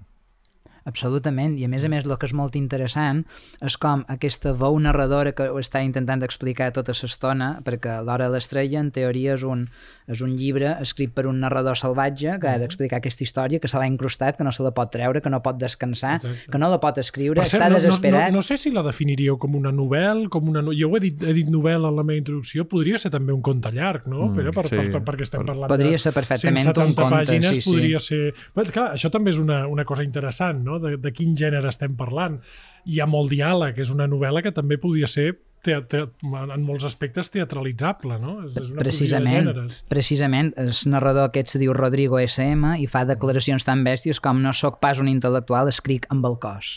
Absolutament, 0.86 1.56
i 1.58 1.64
a 1.66 1.70
més 1.72 1.84
a 1.86 1.90
més 1.92 2.04
el 2.06 2.16
que 2.20 2.28
és 2.28 2.34
molt 2.36 2.56
interessant 2.60 3.24
és 3.64 3.78
com 3.80 4.02
aquesta 4.12 4.52
veu 4.58 4.76
narradora 4.84 5.32
que 5.32 5.48
ho 5.50 5.60
està 5.62 5.80
intentant 5.84 6.24
explicar 6.26 6.72
tota 6.76 6.92
l'estona, 6.94 7.62
perquè 7.64 8.02
l'Hora 8.04 8.28
de 8.28 8.36
l'estrella 8.36 8.82
en 8.84 8.92
teoria 8.92 9.38
és 9.38 9.44
un, 9.48 9.66
és 10.12 10.22
un 10.22 10.34
llibre 10.36 10.74
escrit 10.84 11.14
per 11.16 11.26
un 11.30 11.40
narrador 11.40 11.78
salvatge 11.80 12.36
que 12.42 12.50
ha 12.52 12.58
d'explicar 12.60 13.00
aquesta 13.00 13.24
història, 13.24 13.60
que 13.64 13.72
se 13.72 13.80
l'ha 13.80 13.88
incrustat, 13.88 14.36
que 14.38 14.44
no 14.44 14.52
se 14.52 14.64
la 14.64 14.74
pot 14.76 14.92
treure, 14.92 15.22
que 15.24 15.32
no 15.32 15.40
pot 15.46 15.58
descansar, 15.62 16.18
Exacte. 16.20 16.52
que 16.52 16.60
no 16.60 16.70
la 16.70 16.80
pot 16.84 16.98
escriure, 17.00 17.40
Per 17.40 17.48
cert, 17.48 17.64
està 17.64 17.70
no, 17.72 17.78
no, 17.78 17.82
desesperat. 17.82 18.30
no, 18.32 18.42
no 18.42 18.44
sé 18.44 18.58
si 18.60 18.72
la 18.76 18.84
definiríeu 18.84 19.38
com 19.40 19.56
una 19.56 19.72
novel·la, 19.72 20.28
com 20.30 20.50
una... 20.52 20.62
no- 20.62 20.76
Jo 20.76 20.90
ho 20.92 20.98
he 20.98 21.04
dit, 21.08 21.24
he 21.24 21.34
dit 21.34 21.48
novel·la 21.48 21.90
en 21.94 21.96
la 21.96 22.04
meva 22.04 22.18
introducció, 22.20 22.68
podria 22.68 22.98
ser 23.00 23.12
també 23.14 23.32
un 23.32 23.42
conte 23.42 23.72
llarg, 23.72 24.06
no? 24.12 24.28
Mm, 24.28 24.36
Però 24.38 24.52
per, 24.60 24.68
sí. 24.68 24.76
per, 24.76 24.88
per, 24.98 25.04
perquè 25.08 25.28
estem 25.30 25.46
parlant 25.48 25.70
Podria 25.72 25.96
de 25.96 26.02
ser 26.02 26.12
perfectament 26.16 26.68
un 26.68 26.74
170 26.74 27.02
conte, 27.02 27.16
pàgines, 27.16 27.56
sí, 27.56 27.62
sí. 27.62 27.70
podria 27.72 28.00
ser... 28.04 28.22
Bé, 28.56 28.66
clar, 28.74 28.90
això 28.98 29.10
també 29.14 29.32
és 29.32 29.40
una, 29.40 29.64
una 29.72 29.86
cosa 29.88 30.04
interessant, 30.04 30.64
no? 30.66 30.73
De, 30.82 30.96
de 31.02 31.12
quin 31.16 31.36
gènere 31.38 31.70
estem 31.70 31.98
parlant. 32.00 32.40
Hi 32.86 33.00
ha 33.00 33.10
molt 33.10 33.32
diàleg, 33.34 33.80
és 33.80 33.92
una 33.94 34.08
novel·la 34.10 34.44
que 34.46 34.54
també 34.56 34.80
podria 34.82 35.10
ser 35.12 35.32
te, 35.64 35.78
te, 35.88 36.02
en 36.04 36.64
molts 36.68 36.84
aspectes 36.88 37.32
teatralitzable, 37.32 38.18
no? 38.20 38.36
És, 38.44 38.58
és 38.60 38.70
una 38.74 38.84
Precisament, 38.84 39.50
precisament, 39.92 40.52
el 40.60 40.74
narrador 40.92 41.30
aquest 41.30 41.54
se 41.54 41.62
diu 41.62 41.74
Rodrigo 41.76 42.20
SM 42.20 42.76
i 42.84 42.90
fa 42.92 43.06
declaracions 43.08 43.66
tan 43.68 43.86
bèsties 43.88 44.20
com 44.24 44.44
no 44.44 44.52
sóc 44.58 44.82
pas 44.84 45.00
un 45.00 45.10
intel·lectual, 45.12 45.72
escric 45.72 46.10
amb 46.14 46.28
el 46.28 46.38
cos. 46.44 46.76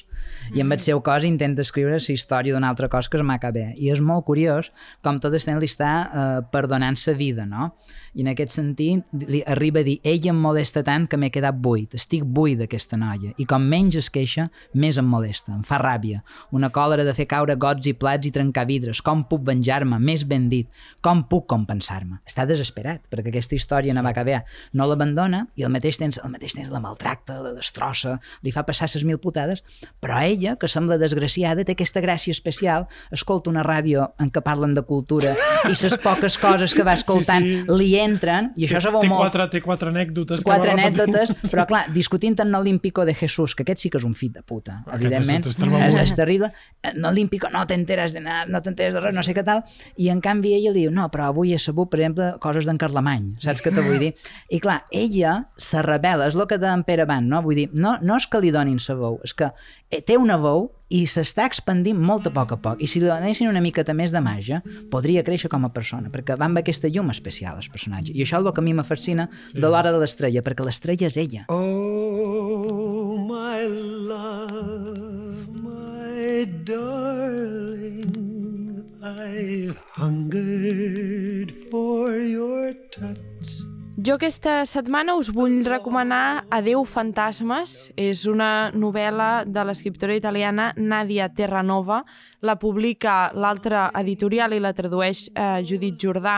I 0.55 0.63
amb 0.63 0.77
el 0.77 0.81
seu 0.81 1.01
cos 1.03 1.25
intenta 1.27 1.65
escriure 1.65 1.99
la 1.99 2.15
història 2.15 2.55
d'un 2.55 2.65
altre 2.65 2.89
cos 2.89 3.09
que 3.11 3.19
es 3.19 3.25
m'ha 3.27 3.39
bé. 3.51 3.73
I 3.77 3.91
és 3.91 4.01
molt 4.01 4.25
curiós 4.27 4.71
com 5.03 5.19
tot 5.19 5.33
li 5.33 5.67
està 5.67 5.91
eh, 6.07 6.41
perdonant 6.53 6.97
sa 6.97 7.13
vida, 7.13 7.47
no? 7.47 7.73
I 8.15 8.23
en 8.23 8.31
aquest 8.33 8.55
sentit 8.55 9.05
li 9.13 9.43
arriba 9.47 9.81
a 9.81 9.85
dir 9.85 9.99
ella 10.03 10.31
em 10.33 10.39
molesta 10.41 10.83
tant 10.83 11.07
que 11.07 11.19
m'he 11.21 11.31
quedat 11.31 11.55
buit, 11.55 11.95
estic 11.95 12.25
buit 12.25 12.59
d'aquesta 12.59 12.97
noia. 12.97 13.35
I 13.37 13.45
com 13.45 13.63
menys 13.63 13.99
es 14.01 14.09
queixa, 14.11 14.49
més 14.73 14.97
em 14.97 15.05
molesta, 15.05 15.53
em 15.53 15.65
fa 15.67 15.81
ràbia. 15.83 16.23
Una 16.57 16.71
còlera 16.71 17.05
de 17.05 17.15
fer 17.15 17.27
caure 17.29 17.59
gots 17.61 17.87
i 17.87 17.93
plats 17.93 18.27
i 18.27 18.33
trencar 18.33 18.67
vidres. 18.71 19.03
Com 19.05 19.27
puc 19.29 19.45
venjar-me? 19.45 19.99
Més 19.99 20.25
ben 20.25 20.49
dit. 20.49 20.71
Com 21.05 21.27
puc 21.29 21.47
compensar-me? 21.51 22.23
Està 22.27 22.47
desesperat, 22.49 23.03
perquè 23.13 23.35
aquesta 23.35 23.59
història 23.59 23.95
no 23.95 24.05
va 24.07 24.15
acabar. 24.15 24.45
No 24.73 24.89
l'abandona 24.89 25.45
i 25.57 25.67
al 25.67 25.75
mateix 25.75 26.01
temps, 26.01 26.21
al 26.23 26.33
mateix 26.33 26.57
temps 26.57 26.73
la 26.73 26.81
maltracta, 26.81 27.41
la 27.43 27.53
destrossa, 27.57 28.17
li 28.47 28.55
fa 28.55 28.65
passar 28.67 28.89
ses 28.89 29.05
mil 29.05 29.21
putades, 29.21 29.63
però 30.07 30.21
ella, 30.23 30.55
que 30.57 30.69
sembla 30.71 30.97
desgraciada, 31.03 31.65
té 31.67 31.75
aquesta 31.75 32.01
gràcia 32.01 32.31
especial, 32.31 32.87
escolta 33.11 33.51
una 33.51 33.65
ràdio 33.67 34.07
en 34.23 34.31
què 34.31 34.41
parlen 34.47 34.73
de 34.77 34.85
cultura 34.87 35.33
i 35.67 35.73
les 35.75 35.97
poques 36.07 36.39
coses 36.39 36.75
que 36.79 36.85
va 36.87 36.95
escoltant 36.95 37.43
Sí, 37.43 37.57
sí. 37.67 37.75
li 37.77 37.89
entren, 37.99 38.53
i 38.57 38.69
això 38.69 38.79
se 38.81 38.93
veu 38.95 39.03
molt... 39.03 39.19
quatre, 39.27 39.49
té 39.51 39.61
quatre 39.65 39.91
anècdotes. 39.91 40.45
Quatre 40.47 40.71
anècdotes, 40.77 41.33
però 41.51 41.67
clar, 41.67 41.83
discutint 41.93 42.39
en 42.45 42.53
l'Olímpico 42.55 43.05
de 43.05 43.15
Jesús, 43.19 43.55
que 43.59 43.65
aquest 43.67 43.83
sí 43.83 43.91
que 43.91 43.99
és 43.99 44.05
un 44.07 44.15
fit 44.15 44.33
de 44.39 44.43
puta, 44.47 44.79
Aquest 44.87 45.03
evidentment, 45.03 45.47
és- 45.51 45.59
és 45.59 46.01
és, 46.07 46.15
terrible. 46.15 46.53
no 46.95 47.09
l'Olímpico 47.11 47.51
no 47.53 47.65
t'enteres 47.67 48.13
de 48.15 48.21
nada, 48.23 48.47
no 48.47 48.63
t'enteres 48.63 48.95
de 48.95 49.01
res, 49.03 49.15
no 49.17 49.23
sé 49.27 49.35
què 49.35 49.43
tal, 49.45 49.65
i 49.97 50.09
en 50.13 50.21
canvi 50.23 50.55
ella 50.55 50.73
diu, 50.77 50.91
no, 50.95 51.09
però 51.11 51.31
avui 51.33 51.53
he 51.55 51.59
sabut, 51.59 51.91
per 51.91 51.99
exemple, 52.01 52.31
coses 52.41 52.65
d'en 52.69 52.79
Carlemany, 52.79 53.33
saps 53.43 53.65
què 53.65 53.75
te 53.75 53.83
vull 53.83 53.99
dir? 53.99 54.13
I 54.55 54.61
clar, 54.63 54.85
ella 54.93 55.49
se 55.57 55.83
revela, 55.83 56.29
és 56.31 56.37
el 56.39 56.47
que 56.47 56.59
deia 56.63 56.75
en 56.77 56.85
Pere 56.87 57.05
Van, 57.09 57.27
no? 57.29 57.43
Vull 57.43 57.57
dir, 57.59 57.69
no, 57.75 57.97
no 58.03 58.17
és 58.21 58.27
que 58.31 58.41
li 58.41 58.53
donin 58.55 58.79
sa 58.79 58.95
veu, 58.95 59.19
és 59.25 59.35
que 59.35 59.51
té 60.05 60.17
una 60.21 60.37
veu 60.41 60.71
i 60.89 61.03
s'està 61.11 61.47
expandint 61.51 61.99
molt 61.99 62.29
a 62.29 62.33
poc 62.35 62.53
a 62.55 62.59
poc, 62.63 62.83
i 62.83 62.87
si 62.91 63.01
li 63.03 63.09
donessin 63.09 63.51
una 63.51 63.63
miqueta 63.63 63.95
més 63.97 64.13
de 64.15 64.21
màgia, 64.23 64.61
podria 64.93 65.25
créixer 65.27 65.51
com 65.51 65.67
a 65.67 65.73
persona, 65.75 66.11
perquè 66.15 66.37
va 66.39 66.47
amb 66.47 66.61
aquesta 66.63 66.91
llum 66.93 67.11
especial, 67.15 67.59
el 67.59 67.71
personatge, 67.73 68.13
i 68.15 68.23
això 68.23 68.39
és 68.39 68.45
el 68.45 68.53
que 68.55 68.63
a 68.63 68.67
mi 68.67 68.75
me 68.77 68.87
fascina 68.87 69.29
de 69.53 69.67
l'hora 69.67 69.91
de 69.91 69.99
l'estrella, 70.03 70.45
perquè 70.47 70.63
l'estrella 70.67 71.11
és 71.11 71.17
ella. 71.19 71.47
Oh, 71.51 73.19
my 73.19 73.67
love, 74.13 75.49
my 75.65 76.47
darling, 76.69 78.15
I've 79.03 79.79
hungered 79.99 81.06
Jo 84.07 84.15
aquesta 84.15 84.61
setmana 84.71 85.17
us 85.19 85.33
vull 85.35 85.65
recomanar 85.67 86.45
Adeu 86.55 86.85
fantasmes. 86.87 87.73
És 87.99 88.21
una 88.31 88.71
novel·la 88.71 89.43
de 89.51 89.65
l'escriptora 89.67 90.15
italiana 90.15 90.69
Nadia 90.77 91.27
Terranova. 91.35 92.05
La 92.47 92.55
publica 92.55 93.33
l'altra 93.35 93.89
editorial 93.99 94.55
i 94.55 94.63
la 94.63 94.71
tradueix 94.79 95.25
eh, 95.33 95.59
Judit 95.67 95.99
Jordà. 95.99 96.37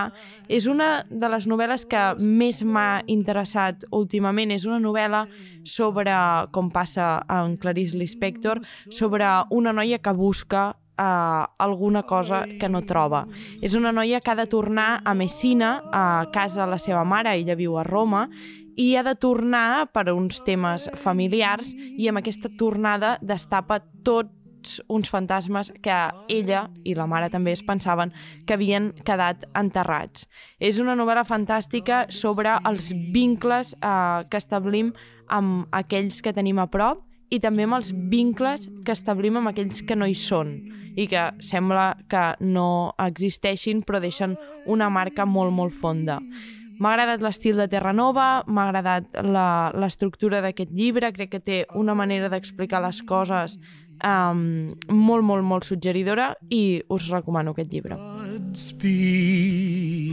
És 0.49 0.65
una 0.65 1.03
de 1.11 1.29
les 1.29 1.45
novel·les 1.51 1.85
que 1.91 2.07
més 2.41 2.65
m'ha 2.65 3.03
interessat 3.05 3.85
últimament. 3.93 4.57
És 4.57 4.65
una 4.65 4.81
novel·la 4.81 5.27
sobre, 5.69 6.17
com 6.57 6.73
passa 6.73 7.19
en 7.29 7.59
Clarice 7.61 8.01
Lispector, 8.01 8.65
sobre 8.89 9.29
una 9.53 9.77
noia 9.77 10.01
que 10.01 10.17
busca 10.17 10.71
uh, 10.99 11.47
alguna 11.59 12.03
cosa 12.03 12.45
que 12.61 12.69
no 12.69 12.83
troba. 12.87 13.27
És 13.63 13.75
una 13.79 13.93
noia 13.93 14.21
que 14.21 14.33
ha 14.33 14.39
de 14.39 14.49
tornar 14.51 15.01
a 15.05 15.15
Messina, 15.15 15.79
a 15.93 16.27
casa 16.35 16.65
de 16.65 16.73
la 16.73 16.79
seva 16.83 17.05
mare, 17.05 17.37
ella 17.39 17.57
viu 17.57 17.79
a 17.79 17.87
Roma, 17.87 18.27
i 18.79 18.95
ha 18.95 19.03
de 19.03 19.17
tornar 19.19 19.89
per 19.91 20.07
uns 20.13 20.43
temes 20.47 20.87
familiars 21.03 21.73
i 21.75 22.07
amb 22.09 22.21
aquesta 22.21 22.51
tornada 22.59 23.17
destapa 23.23 23.81
tots 24.07 24.79
uns 24.91 25.11
fantasmes 25.11 25.73
que 25.83 25.97
ella 26.29 26.67
i 26.87 26.95
la 26.99 27.07
mare 27.11 27.31
també 27.31 27.55
es 27.55 27.63
pensaven 27.67 28.13
que 28.47 28.55
havien 28.55 28.93
quedat 29.07 29.47
enterrats. 29.59 30.27
És 30.59 30.79
una 30.83 30.97
novel·la 30.99 31.25
fantàstica 31.27 32.05
sobre 32.11 32.59
els 32.69 32.93
vincles 33.15 33.75
eh, 33.79 34.25
que 34.31 34.39
establim 34.39 34.93
amb 35.29 35.67
aquells 35.75 36.23
que 36.23 36.35
tenim 36.35 36.59
a 36.59 36.69
prop 36.71 37.08
i 37.31 37.41
també 37.41 37.65
amb 37.67 37.79
els 37.79 37.93
vincles 37.93 38.69
que 38.85 38.95
establim 38.95 39.37
amb 39.39 39.49
aquells 39.53 39.83
que 39.87 39.97
no 39.97 40.07
hi 40.09 40.17
són 40.19 40.55
i 40.99 41.07
que 41.11 41.29
sembla 41.45 41.93
que 42.11 42.25
no 42.41 42.95
existeixin 42.99 43.83
però 43.87 44.01
deixen 44.03 44.37
una 44.67 44.89
marca 44.91 45.27
molt, 45.27 45.53
molt 45.55 45.77
fonda. 45.77 46.19
M'ha 46.79 46.93
agradat 46.95 47.23
l'estil 47.23 47.57
de 47.59 47.69
Terranova, 47.71 48.45
m'ha 48.47 48.69
agradat 48.69 49.05
l'estructura 49.75 50.41
d'aquest 50.45 50.71
llibre, 50.71 51.13
crec 51.15 51.31
que 51.33 51.41
té 51.43 51.67
una 51.75 51.95
manera 51.99 52.29
d'explicar 52.31 52.81
les 52.85 53.03
coses 53.03 53.59
um, 54.05 54.75
molt, 54.87 55.25
molt, 55.27 55.43
molt 55.43 55.65
suggeridora 55.67 56.37
i 56.51 56.83
us 56.95 57.11
recomano 57.11 57.51
aquest 57.55 57.73
llibre. 57.75 57.97
Godspeed 57.99 60.08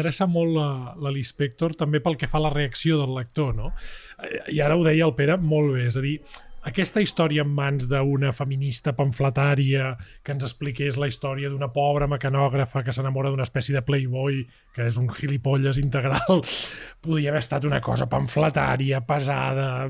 M'interessa 0.00 0.24
molt 0.32 0.54
la, 0.56 0.94
la 0.96 1.10
l'Inspector 1.12 1.74
també 1.76 2.00
pel 2.00 2.16
que 2.16 2.28
fa 2.30 2.38
a 2.40 2.46
la 2.46 2.52
reacció 2.54 2.96
del 2.96 3.12
lector, 3.18 3.52
no? 3.52 3.74
Eh, 4.24 4.56
I 4.56 4.62
ara 4.64 4.78
ho 4.78 4.84
deia 4.86 5.04
el 5.04 5.12
Pere 5.18 5.36
molt 5.36 5.74
bé, 5.74 5.84
és 5.90 5.98
a 6.00 6.00
dir, 6.00 6.14
aquesta 6.66 7.00
història 7.00 7.44
en 7.46 7.52
mans 7.56 7.86
d'una 7.88 8.34
feminista 8.36 8.92
pamfletària 8.96 9.94
que 10.24 10.34
ens 10.34 10.44
expliqués 10.44 10.98
la 11.00 11.08
història 11.08 11.48
d'una 11.48 11.70
pobra 11.72 12.08
mecanògrafa 12.10 12.82
que 12.84 12.92
s'enamora 12.92 13.30
d'una 13.32 13.46
espècie 13.46 13.76
de 13.76 13.82
playboy 13.86 14.42
que 14.74 14.86
és 14.90 14.98
un 15.00 15.08
gilipolles 15.16 15.80
integral 15.80 16.42
podria 17.00 17.32
haver 17.32 17.40
estat 17.40 17.64
una 17.64 17.80
cosa 17.80 18.06
pamfletària, 18.10 19.00
pesada, 19.08 19.88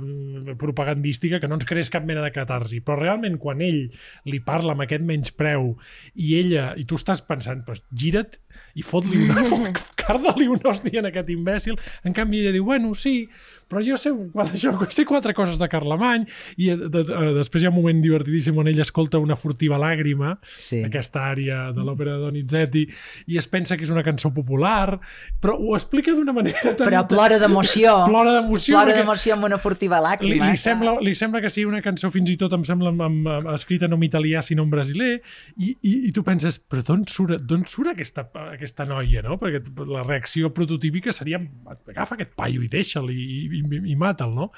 propagandística, 0.58 1.40
que 1.40 1.50
no 1.50 1.58
ens 1.58 1.66
creés 1.66 1.90
cap 1.90 2.06
mena 2.06 2.22
de 2.22 2.30
catarsi. 2.34 2.80
Però 2.84 2.96
realment 3.00 3.38
quan 3.42 3.62
ell 3.66 3.82
li 4.30 4.40
parla 4.46 4.76
amb 4.76 4.86
aquest 4.86 5.04
menyspreu 5.06 5.72
i 6.14 6.36
ella, 6.38 6.70
i 6.78 6.86
tu 6.86 6.98
estàs 7.00 7.24
pensant, 7.26 7.64
pues, 7.66 7.82
gira't 7.90 8.38
i 8.78 8.86
fot-li 8.86 9.24
una, 9.26 9.74
carda-li 10.02 10.48
un 10.50 10.62
hòstia 10.62 11.02
en 11.02 11.10
aquest 11.10 11.34
imbècil, 11.34 11.80
en 12.06 12.16
canvi 12.16 12.44
ella 12.44 12.54
diu, 12.54 12.66
bueno, 12.70 12.94
sí, 12.94 13.24
però 13.70 13.82
jo 13.86 13.96
sé, 14.00 14.10
això, 14.44 14.72
sé 14.96 15.04
quatre 15.08 15.34
coses 15.36 15.58
de 15.60 15.68
Carlemany 15.70 16.26
i 16.58 16.70
de, 16.74 16.88
de, 16.90 17.04
de, 17.06 17.20
després 17.38 17.62
hi 17.62 17.68
ha 17.68 17.72
un 17.72 17.78
moment 17.78 18.02
divertidíssim 18.02 18.58
on 18.58 18.68
ell 18.70 18.80
escolta 18.82 19.20
una 19.22 19.36
furtiva 19.38 19.78
làgrima, 19.80 20.36
Sí. 20.60 20.82
aquesta 20.86 21.22
àrea 21.30 21.70
de 21.76 21.84
l'òpera 21.86 22.16
de 22.18 22.24
Donizetti, 22.26 22.84
i 23.30 23.38
es 23.40 23.46
pensa 23.50 23.76
que 23.78 23.86
és 23.86 23.90
una 23.94 24.02
cançó 24.06 24.32
popular, 24.34 24.98
però 25.40 25.54
ho 25.58 25.74
explica 25.78 26.12
d'una 26.16 26.34
manera 26.36 26.74
tan... 26.74 26.86
Però 26.88 27.04
plora 27.08 27.38
d'emoció. 27.38 27.94
Plora 28.10 28.34
d'emoció, 28.40 28.74
Plora 28.76 28.90
perquè- 28.92 29.04
d'emoció 29.04 29.34
amb 29.36 29.46
una 29.48 29.58
furtiva 29.62 30.00
li, 30.00 30.06
làgrima. 30.08 30.50
li, 30.50 30.56
sembla, 30.60 30.96
li 31.00 31.14
sembla 31.14 31.40
que 31.44 31.50
sigui 31.52 31.68
una 31.70 31.80
cançó 31.84 32.10
fins 32.10 32.30
i 32.32 32.36
tot 32.40 32.52
em 32.56 32.64
sembla 32.66 32.90
amb, 32.92 33.02
amb, 33.06 33.28
amb, 33.38 33.50
escrita 33.54 33.88
no 33.88 33.96
en 34.00 34.04
italià 34.08 34.42
sinó 34.42 34.64
en 34.66 34.70
brasiler 34.72 35.12
i, 35.56 35.70
i, 35.82 35.92
i 36.08 36.12
tu 36.16 36.24
penses 36.26 36.58
però 36.60 36.82
d'on 36.86 37.04
surt, 37.10 37.44
surt 37.70 37.92
aquesta, 37.92 38.26
aquesta 38.56 38.86
noia 38.88 39.22
no? 39.26 39.36
perquè 39.40 39.62
la 39.90 40.02
reacció 40.06 40.50
prototípica 40.56 41.12
seria 41.14 41.40
agafa 41.88 42.16
aquest 42.18 42.34
paio 42.38 42.62
i 42.64 42.68
deixa'l 42.72 43.10
i, 43.12 43.18
i, 43.20 43.59
i, 43.60 43.80
i 43.92 43.96
mata'l 44.00 44.34
no? 44.34 44.50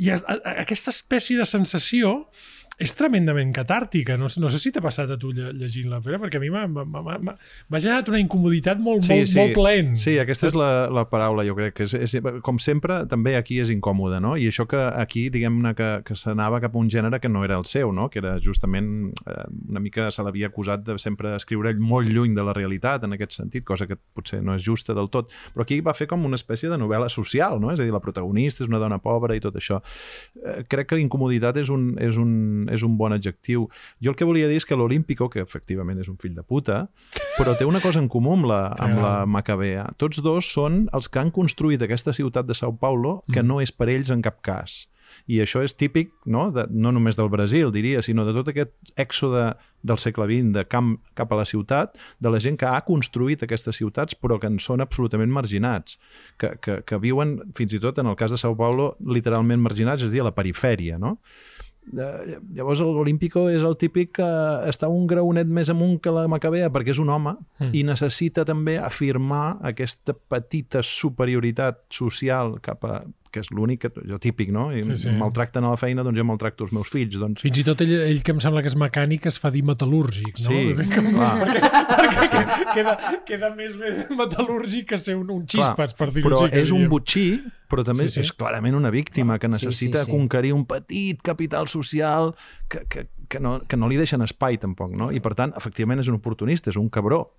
i 0.00 0.10
a, 0.14 0.20
a, 0.20 0.36
aquesta 0.64 0.92
espècie 0.94 1.38
de 1.38 1.46
sensació 1.48 2.16
és 2.78 2.92
tremendament 2.92 3.54
catàrtica. 3.56 4.18
No, 4.20 4.26
no 4.28 4.48
sé 4.52 4.58
si 4.60 4.70
t'ha 4.74 4.82
passat 4.84 5.08
a 5.10 5.16
tu 5.16 5.30
lle- 5.32 5.52
llegint 5.56 5.88
la 5.88 6.00
Pere, 6.04 6.18
perquè 6.20 6.36
a 6.36 6.42
mi 6.42 6.50
m'ha- 6.52 6.66
generat 7.80 8.08
una 8.12 8.18
incomoditat 8.20 8.78
molt, 8.78 9.06
molt, 9.08 9.32
molt 9.38 9.54
plaent. 9.56 9.94
Sí, 9.96 10.18
aquesta 10.20 10.50
és 10.50 10.54
la, 10.58 10.68
la 10.92 11.06
paraula, 11.08 11.44
jo 11.48 11.54
crec. 11.56 11.72
que 11.76 11.86
és, 11.88 11.94
és, 11.94 12.16
Com 12.44 12.58
sempre, 12.60 13.06
també 13.08 13.34
aquí 13.36 13.60
és 13.62 13.70
incòmode, 13.72 14.20
no? 14.20 14.34
I 14.36 14.48
això 14.50 14.66
que 14.68 14.76
aquí, 14.76 15.30
diguem-ne, 15.32 15.72
que, 15.74 15.88
que 16.04 16.14
s'anava 16.14 16.60
cap 16.60 16.76
a 16.76 16.78
un 16.78 16.90
gènere 16.92 17.18
que 17.20 17.28
no 17.32 17.44
era 17.44 17.56
el 17.56 17.64
seu, 17.64 17.92
no? 17.92 18.10
Que 18.12 18.18
era 18.20 18.36
justament, 18.44 19.12
eh, 19.26 19.44
una 19.70 19.80
mica 19.80 20.10
se 20.12 20.22
l'havia 20.22 20.48
acusat 20.52 20.84
de 20.84 20.98
sempre 20.98 21.34
escriure 21.36 21.72
molt 21.80 22.08
lluny 22.12 22.34
de 22.36 22.44
la 22.44 22.52
realitat, 22.52 23.04
en 23.08 23.16
aquest 23.16 23.32
sentit, 23.40 23.64
cosa 23.64 23.86
que 23.88 23.96
potser 23.96 24.42
no 24.44 24.54
és 24.54 24.62
justa 24.64 24.92
del 24.94 25.08
tot. 25.08 25.32
Però 25.54 25.64
aquí 25.64 25.80
va 25.80 25.94
fer 25.96 26.06
com 26.06 26.24
una 26.28 26.36
espècie 26.36 26.68
de 26.68 26.76
novel·la 26.76 27.08
social, 27.08 27.56
no? 27.60 27.72
És 27.72 27.80
a 27.80 27.84
dir, 27.88 27.92
la 27.92 28.00
protagonista 28.04 28.64
és 28.64 28.68
una 28.68 28.78
dona 28.78 28.98
pobra 29.00 29.34
i 29.34 29.40
tot 29.40 29.56
això. 29.56 29.80
Eh, 30.44 30.62
crec 30.68 30.92
que 30.92 31.00
incomoditat 31.00 31.56
és 31.56 31.70
un, 31.72 31.94
és 31.98 32.16
un, 32.20 32.65
és 32.72 32.84
un 32.86 32.96
bon 32.98 33.14
adjectiu. 33.16 33.68
Jo 34.02 34.12
el 34.12 34.18
que 34.18 34.28
volia 34.28 34.48
dir 34.50 34.60
és 34.60 34.66
que 34.68 34.78
l'Olímpico, 34.78 35.28
que 35.32 35.44
efectivament 35.44 36.00
és 36.02 36.10
un 36.12 36.18
fill 36.22 36.34
de 36.36 36.44
puta, 36.46 36.86
però 37.36 37.56
té 37.58 37.68
una 37.68 37.82
cosa 37.84 38.02
en 38.02 38.10
comú 38.12 38.34
amb 38.36 38.50
la, 38.50 38.60
amb 38.82 39.00
la 39.02 39.14
Macabea. 39.26 39.90
Tots 40.00 40.22
dos 40.24 40.50
són 40.52 40.84
els 40.96 41.08
que 41.08 41.22
han 41.22 41.32
construït 41.34 41.82
aquesta 41.82 42.14
ciutat 42.16 42.48
de 42.48 42.56
Sao 42.56 42.76
Paulo 42.80 43.20
que 43.32 43.44
no 43.44 43.60
és 43.64 43.72
per 43.72 43.90
ells 43.92 44.12
en 44.14 44.24
cap 44.24 44.42
cas. 44.44 44.84
I 45.26 45.40
això 45.42 45.62
és 45.64 45.74
típic, 45.74 46.12
no, 46.28 46.48
de, 46.54 46.66
no 46.70 46.92
només 46.94 47.18
del 47.18 47.30
Brasil, 47.32 47.72
diria, 47.74 48.02
sinó 48.04 48.26
de 48.26 48.34
tot 48.36 48.50
aquest 48.52 48.72
èxode 48.98 49.48
del 49.86 50.00
segle 50.02 50.26
XX 50.28 50.52
de 50.54 50.64
camp 50.68 50.96
cap 51.18 51.32
a 51.32 51.40
la 51.40 51.46
ciutat, 51.48 51.96
de 52.22 52.32
la 52.32 52.40
gent 52.42 52.58
que 52.60 52.68
ha 52.68 52.82
construït 52.86 53.42
aquestes 53.42 53.78
ciutats 53.80 54.18
però 54.18 54.40
que 54.42 54.50
en 54.50 54.58
són 54.62 54.82
absolutament 54.84 55.32
marginats, 55.32 55.98
que, 56.40 56.54
que, 56.62 56.80
que 56.86 57.00
viuen, 57.02 57.38
fins 57.58 57.76
i 57.76 57.82
tot 57.82 57.98
en 58.02 58.10
el 58.10 58.18
cas 58.18 58.34
de 58.34 58.40
Sao 58.40 58.56
Paulo, 58.58 58.94
literalment 59.00 59.62
marginats, 59.62 60.06
és 60.06 60.12
a 60.12 60.16
dir, 60.16 60.24
a 60.24 60.30
la 60.30 60.36
perifèria, 60.36 61.00
no? 61.02 61.16
Eh, 61.86 62.38
llavors 62.56 62.80
l'Olímpico 62.82 63.44
és 63.52 63.62
el 63.62 63.76
típic 63.78 64.16
que 64.18 64.28
està 64.66 64.88
un 64.90 65.06
graonet 65.06 65.46
més 65.46 65.70
amunt 65.70 66.00
que 66.02 66.10
la 66.10 66.26
Macabea 66.30 66.70
perquè 66.74 66.90
és 66.90 66.98
un 67.02 67.12
home 67.14 67.36
mm. 67.36 67.70
i 67.78 67.84
necessita 67.86 68.42
també 68.48 68.74
afirmar 68.82 69.60
aquesta 69.70 70.16
petita 70.16 70.82
superioritat 70.82 71.84
social 71.94 72.56
cap 72.64 72.82
a 72.88 72.98
que 73.36 73.42
és 73.44 73.50
l'únic, 73.52 73.82
que- 73.84 74.04
jo 74.08 74.16
típic, 74.22 74.48
no? 74.54 74.70
I 74.72 74.82
Sí, 74.86 74.96
sí. 75.04 75.10
maltracten 75.12 75.64
a 75.68 75.74
la 75.74 75.76
feina, 75.80 76.02
doncs 76.06 76.16
jo 76.18 76.24
maltracto 76.24 76.64
els 76.64 76.72
meus 76.72 76.88
fills. 76.92 77.18
Doncs 77.20 77.44
Fins 77.44 77.60
i 77.60 77.64
tot 77.66 77.80
ell, 77.84 77.92
ell 78.08 78.22
que 78.24 78.32
em 78.32 78.40
sembla 78.40 78.62
que 78.64 78.70
és 78.72 78.76
mecànic 78.80 79.26
es 79.28 79.38
fa 79.42 79.50
dir 79.52 79.62
metal·lúrgic, 79.68 80.40
no? 80.40 80.50
Sí, 80.50 80.72
Com- 80.96 81.12
clar. 81.12 81.32
perquè 81.44 82.28
queda, 82.32 82.56
queda, 82.72 82.94
queda 83.28 83.50
més 83.54 83.76
bé 83.78 83.92
metal·lúrgic 84.16 84.86
que 84.94 84.98
ser 84.98 85.16
un, 85.20 85.28
un 85.30 85.44
xispas, 85.46 85.92
per 85.94 86.10
dir-ho 86.14 86.28
però 86.30 86.42
així. 86.46 86.58
és 86.64 86.72
un 86.72 86.88
botxí, 86.88 87.26
però 87.68 87.84
també 87.84 88.08
Sí, 88.08 88.16
sí. 88.16 88.20
és 88.26 88.32
clarament 88.32 88.74
una 88.78 88.90
víctima 88.90 89.38
que 89.38 89.46
Sí, 89.46 89.58
sí, 89.58 89.66
necessita 89.66 90.04
sí. 90.04 90.10
conquerir 90.10 90.52
un 90.54 90.64
petit 90.66 91.20
capital 91.22 91.68
social 91.68 92.34
que, 92.68 92.84
que, 92.88 93.08
que, 93.28 93.40
no, 93.40 93.60
que 93.66 93.76
no 93.76 93.88
li 93.88 93.96
deixen 93.98 94.22
espai 94.22 94.56
tampoc, 94.58 94.92
no? 94.96 95.10
I 95.12 95.20
per 95.20 95.34
tant, 95.34 95.52
efectivament 95.58 96.00
és 96.00 96.08
un 96.08 96.14
oportunista, 96.20 96.70
és 96.70 96.76
un 96.80 96.88
cabró, 96.88 97.34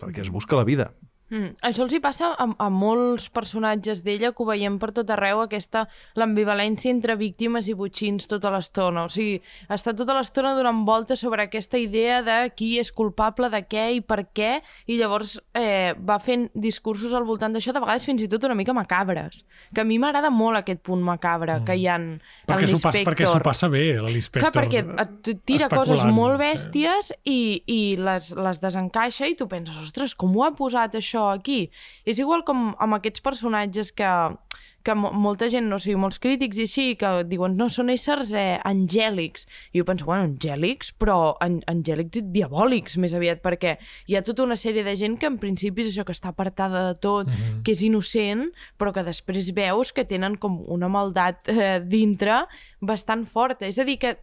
perquè 0.00 0.22
es 0.24 0.30
busca 0.30 0.56
la 0.56 0.64
vida. 0.64 0.90
Mm. 1.26 1.56
Això 1.66 1.82
els 1.82 1.94
hi 1.96 1.98
passa 1.98 2.28
a, 2.38 2.44
a 2.46 2.66
molts 2.70 3.26
personatges 3.34 4.04
d'ella 4.06 4.30
que 4.30 4.44
ho 4.44 4.46
veiem 4.46 4.76
per 4.78 4.92
tot 4.94 5.08
arreu, 5.10 5.40
aquesta 5.42 5.86
l'ambivalència 6.14 6.92
entre 6.94 7.16
víctimes 7.18 7.66
i 7.66 7.74
botxins 7.74 8.28
tota 8.30 8.52
l'estona. 8.54 9.06
O 9.08 9.10
sigui, 9.10 9.40
està 9.72 9.94
tota 9.98 10.14
l'estona 10.14 10.54
donant 10.54 10.84
voltes 10.86 11.24
sobre 11.24 11.42
aquesta 11.48 11.80
idea 11.82 12.20
de 12.22 12.36
qui 12.54 12.76
és 12.78 12.92
culpable 12.94 13.50
de 13.50 13.64
què 13.66 13.88
i 13.96 14.02
per 14.06 14.28
què, 14.36 14.60
i 14.86 15.00
llavors 15.00 15.36
eh, 15.58 15.96
va 15.98 16.20
fent 16.22 16.46
discursos 16.54 17.14
al 17.16 17.26
voltant 17.26 17.56
d'això, 17.56 17.74
de 17.74 17.82
vegades 17.82 18.06
fins 18.06 18.22
i 18.22 18.30
tot 18.30 18.46
una 18.46 18.54
mica 18.58 18.76
macabres. 18.76 19.42
Que 19.74 19.82
a 19.82 19.88
mi 19.88 19.98
m'agrada 19.98 20.30
molt 20.30 20.60
aquest 20.62 20.84
punt 20.86 21.02
macabre 21.02 21.58
que 21.66 21.74
hi 21.74 21.88
ha 21.90 21.98
en, 21.98 22.08
en 22.20 22.46
Perquè 22.46 22.70
s'ho 22.70 22.78
passa, 22.78 23.02
perquè 23.02 23.26
s'ho 23.26 23.34
l'Inspector. 23.40 23.46
passa 23.50 23.72
bé, 23.72 23.84
l'Inspector. 23.98 24.46
Clar, 24.46 24.62
perquè 24.62 24.84
et 25.02 25.44
tira 25.48 25.70
coses 25.72 26.06
molt 26.06 26.38
bèsties 26.38 27.10
i, 27.26 27.64
i 27.66 27.80
les, 27.98 28.30
les 28.38 28.62
desencaixa 28.62 29.26
i 29.26 29.34
tu 29.34 29.50
penses, 29.50 29.82
ostres, 29.82 30.14
com 30.14 30.38
ho 30.38 30.46
ha 30.46 30.52
posat 30.54 30.94
això 31.00 31.15
aquí? 31.30 31.70
És 32.04 32.18
igual 32.18 32.44
com 32.44 32.74
amb 32.78 32.94
aquests 32.98 33.20
personatges 33.24 33.92
que, 33.92 34.08
que 34.86 34.94
mo- 34.94 35.10
molta 35.12 35.48
gent, 35.50 35.66
no 35.66 35.78
sigui, 35.82 35.96
molts 35.98 36.20
crítics 36.22 36.58
i 36.58 36.62
així, 36.66 36.84
que 37.00 37.24
diuen, 37.26 37.56
no, 37.58 37.66
són 37.72 37.90
éssers 37.90 38.30
eh, 38.38 38.60
angèlics. 38.64 39.46
I 39.74 39.80
jo 39.80 39.84
penso, 39.88 40.06
bueno, 40.06 40.28
angèlics, 40.28 40.92
però 40.94 41.36
an 41.42 41.58
angèlics 41.66 42.20
diabòlics, 42.34 42.96
més 43.02 43.14
aviat, 43.18 43.42
perquè 43.42 43.76
hi 44.06 44.14
ha 44.16 44.22
tota 44.22 44.44
una 44.46 44.54
sèrie 44.56 44.84
de 44.86 44.94
gent 44.96 45.18
que 45.18 45.26
en 45.26 45.38
principi 45.42 45.82
és 45.82 45.90
això 45.90 46.04
que 46.06 46.14
està 46.14 46.30
apartada 46.30 46.92
de 46.92 46.98
tot, 47.02 47.26
Mhm. 47.26 47.62
que 47.64 47.72
és 47.72 47.82
innocent, 47.82 48.52
però 48.78 48.92
que 48.94 49.02
després 49.02 49.50
veus 49.54 49.92
que 49.92 50.04
tenen 50.04 50.36
com 50.36 50.62
una 50.68 50.88
maldat 50.88 51.48
eh, 51.48 51.80
dintre 51.84 52.44
bastant 52.80 53.26
forta. 53.26 53.66
És 53.66 53.78
a 53.78 53.84
dir, 53.84 53.98
que 53.98 54.18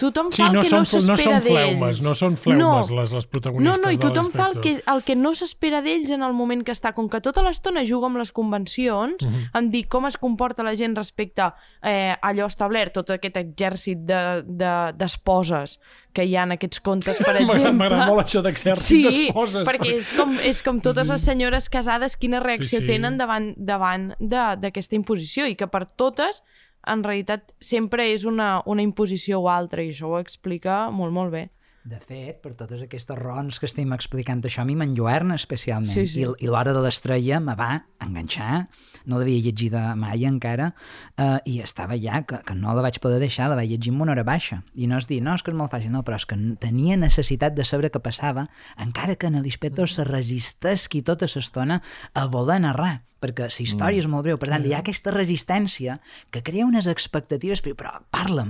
tothom 0.00 0.30
Sí, 0.32 0.40
fa 0.42 0.48
el 0.48 0.54
no 0.56 0.62
que 0.64 0.68
són, 0.70 0.78
no 0.78 0.82
no 0.82 0.90
s'espera 0.90 1.16
són 1.22 1.32
d'ells. 1.34 1.46
fleumes, 1.46 2.00
no 2.02 2.14
són 2.18 2.36
fleumes 2.40 2.90
les, 2.90 3.12
les 3.12 3.24
No, 3.26 3.30
protagonistes 3.30 3.80
no, 3.84 3.90
i 3.92 3.96
de 3.96 4.02
tothom 4.08 4.30
fa 4.32 4.46
el 4.50 4.60
que, 4.64 4.72
el 4.94 5.02
que 5.04 5.16
no 5.16 5.34
s'espera 5.36 5.82
d'ells 5.84 6.10
en 6.16 6.22
el 6.26 6.32
moment 6.32 6.64
que 6.64 6.72
està. 6.72 6.94
Com 6.96 7.08
que 7.12 7.20
tota 7.20 7.42
l'estona 7.46 7.84
juga 7.84 8.06
amb 8.08 8.16
les 8.18 8.32
convencions, 8.32 9.20
Mhm. 9.24 9.50
en 9.54 9.70
dir 9.70 9.86
com 9.88 10.06
es 10.06 10.16
comporta 10.18 10.62
la 10.64 10.74
gent 10.74 10.96
respecte 10.96 11.52
eh, 11.82 12.14
allò 12.22 12.46
establert, 12.46 12.92
tot 12.94 13.10
aquest 13.10 13.36
exèrcit 13.36 13.98
d'esposes 14.04 14.44
de, 14.46 14.92
d'esposes 14.96 15.78
que 16.12 16.24
hi 16.26 16.34
ha 16.36 16.42
en 16.42 16.52
aquests 16.56 16.80
contes, 16.80 17.18
per 17.18 17.36
exemple. 17.40 17.72
m'agrada 17.72 18.06
molt 18.10 18.24
això 18.26 18.42
d'exèrcit 18.42 18.80
Sí, 18.86 19.02
d'esposes. 19.26 19.66
perquè 19.66 19.94
és 19.96 20.10
com, 20.16 20.34
és 20.42 20.62
com 20.62 20.80
totes 20.80 21.08
les 21.08 21.20
senyores 21.22 21.68
casades 21.70 22.16
quina 22.16 22.40
reacció 22.40 22.80
Sí, 22.80 22.86
sí. 22.86 22.86
tenen 22.86 23.16
davant 23.18 23.54
davant 23.56 24.14
de- 24.18 24.56
d'aquesta 24.60 24.96
imposició 24.96 25.46
i 25.46 25.54
que 25.56 25.66
per 25.68 25.86
totes 25.86 26.42
en 26.88 27.02
realitat 27.04 27.52
sempre 27.60 28.06
és 28.12 28.24
una, 28.24 28.62
una 28.66 28.82
imposició 28.82 29.40
o 29.42 29.48
altra 29.52 29.84
i 29.84 29.92
això 29.92 30.08
ho 30.08 30.20
explica 30.20 30.86
molt, 30.90 31.12
molt 31.12 31.34
bé. 31.34 31.48
De 31.80 31.96
fet, 31.96 32.42
per 32.44 32.50
totes 32.60 32.82
aquestes 32.84 33.16
raons 33.16 33.56
que 33.56 33.64
estem 33.64 33.94
explicant 33.96 34.42
això, 34.44 34.60
a 34.60 34.68
mi 34.68 34.74
m'enlluerna 34.76 35.38
especialment. 35.40 35.88
Sí, 35.88 36.04
sí. 36.12 36.20
I, 36.20 36.26
i 36.44 36.48
l'hora 36.50 36.74
de 36.76 36.82
l'estrella 36.84 37.38
me 37.40 37.54
va 37.56 37.70
enganxar. 38.04 38.66
No 39.08 39.16
l'havia 39.16 39.40
llegit 39.46 39.72
mai 39.96 40.26
encara 40.28 40.68
eh, 41.16 41.38
i 41.48 41.56
estava 41.64 41.96
ja, 41.96 42.20
que, 42.28 42.42
que 42.44 42.56
no 42.58 42.74
la 42.76 42.84
vaig 42.84 42.98
poder 43.00 43.16
deixar, 43.22 43.48
la 43.48 43.56
vaig 43.56 43.72
llegir 43.72 43.94
amb 43.94 44.04
una 44.04 44.12
hora 44.12 44.26
baixa. 44.28 44.60
I 44.76 44.90
no 44.90 44.98
és 45.00 45.08
dir, 45.08 45.22
no, 45.24 45.38
és 45.38 45.44
que 45.46 45.54
és 45.54 45.56
molt 45.56 45.72
fàcil, 45.72 45.88
no, 45.94 46.04
però 46.04 46.18
és 46.20 46.28
que 46.28 46.36
tenia 46.60 46.98
necessitat 47.00 47.56
de 47.56 47.64
saber 47.64 47.88
què 47.94 48.02
passava, 48.04 48.44
encara 48.76 49.16
que 49.16 49.32
en 49.32 49.40
l'inspector 49.40 49.88
se 49.88 50.04
resistesqui 50.04 51.00
tota 51.00 51.30
l'estona 51.32 51.80
a 52.12 52.26
voler 52.28 52.60
narrar 52.66 52.98
perquè 53.20 53.48
la 53.48 53.64
història 53.64 54.00
és 54.00 54.08
molt 54.08 54.24
breu, 54.24 54.38
per 54.40 54.48
tant, 54.48 54.64
hi 54.64 54.72
ha 54.72 54.80
aquesta 54.80 55.12
resistència 55.12 55.98
que 56.32 56.40
crea 56.44 56.64
unes 56.64 56.88
expectatives, 56.88 57.60
però, 57.60 57.98
però 58.08 58.46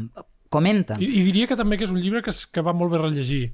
comenta. 0.51 0.98
I, 1.01 1.07
I 1.07 1.24
diria 1.30 1.48
que 1.48 1.57
també 1.59 1.78
que 1.78 1.86
és 1.86 1.94
un 1.94 2.01
llibre 2.03 2.22
que, 2.26 2.34
que 2.34 2.64
va 2.66 2.74
molt 2.76 2.92
bé 2.92 3.01
rellegir. 3.01 3.44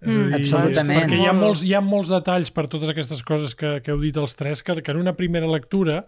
Mm, 0.00 0.26
dir, 0.28 0.34
absolutament. 0.40 0.98
Perquè 1.04 1.18
hi 1.22 1.26
ha, 1.28 1.32
Molt. 1.32 1.44
molts, 1.46 1.64
hi 1.64 1.74
ha 1.74 1.80
molts 1.84 2.10
detalls 2.12 2.50
per 2.50 2.66
totes 2.68 2.90
aquestes 2.92 3.22
coses 3.22 3.54
que, 3.54 3.78
que 3.84 3.92
heu 3.94 4.00
dit 4.02 4.16
els 4.20 4.36
tres, 4.36 4.62
que, 4.62 4.80
que 4.82 4.90
en 4.92 4.98
una 5.00 5.14
primera 5.16 5.46
lectura 5.48 6.04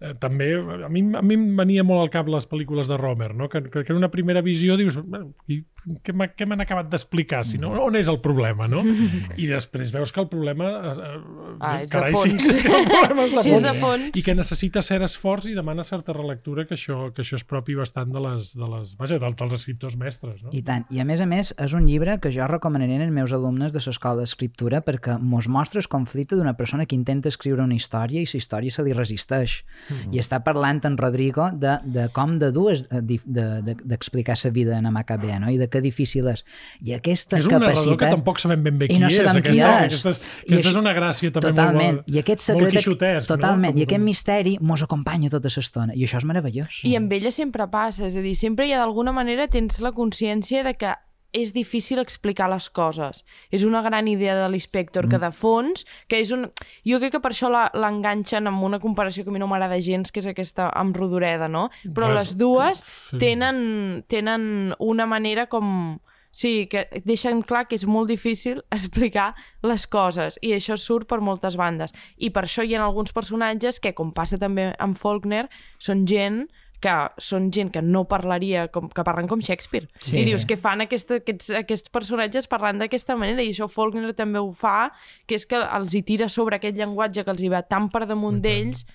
eh, 0.00 0.14
també, 0.18 0.54
a 0.58 0.88
mi, 0.90 1.04
a 1.14 1.22
mi 1.22 1.34
em 1.38 1.46
venia 1.56 1.84
molt 1.86 2.02
al 2.02 2.10
cap 2.10 2.26
les 2.28 2.48
pel·lícules 2.50 2.88
de 2.90 2.96
Romer, 2.98 3.34
no? 3.34 3.48
que, 3.48 3.62
que, 3.70 3.84
que 3.84 3.92
en 3.92 3.98
una 4.00 4.10
primera 4.10 4.42
visió 4.42 4.76
dius, 4.76 4.98
"Bueno, 5.04 5.32
i 5.48 5.62
què 6.02 6.10
m'ha- 6.12 6.32
què 6.34 6.44
m'han 6.50 6.60
acabat 6.64 6.88
d'explicar? 6.90 7.44
Si 7.46 7.58
no, 7.62 7.70
on 7.84 7.94
és 7.94 8.08
el 8.10 8.18
problema? 8.20 8.66
No? 8.66 8.82
I 9.38 9.46
després 9.46 9.92
veus 9.94 10.10
que 10.12 10.20
el 10.20 10.28
problema... 10.28 10.66
Eh, 10.66 10.96
eh, 10.98 11.20
Ah, 11.58 11.78
és 11.80 11.88
de 11.90 12.00
fons. 12.12 12.42
Sí, 12.42 12.58
que 12.66 12.68
el 12.68 12.84
problema 12.84 13.22
és 13.24 13.30
de 13.32 13.42
Sí, 13.42 13.48
és 13.48 13.54
fons. 13.54 13.62
de 13.64 13.74
fons. 13.80 14.10
I 14.18 14.22
que 14.26 14.34
necessita 14.34 14.82
cert 14.84 15.06
esforç 15.06 15.46
i 15.48 15.54
demana 15.56 15.84
certa 15.88 16.12
relectura, 16.12 16.66
que 16.66 16.74
això, 16.76 17.12
que 17.14 17.22
això 17.22 17.38
és 17.38 17.44
propi 17.48 17.74
bastant 17.78 18.10
de 18.12 18.20
les, 18.20 18.50
de 18.58 18.68
les, 18.68 18.92
vaja, 18.98 19.16
del- 19.22 19.36
dels 19.38 19.54
escriptors 19.56 19.96
mestres. 19.96 20.42
No? 20.42 20.50
I 20.52 20.60
tant. 20.66 20.84
I 20.90 21.00
a 21.00 21.06
més 21.08 21.22
a 21.22 21.26
més 21.30 21.54
és 21.56 21.72
un 21.72 21.86
llibre 21.86 22.18
que 22.20 22.28
jo 22.34 22.44
recomanaré 22.50 22.98
als 23.00 23.14
meus 23.14 23.25
meus 23.26 23.34
alumnes 23.34 23.72
de 23.74 23.80
l'escola 23.82 24.22
d'escriptura 24.22 24.80
perquè 24.86 25.16
mos 25.18 25.48
mostra 25.50 25.80
el 25.82 25.88
conflicte 25.90 26.36
d'una 26.38 26.54
persona 26.56 26.86
que 26.86 26.94
intenta 26.94 27.28
escriure 27.28 27.62
una 27.62 27.74
història 27.74 28.22
i 28.22 28.26
la 28.30 28.38
història 28.38 28.70
se 28.70 28.84
li 28.86 28.92
resisteix. 28.94 29.64
Mm 29.88 29.94
-hmm. 29.94 30.14
I 30.14 30.18
està 30.22 30.42
parlant 30.42 30.80
en 30.84 30.96
Rodrigo 30.96 31.50
de, 31.52 31.78
de 31.84 32.08
com 32.12 32.38
de 32.38 32.52
dues 32.52 32.86
d'explicar 32.88 34.36
de, 34.36 34.42
de, 34.42 34.48
la 34.48 34.52
vida 34.52 34.78
en 34.78 34.92
Macabea, 34.92 35.38
no? 35.40 35.50
I 35.50 35.58
de 35.58 35.68
que 35.68 35.80
difícil 35.80 36.28
és. 36.28 36.44
I 36.80 36.94
aquesta 36.94 37.38
és 37.38 37.46
un 37.46 37.50
capacitat... 37.50 37.74
narrador 37.76 37.98
que 37.98 38.10
tampoc 38.10 38.38
sabem 38.38 38.62
ben 38.62 38.78
bé 38.78 38.88
qui 38.88 38.98
no 38.98 39.08
és. 39.08 39.18
Aquesta, 39.18 39.40
qui 39.42 39.50
és. 39.50 39.58
Aquesta, 39.58 40.10
és, 40.10 40.20
aquesta 40.46 40.68
és 40.70 40.76
una 40.76 40.94
gràcia 40.94 41.32
també 41.32 41.48
totalment. 41.48 41.94
molt, 41.96 42.10
I 42.10 42.18
aquest 42.18 42.40
secret, 42.40 42.62
molt 42.62 42.74
quixotesc. 42.76 43.26
Totalment. 43.28 43.74
No? 43.74 43.80
I 43.80 43.82
aquest 43.82 44.02
misteri 44.02 44.58
mos 44.60 44.82
acompanya 44.82 45.30
tota 45.30 45.48
l'estona. 45.48 45.92
I 45.94 46.04
això 46.04 46.18
és 46.18 46.24
meravellós. 46.24 46.80
I 46.84 46.94
amb 46.96 47.12
ella 47.12 47.30
sempre 47.30 47.66
passa. 47.66 48.06
És 48.06 48.16
a 48.16 48.20
dir, 48.20 48.36
sempre 48.36 48.66
hi 48.66 48.72
ha 48.72 48.78
d'alguna 48.78 49.12
manera 49.12 49.48
tens 49.48 49.80
la 49.80 49.92
consciència 49.92 50.62
de 50.62 50.74
que 50.74 50.94
és 51.36 51.52
difícil 51.52 52.00
explicar 52.00 52.48
les 52.50 52.68
coses. 52.72 53.22
És 53.52 53.66
una 53.68 53.82
gran 53.84 54.08
idea 54.08 54.36
de 54.38 54.48
l'inspector 54.50 55.06
mm. 55.06 55.12
que 55.12 55.20
de 55.22 55.30
fons, 55.36 55.84
que 56.08 56.20
és 56.22 56.32
un... 56.34 56.48
Jo 56.88 57.00
crec 57.02 57.16
que 57.16 57.22
per 57.24 57.34
això 57.34 57.50
l'enganxen 57.52 58.48
amb 58.48 58.64
una 58.64 58.80
comparació 58.82 59.24
que 59.24 59.32
a 59.32 59.36
mi 59.36 59.42
no 59.42 59.50
m'agrada 59.50 59.78
gens, 59.84 60.12
que 60.12 60.22
és 60.22 60.30
aquesta 60.30 60.70
amb 60.72 60.96
Rodoreda, 60.96 61.50
no? 61.52 61.68
Però 61.84 62.10
Res... 62.10 62.18
les 62.18 62.34
dues 62.40 62.82
sí. 62.82 63.20
tenen, 63.22 64.02
tenen 64.08 64.74
una 64.80 65.08
manera 65.08 65.50
com... 65.52 65.98
Sí, 66.36 66.66
que 66.68 66.82
deixen 67.08 67.38
clar 67.48 67.62
que 67.64 67.78
és 67.78 67.86
molt 67.88 68.10
difícil 68.12 68.58
explicar 68.76 69.30
les 69.64 69.86
coses 69.88 70.36
i 70.44 70.50
això 70.52 70.76
surt 70.76 71.08
per 71.08 71.22
moltes 71.24 71.56
bandes. 71.56 71.94
I 72.16 72.28
per 72.28 72.44
això 72.44 72.64
hi 72.64 72.76
ha 72.76 72.82
alguns 72.84 73.16
personatges 73.16 73.80
que, 73.80 73.94
com 73.96 74.12
passa 74.12 74.36
també 74.36 74.68
amb 74.76 75.00
Faulkner, 75.00 75.46
són 75.80 76.04
gent 76.08 76.44
que 76.82 76.94
són 77.22 77.50
gent 77.54 77.70
que 77.74 77.82
no 77.82 78.04
parlaria, 78.08 78.66
com, 78.72 78.90
que 78.92 79.04
parlen 79.06 79.30
com 79.30 79.42
Shakespeare. 79.42 79.88
Sí. 80.00 80.18
I 80.20 80.26
dius 80.28 80.46
que 80.48 80.58
fan 80.60 80.84
aquesta, 80.84 81.20
aquests, 81.22 81.50
aquests 81.62 81.92
personatges 81.94 82.48
parlant 82.50 82.82
d'aquesta 82.82 83.16
manera, 83.18 83.44
i 83.44 83.54
això 83.54 83.68
Faulkner 83.70 84.12
també 84.18 84.42
ho 84.42 84.52
fa, 84.56 84.92
que 85.26 85.38
és 85.38 85.46
que 85.48 85.60
els 85.60 85.96
hi 85.96 86.04
tira 86.06 86.28
sobre 86.32 86.60
aquest 86.60 86.76
llenguatge 86.78 87.24
que 87.24 87.34
els 87.34 87.42
hi 87.42 87.52
va 87.52 87.64
tan 87.66 87.90
per 87.92 88.06
damunt 88.06 88.42
d'ells 88.44 88.86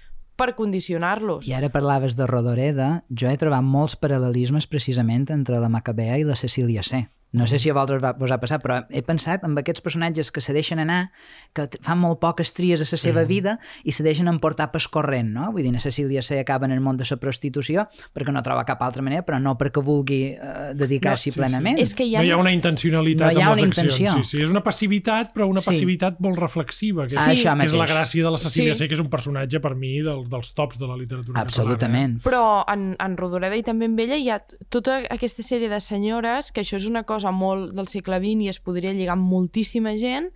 per 0.42 0.54
condicionar-los. 0.58 1.46
I 1.48 1.54
ara 1.54 1.70
parlaves 1.70 2.16
de 2.18 2.26
Rodoreda, 2.30 2.92
jo 3.10 3.30
he 3.30 3.38
trobat 3.38 3.66
molts 3.66 3.98
paral·lelismes 4.00 4.68
precisament 4.70 5.28
entre 5.34 5.60
la 5.62 5.70
Macabea 5.70 6.18
i 6.18 6.26
la 6.26 6.40
Cecília 6.40 6.82
C. 6.84 7.06
No 7.32 7.48
sé 7.48 7.60
si 7.60 7.70
a 7.70 7.74
vosaltres 7.74 8.02
va, 8.04 8.12
vos 8.20 8.32
ha 8.32 8.38
passat, 8.42 8.60
però 8.60 8.82
he 8.92 9.02
pensat 9.08 9.46
en 9.48 9.56
aquests 9.58 9.84
personatges 9.84 10.34
que 10.36 10.42
se 10.44 10.52
deixen 10.52 10.82
anar, 10.84 11.14
que 11.56 11.68
fan 11.80 12.00
molt 12.02 12.20
poques 12.20 12.52
tries 12.58 12.82
a 12.84 12.88
la 12.90 13.00
seva 13.00 13.24
sí. 13.24 13.30
vida 13.30 13.58
i 13.88 13.94
se 13.96 14.04
deixen 14.04 14.28
emportar 14.28 14.68
pas 14.74 14.88
corrent, 14.92 15.30
no? 15.32 15.48
Vull 15.56 15.64
dir, 15.64 15.72
a 15.76 15.84
Cecília 15.84 16.22
se 16.22 16.40
acaba 16.42 16.68
en 16.68 16.76
el 16.76 16.82
món 16.84 17.00
de 17.00 17.08
la 17.08 17.18
prostitució 17.22 17.88
perquè 18.12 18.36
no 18.36 18.44
troba 18.44 18.66
cap 18.68 18.82
altra 18.84 19.04
manera, 19.06 19.24
però 19.24 19.40
no 19.40 19.56
perquè 19.56 19.84
vulgui 19.84 20.20
uh, 20.36 20.74
dedicar-s'hi 20.76 21.32
no, 21.32 21.36
sí, 21.36 21.40
plenament. 21.40 21.80
Sí. 21.80 21.88
És 21.88 21.96
que 21.96 22.08
hi 22.10 22.18
ha... 22.18 22.20
No 22.20 22.28
hi 22.28 22.34
ha 22.36 22.42
una 22.42 22.52
intencionalitat 22.52 23.32
no 23.32 23.40
hi 23.40 23.44
ha 23.44 23.48
amb 23.48 23.56
les 23.56 23.64
una 23.64 23.72
intenció. 23.72 24.12
accions. 24.12 24.28
Sí, 24.28 24.38
sí. 24.38 24.44
És 24.44 24.52
una 24.52 24.64
passivitat, 24.66 25.32
però 25.32 25.48
una 25.48 25.64
passivitat 25.64 26.20
sí. 26.20 26.26
molt 26.28 26.42
reflexiva, 26.42 27.08
que, 27.08 27.16
sí. 27.16 27.38
és, 27.38 27.46
que 27.48 27.70
és 27.70 27.78
la 27.80 27.88
gràcia 27.88 28.28
de 28.28 28.36
la 28.36 28.42
Cecília 28.44 28.76
sí. 28.76 28.84
C, 28.84 28.90
que 28.92 29.00
és 29.00 29.04
un 29.04 29.12
personatge 29.14 29.64
per 29.64 29.72
mi 29.80 29.94
del, 30.04 30.26
dels 30.32 30.52
tops 30.58 30.82
de 30.82 30.92
la 30.92 31.00
literatura 31.00 31.40
Absolutament. 31.40 32.20
catalana. 32.20 32.28
Però 32.28 32.44
en, 32.68 32.92
en 33.00 33.18
Rodoreda 33.20 33.56
i 33.56 33.64
també 33.64 33.88
amb 33.88 34.04
ella 34.04 34.20
hi 34.20 34.30
ha 34.34 34.42
tota 34.74 35.00
aquesta 35.08 35.48
sèrie 35.48 35.72
de 35.72 35.80
senyores, 35.80 36.52
que 36.52 36.66
això 36.66 36.76
és 36.82 36.90
una 36.90 37.06
cosa 37.08 37.21
molt 37.30 37.76
del 37.78 37.88
segle 37.88 38.18
XX 38.18 38.42
i 38.42 38.50
es 38.50 38.60
podria 38.60 38.96
lligar 38.98 39.14
amb 39.14 39.30
moltíssima 39.30 39.94
gent, 40.02 40.32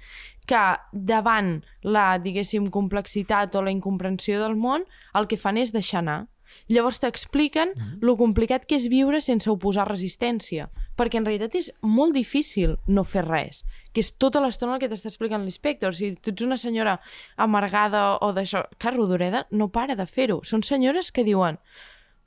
que 0.45 0.61
davant 0.93 1.63
la, 1.81 2.19
diguéssim, 2.21 2.69
complexitat 2.69 3.57
o 3.57 3.65
la 3.65 3.73
incomprensió 3.73 4.37
del 4.43 4.53
món, 4.55 4.85
el 5.17 5.25
que 5.25 5.41
fan 5.41 5.57
és 5.57 5.73
deixar 5.73 6.03
anar. 6.03 6.27
Llavors 6.69 6.99
t'expliquen 6.99 7.73
mm 7.73 7.81
-hmm. 7.81 7.97
lo 8.01 8.15
complicat 8.17 8.65
que 8.65 8.75
és 8.75 8.87
viure 8.87 9.21
sense 9.21 9.49
oposar 9.49 9.87
resistència, 9.89 10.69
perquè 10.97 11.17
en 11.17 11.25
realitat 11.25 11.55
és 11.55 11.73
molt 11.81 12.13
difícil 12.13 12.77
no 12.87 13.03
fer 13.03 13.25
res, 13.25 13.65
que 13.91 13.99
és 13.99 14.13
tota 14.17 14.39
l'estona 14.39 14.75
el 14.75 14.79
que 14.79 14.89
t'està 14.89 15.07
explicant 15.07 15.43
l'inspector. 15.43 15.89
O 15.89 15.93
sigui, 15.93 16.15
tu 16.15 16.31
ets 16.31 16.41
una 16.41 16.57
senyora 16.57 16.99
amargada 17.35 18.17
o 18.21 18.31
d'això... 18.31 18.63
Que 18.77 18.91
Rodoreda 18.91 19.47
no 19.51 19.67
para 19.69 19.95
de 19.95 20.05
fer-ho. 20.05 20.39
Són 20.43 20.63
senyores 20.63 21.11
que 21.11 21.23
diuen 21.23 21.57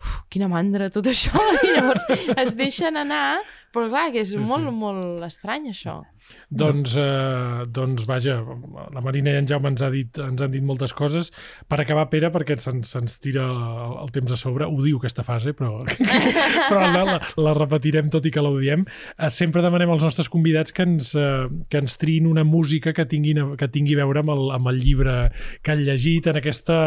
uf, 0.00 0.22
quina 0.28 0.48
mandra 0.48 0.90
tot 0.90 1.06
això, 1.06 1.32
i 1.66 1.72
llavors 1.74 2.04
es 2.36 2.54
deixen 2.56 2.96
anar 2.96 3.40
però 3.74 3.88
clar, 3.90 4.08
que 4.14 4.22
és 4.24 4.32
sí, 4.32 4.40
molt, 4.40 4.68
sí. 4.68 4.76
molt 4.76 5.26
estrany 5.26 5.68
això. 5.72 6.00
Doncs, 6.48 6.94
eh, 7.00 7.64
doncs 7.72 8.06
vaja, 8.08 8.38
la 8.92 9.02
Marina 9.04 9.32
i 9.32 9.38
en 9.40 9.48
Jaume 9.48 9.70
ens, 9.72 9.82
ha 9.84 9.90
dit, 9.92 10.18
ens 10.22 10.42
han 10.44 10.52
dit 10.52 10.64
moltes 10.64 10.92
coses. 10.96 11.30
Per 11.68 11.78
acabar, 11.80 12.08
Pere, 12.12 12.30
perquè 12.34 12.56
se'ns 12.60 12.92
se 12.92 13.20
tira 13.24 13.46
el, 13.48 13.94
el 14.04 14.12
temps 14.14 14.32
a 14.32 14.38
sobre, 14.40 14.68
ho 14.68 14.82
diu 14.84 14.98
aquesta 15.00 15.24
fase, 15.26 15.54
però, 15.56 15.76
però 16.68 16.82
la, 16.82 17.04
la, 17.08 17.18
la 17.44 17.54
repetirem 17.56 18.10
tot 18.12 18.28
i 18.28 18.32
que 18.34 18.44
l'audiem. 18.44 18.84
Eh, 19.16 19.30
sempre 19.34 19.64
demanem 19.64 19.92
als 19.94 20.04
nostres 20.06 20.30
convidats 20.32 20.74
que 20.76 20.84
ens, 20.88 21.14
eh, 21.18 21.48
que 21.68 21.82
ens 21.84 21.98
triïn 22.00 22.28
una 22.30 22.46
música 22.48 22.94
que, 22.96 23.08
tinguin, 23.08 23.56
que 23.60 23.72
tingui 23.72 23.96
a 23.96 24.04
veure 24.04 24.24
amb 24.24 24.36
el, 24.36 24.46
amb 24.58 24.72
el 24.72 24.80
llibre 24.84 25.18
que 25.62 25.74
han 25.74 25.84
llegit 25.84 26.28
en 26.28 26.40
aquesta 26.40 26.78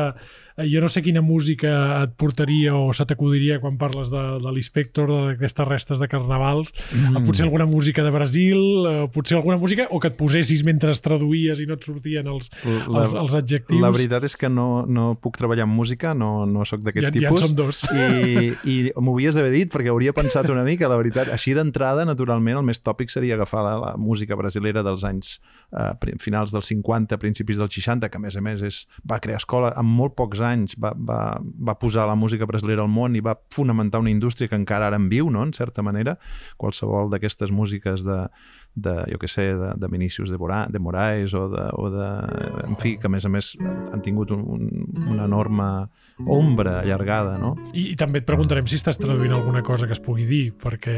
jo 0.58 0.82
no 0.84 0.90
sé 0.92 1.04
quina 1.06 1.22
música 1.24 2.04
et 2.04 2.16
portaria 2.20 2.76
o 2.76 2.92
se 2.96 3.06
t'acudiria 3.08 3.60
quan 3.64 3.78
parles 3.82 4.12
de, 4.12 4.22
de 4.44 4.54
l'Inspector, 4.54 5.10
d'aquestes 5.12 5.68
restes 5.68 6.02
de 6.02 6.10
carnavals. 6.12 6.72
Mm. 6.92 7.26
Potser 7.28 7.46
alguna 7.48 7.68
música 7.70 8.04
de 8.04 8.12
Brasil, 8.14 8.62
eh, 8.90 9.08
potser 9.14 9.38
alguna 9.40 9.58
música, 9.62 9.88
o 9.90 10.00
que 10.00 10.12
et 10.12 10.18
posessis 10.20 10.64
mentre 10.68 10.94
traduïes 11.02 11.62
i 11.62 11.68
no 11.70 11.78
et 11.78 11.86
sortien 11.88 12.28
els, 12.28 12.50
la, 12.66 13.06
els, 13.06 13.16
els 13.18 13.36
adjectius. 13.40 13.82
La 13.82 13.92
veritat 13.94 14.26
és 14.28 14.36
que 14.38 14.50
no, 14.52 14.84
no 14.88 15.12
puc 15.22 15.40
treballar 15.40 15.66
en 15.68 15.74
música, 15.74 16.14
no, 16.18 16.46
no 16.50 16.66
sóc 16.68 16.84
d'aquest 16.86 17.08
ja, 17.08 17.14
tipus. 17.16 17.42
Ja 17.42 17.48
en 17.48 17.52
som 17.52 17.56
dos. 17.58 17.82
I, 17.92 18.52
i 18.68 18.76
m'ho 18.96 19.16
havies 19.16 19.38
d'haver 19.38 19.54
dit, 19.56 19.72
perquè 19.72 19.92
hauria 19.94 20.14
pensat 20.16 20.50
una 20.54 20.66
mica, 20.68 20.90
la 20.92 21.00
veritat. 21.00 21.32
Així 21.34 21.56
d'entrada, 21.58 22.06
naturalment, 22.08 22.60
el 22.62 22.68
més 22.68 22.84
tòpic 22.84 23.14
seria 23.14 23.38
agafar 23.40 23.64
la, 23.66 23.76
la 23.82 23.92
música 24.02 24.38
brasilera 24.40 24.84
dels 24.86 25.06
anys 25.08 25.38
eh, 25.72 26.16
finals 26.22 26.54
dels 26.56 26.72
50, 26.74 27.20
principis 27.22 27.62
dels 27.62 27.74
60, 27.80 28.12
que 28.12 28.20
a 28.20 28.24
més 28.24 28.38
a 28.38 28.46
més 28.46 28.66
és, 28.68 28.84
va 29.08 29.22
crear 29.24 29.42
escola 29.42 29.74
en 29.80 29.88
molt 29.88 30.18
pocs 30.20 30.41
anys, 30.46 30.76
va, 30.82 30.94
va, 30.96 31.22
va 31.42 31.78
posar 31.80 32.08
la 32.10 32.16
música 32.16 32.48
brasilera 32.50 32.84
al 32.84 32.92
món 32.92 33.16
i 33.16 33.22
va 33.24 33.38
fonamentar 33.54 34.02
una 34.02 34.12
indústria 34.12 34.50
que 34.50 34.58
encara 34.60 34.90
ara 34.90 35.00
en 35.00 35.10
viu, 35.12 35.30
no?, 35.32 35.44
en 35.48 35.54
certa 35.54 35.84
manera. 35.86 36.18
Qualsevol 36.58 37.12
d'aquestes 37.12 37.52
músiques 37.52 38.06
de, 38.08 38.20
de, 38.76 38.96
jo 39.12 39.20
que 39.20 39.28
sé, 39.28 39.52
de, 39.56 39.74
de 39.78 39.88
Vinícius 39.92 40.30
de, 40.30 40.38
Bora, 40.38 40.66
de 40.70 40.80
Moraes 40.80 41.34
o 41.34 41.48
de, 41.50 41.66
o 41.74 41.90
de... 41.92 42.10
En 42.68 42.78
fi, 42.80 42.96
que 42.98 43.10
a 43.10 43.12
més 43.12 43.28
a 43.28 43.32
més 43.34 43.52
han 43.62 44.02
tingut 44.06 44.32
un, 44.32 44.46
un, 44.46 44.70
una 45.08 45.26
enorme 45.26 45.68
ombra 46.26 46.80
allargada, 46.82 47.38
no? 47.42 47.56
I, 47.74 47.92
I 47.94 47.98
també 48.00 48.22
et 48.22 48.30
preguntarem 48.30 48.70
si 48.70 48.80
estàs 48.80 49.00
traduint 49.02 49.36
alguna 49.36 49.64
cosa 49.66 49.90
que 49.90 49.98
es 49.98 50.04
pugui 50.04 50.26
dir, 50.30 50.46
perquè 50.62 50.96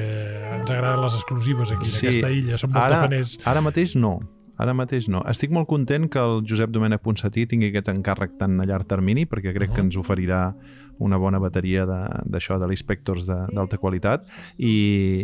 ens 0.59 0.69
agraden 0.69 1.01
les 1.03 1.17
exclusives 1.17 1.73
aquí, 1.73 1.89
sí. 1.89 2.05
en 2.05 2.13
aquesta 2.13 2.31
illa, 2.33 2.61
som 2.61 2.73
molt 2.73 2.85
ara, 2.85 3.03
tafaners. 3.03 3.37
Ara 3.49 3.63
mateix 3.65 3.97
no, 3.99 4.19
Ara 4.63 4.71
mateix 4.71 5.09
no. 5.11 5.19
Estic 5.27 5.51
molt 5.51 5.67
content 5.67 6.05
que 6.07 6.21
el 6.23 6.37
Josep 6.47 6.71
Domènech 6.71 7.01
Ponsatí 7.03 7.43
tingui 7.51 7.67
aquest 7.67 7.89
encàrrec 7.91 8.37
tan 8.39 8.61
a 8.63 8.67
llarg 8.69 8.87
termini, 8.87 9.25
perquè 9.27 9.51
crec 9.51 9.69
uh 9.69 9.73
-huh. 9.73 9.75
que 9.75 9.81
ens 9.81 9.97
oferirà 9.99 10.55
una 11.03 11.19
bona 11.19 11.39
bateria 11.43 11.85
d'això, 11.85 12.57
de, 12.57 12.63
de 12.63 12.71
l'inspectors 12.71 13.27
d'alta 13.27 13.79
qualitat 13.81 14.25
i, 14.57 14.73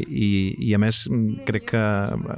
i, 0.07 0.29
i 0.69 0.73
a 0.75 0.79
més 0.81 1.05
crec 1.47 1.69
que 1.73 1.83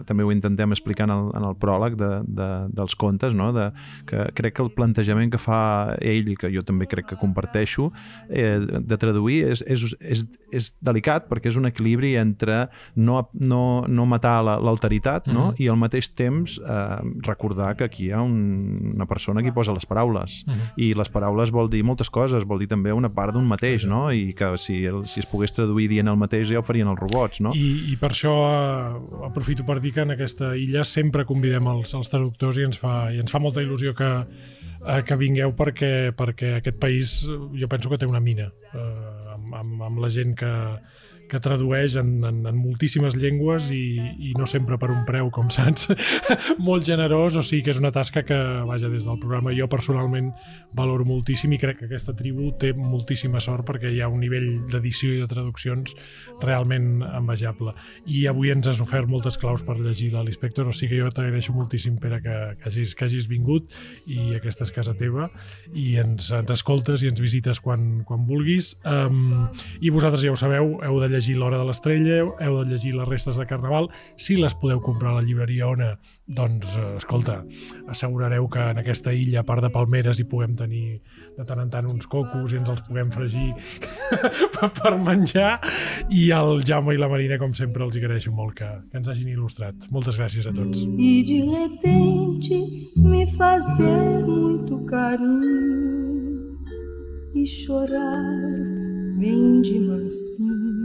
també 0.07 0.25
ho 0.25 0.31
intentem 0.33 0.73
explicar 0.75 1.07
en 1.09 1.15
el, 1.15 1.29
en 1.37 1.47
el 1.49 1.57
pròleg 1.61 1.97
de, 1.99 2.11
de, 2.27 2.49
dels 2.77 2.95
contes, 2.99 3.35
no? 3.37 3.51
de, 3.55 3.69
que 4.09 4.27
crec 4.37 4.57
que 4.57 4.65
el 4.65 4.71
plantejament 4.75 5.33
que 5.33 5.41
fa 5.41 5.61
ell 6.01 6.29
i 6.31 6.37
que 6.39 6.51
jo 6.53 6.63
també 6.67 6.87
crec 6.91 7.11
que 7.11 7.19
comparteixo 7.19 7.89
eh, 8.29 8.59
de 8.61 8.99
traduir 9.01 9.41
és, 9.51 9.63
és, 9.65 9.85
és, 10.01 10.25
és 10.51 10.71
delicat 10.85 11.27
perquè 11.29 11.51
és 11.51 11.59
un 11.59 11.69
equilibri 11.69 12.13
entre 12.19 12.65
no, 12.95 13.23
no, 13.33 13.63
no 13.87 14.07
matar 14.09 14.39
l'alteritat 14.45 15.27
la, 15.27 15.33
no? 15.33 15.45
Mm 15.45 15.51
-hmm. 15.51 15.63
i 15.63 15.69
al 15.69 15.77
mateix 15.77 16.11
temps 16.15 16.59
eh, 16.59 16.99
recordar 17.27 17.75
que 17.75 17.83
aquí 17.83 18.05
hi 18.07 18.11
ha 18.11 18.21
un, 18.21 18.93
una 18.95 19.05
persona 19.05 19.41
que 19.41 19.53
posa 19.53 19.73
les 19.73 19.85
paraules 19.85 20.43
mm 20.45 20.53
-hmm. 20.53 20.71
i 20.75 20.93
les 20.93 21.09
paraules 21.09 21.51
vol 21.51 21.69
dir 21.69 21.83
moltes 21.83 22.09
coses, 22.09 22.43
vol 22.43 22.59
dir 22.59 22.67
també 22.67 22.93
una 22.93 23.09
part 23.09 23.30
d'un 23.33 23.47
mateix, 23.47 23.85
no? 23.89 24.03
I 24.13 24.31
que 24.37 24.53
si, 24.61 24.81
el, 24.89 25.03
si 25.09 25.21
es 25.23 25.27
pogués 25.29 25.53
traduir 25.55 25.87
dient 25.91 26.11
el 26.11 26.19
mateix 26.19 26.49
ja 26.51 26.61
ho 26.61 26.65
farien 26.65 26.89
els 26.91 26.99
robots, 26.99 27.41
no? 27.45 27.53
I, 27.57 27.93
i 27.93 27.97
per 28.01 28.11
això 28.13 28.33
eh, 28.47 29.27
aprofito 29.27 29.65
per 29.67 29.79
dir 29.83 29.93
que 29.95 30.05
en 30.05 30.15
aquesta 30.15 30.53
illa 30.59 30.85
sempre 30.87 31.25
convidem 31.29 31.69
els, 31.73 31.93
els 31.97 32.11
traductors 32.11 32.61
i 32.61 32.67
ens 32.69 32.81
fa, 32.81 32.95
i 33.13 33.21
ens 33.23 33.33
fa 33.33 33.41
molta 33.43 33.63
il·lusió 33.63 33.95
que, 33.97 34.11
eh, 34.81 35.01
que 35.07 35.19
vingueu 35.19 35.55
perquè, 35.57 36.11
perquè 36.17 36.57
aquest 36.59 36.81
país 36.81 37.21
jo 37.27 37.71
penso 37.71 37.91
que 37.91 38.01
té 38.01 38.09
una 38.09 38.23
mina 38.23 38.49
eh, 38.73 38.83
amb, 39.35 39.55
amb, 39.63 39.87
amb 39.89 40.03
la 40.03 40.11
gent 40.13 40.35
que, 40.39 40.51
que 41.31 41.39
tradueix 41.43 41.95
en, 41.99 42.13
en, 42.27 42.41
en 42.49 42.57
moltíssimes 42.59 43.15
llengües 43.15 43.69
i, 43.71 43.85
i 44.29 44.33
no 44.37 44.47
sempre 44.49 44.77
per 44.81 44.91
un 44.91 45.05
preu, 45.07 45.31
com 45.33 45.49
saps, 45.53 45.89
molt 46.67 46.85
generós, 46.87 47.37
o 47.39 47.43
sigui 47.45 47.63
que 47.65 47.73
és 47.73 47.79
una 47.81 47.93
tasca 47.95 48.25
que, 48.27 48.37
vaja, 48.67 48.91
des 48.91 49.07
del 49.07 49.19
programa 49.21 49.55
jo 49.55 49.69
personalment 49.71 50.31
valoro 50.77 51.05
moltíssim 51.07 51.55
i 51.55 51.59
crec 51.61 51.81
que 51.81 51.87
aquesta 51.89 52.15
tribu 52.17 52.51
té 52.59 52.73
moltíssima 52.75 53.41
sort 53.43 53.65
perquè 53.67 53.91
hi 53.91 54.01
ha 54.03 54.09
un 54.11 54.19
nivell 54.23 54.49
d'edició 54.71 55.15
i 55.15 55.21
de 55.23 55.29
traduccions 55.31 55.95
realment 56.43 57.01
envejable. 57.07 57.73
I 58.05 58.25
avui 58.29 58.51
ens 58.53 58.67
has 58.67 58.81
ofert 58.83 59.09
moltes 59.09 59.39
claus 59.39 59.63
per 59.65 59.77
llegir 59.79 60.11
l'Inspector, 60.13 60.67
o 60.67 60.75
sigui 60.75 60.91
que 60.91 60.99
jo 60.99 61.11
t'agraeixo 61.15 61.53
moltíssim, 61.55 61.95
Pere, 62.01 62.19
que, 62.23 62.37
que, 62.59 62.67
hagis, 62.67 62.95
que 62.97 63.05
hagis 63.05 63.27
vingut 63.29 63.71
i 64.11 64.33
aquesta 64.35 64.65
és 64.67 64.73
casa 64.75 64.95
teva 64.97 65.29
i 65.77 65.95
ens, 66.01 66.31
ens 66.35 66.51
escoltes 66.51 67.05
i 67.05 67.09
ens 67.11 67.21
visites 67.23 67.61
quan, 67.63 68.01
quan 68.07 68.25
vulguis. 68.27 68.73
Um, 68.83 69.47
I 69.79 69.93
vosaltres 69.93 70.25
ja 70.25 70.33
ho 70.33 70.39
sabeu, 70.39 70.73
heu 70.83 70.99
de 70.99 71.07
llegir 71.13 71.20
llegir 71.21 71.37
l'Hora 71.37 71.59
de 71.61 71.65
l'Estrella, 71.67 72.23
heu 72.41 72.55
de 72.63 72.71
llegir 72.71 72.95
les 72.97 73.07
restes 73.07 73.37
de 73.37 73.45
Carnaval. 73.45 73.89
Si 74.17 74.35
les 74.39 74.55
podeu 74.57 74.81
comprar 74.81 75.11
a 75.11 75.19
la 75.19 75.21
llibreria 75.21 75.67
Ona, 75.69 75.91
doncs, 76.25 76.73
eh, 76.79 76.95
escolta, 76.97 77.43
assegurareu 77.87 78.47
que 78.49 78.63
en 78.71 78.81
aquesta 78.81 79.13
illa, 79.13 79.41
a 79.41 79.45
part 79.45 79.61
de 79.61 79.69
palmeres, 79.69 80.17
hi 80.17 80.25
puguem 80.25 80.55
tenir 80.57 81.01
de 81.37 81.45
tant 81.45 81.61
en 81.61 81.69
tant 81.69 81.85
uns 81.85 82.09
cocos 82.09 82.53
i 82.53 82.57
ens 82.57 82.71
els 82.73 82.81
puguem 82.87 83.11
fregir 83.13 83.53
per 84.81 84.95
menjar. 84.97 85.59
I 86.09 86.31
el 86.33 86.65
Jaume 86.65 86.97
i 86.97 87.01
la 87.01 87.11
Marina, 87.11 87.37
com 87.37 87.53
sempre, 87.53 87.85
els 87.85 87.99
agraeixo 88.01 88.33
molt 88.33 88.57
que, 88.57 88.71
que 88.89 88.97
ens 88.97 89.11
hagin 89.11 89.29
il·lustrat. 89.29 89.91
Moltes 89.93 90.17
gràcies 90.17 90.49
a 90.49 90.55
tots. 90.57 90.81
E 90.97 91.21
de 91.27 91.41
repente 91.45 92.63
me 92.97 93.27
fazer 93.37 94.25
muito 94.25 94.81
carinho 94.89 95.61
e 97.35 97.45
chorar 97.45 98.81
bem 99.17 99.61
de 99.61 99.79
mansinho, 99.79 100.80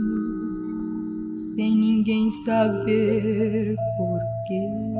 sem 1.57 1.75
ninguém 1.75 2.29
saber 2.29 3.75
porquê. 3.97 4.96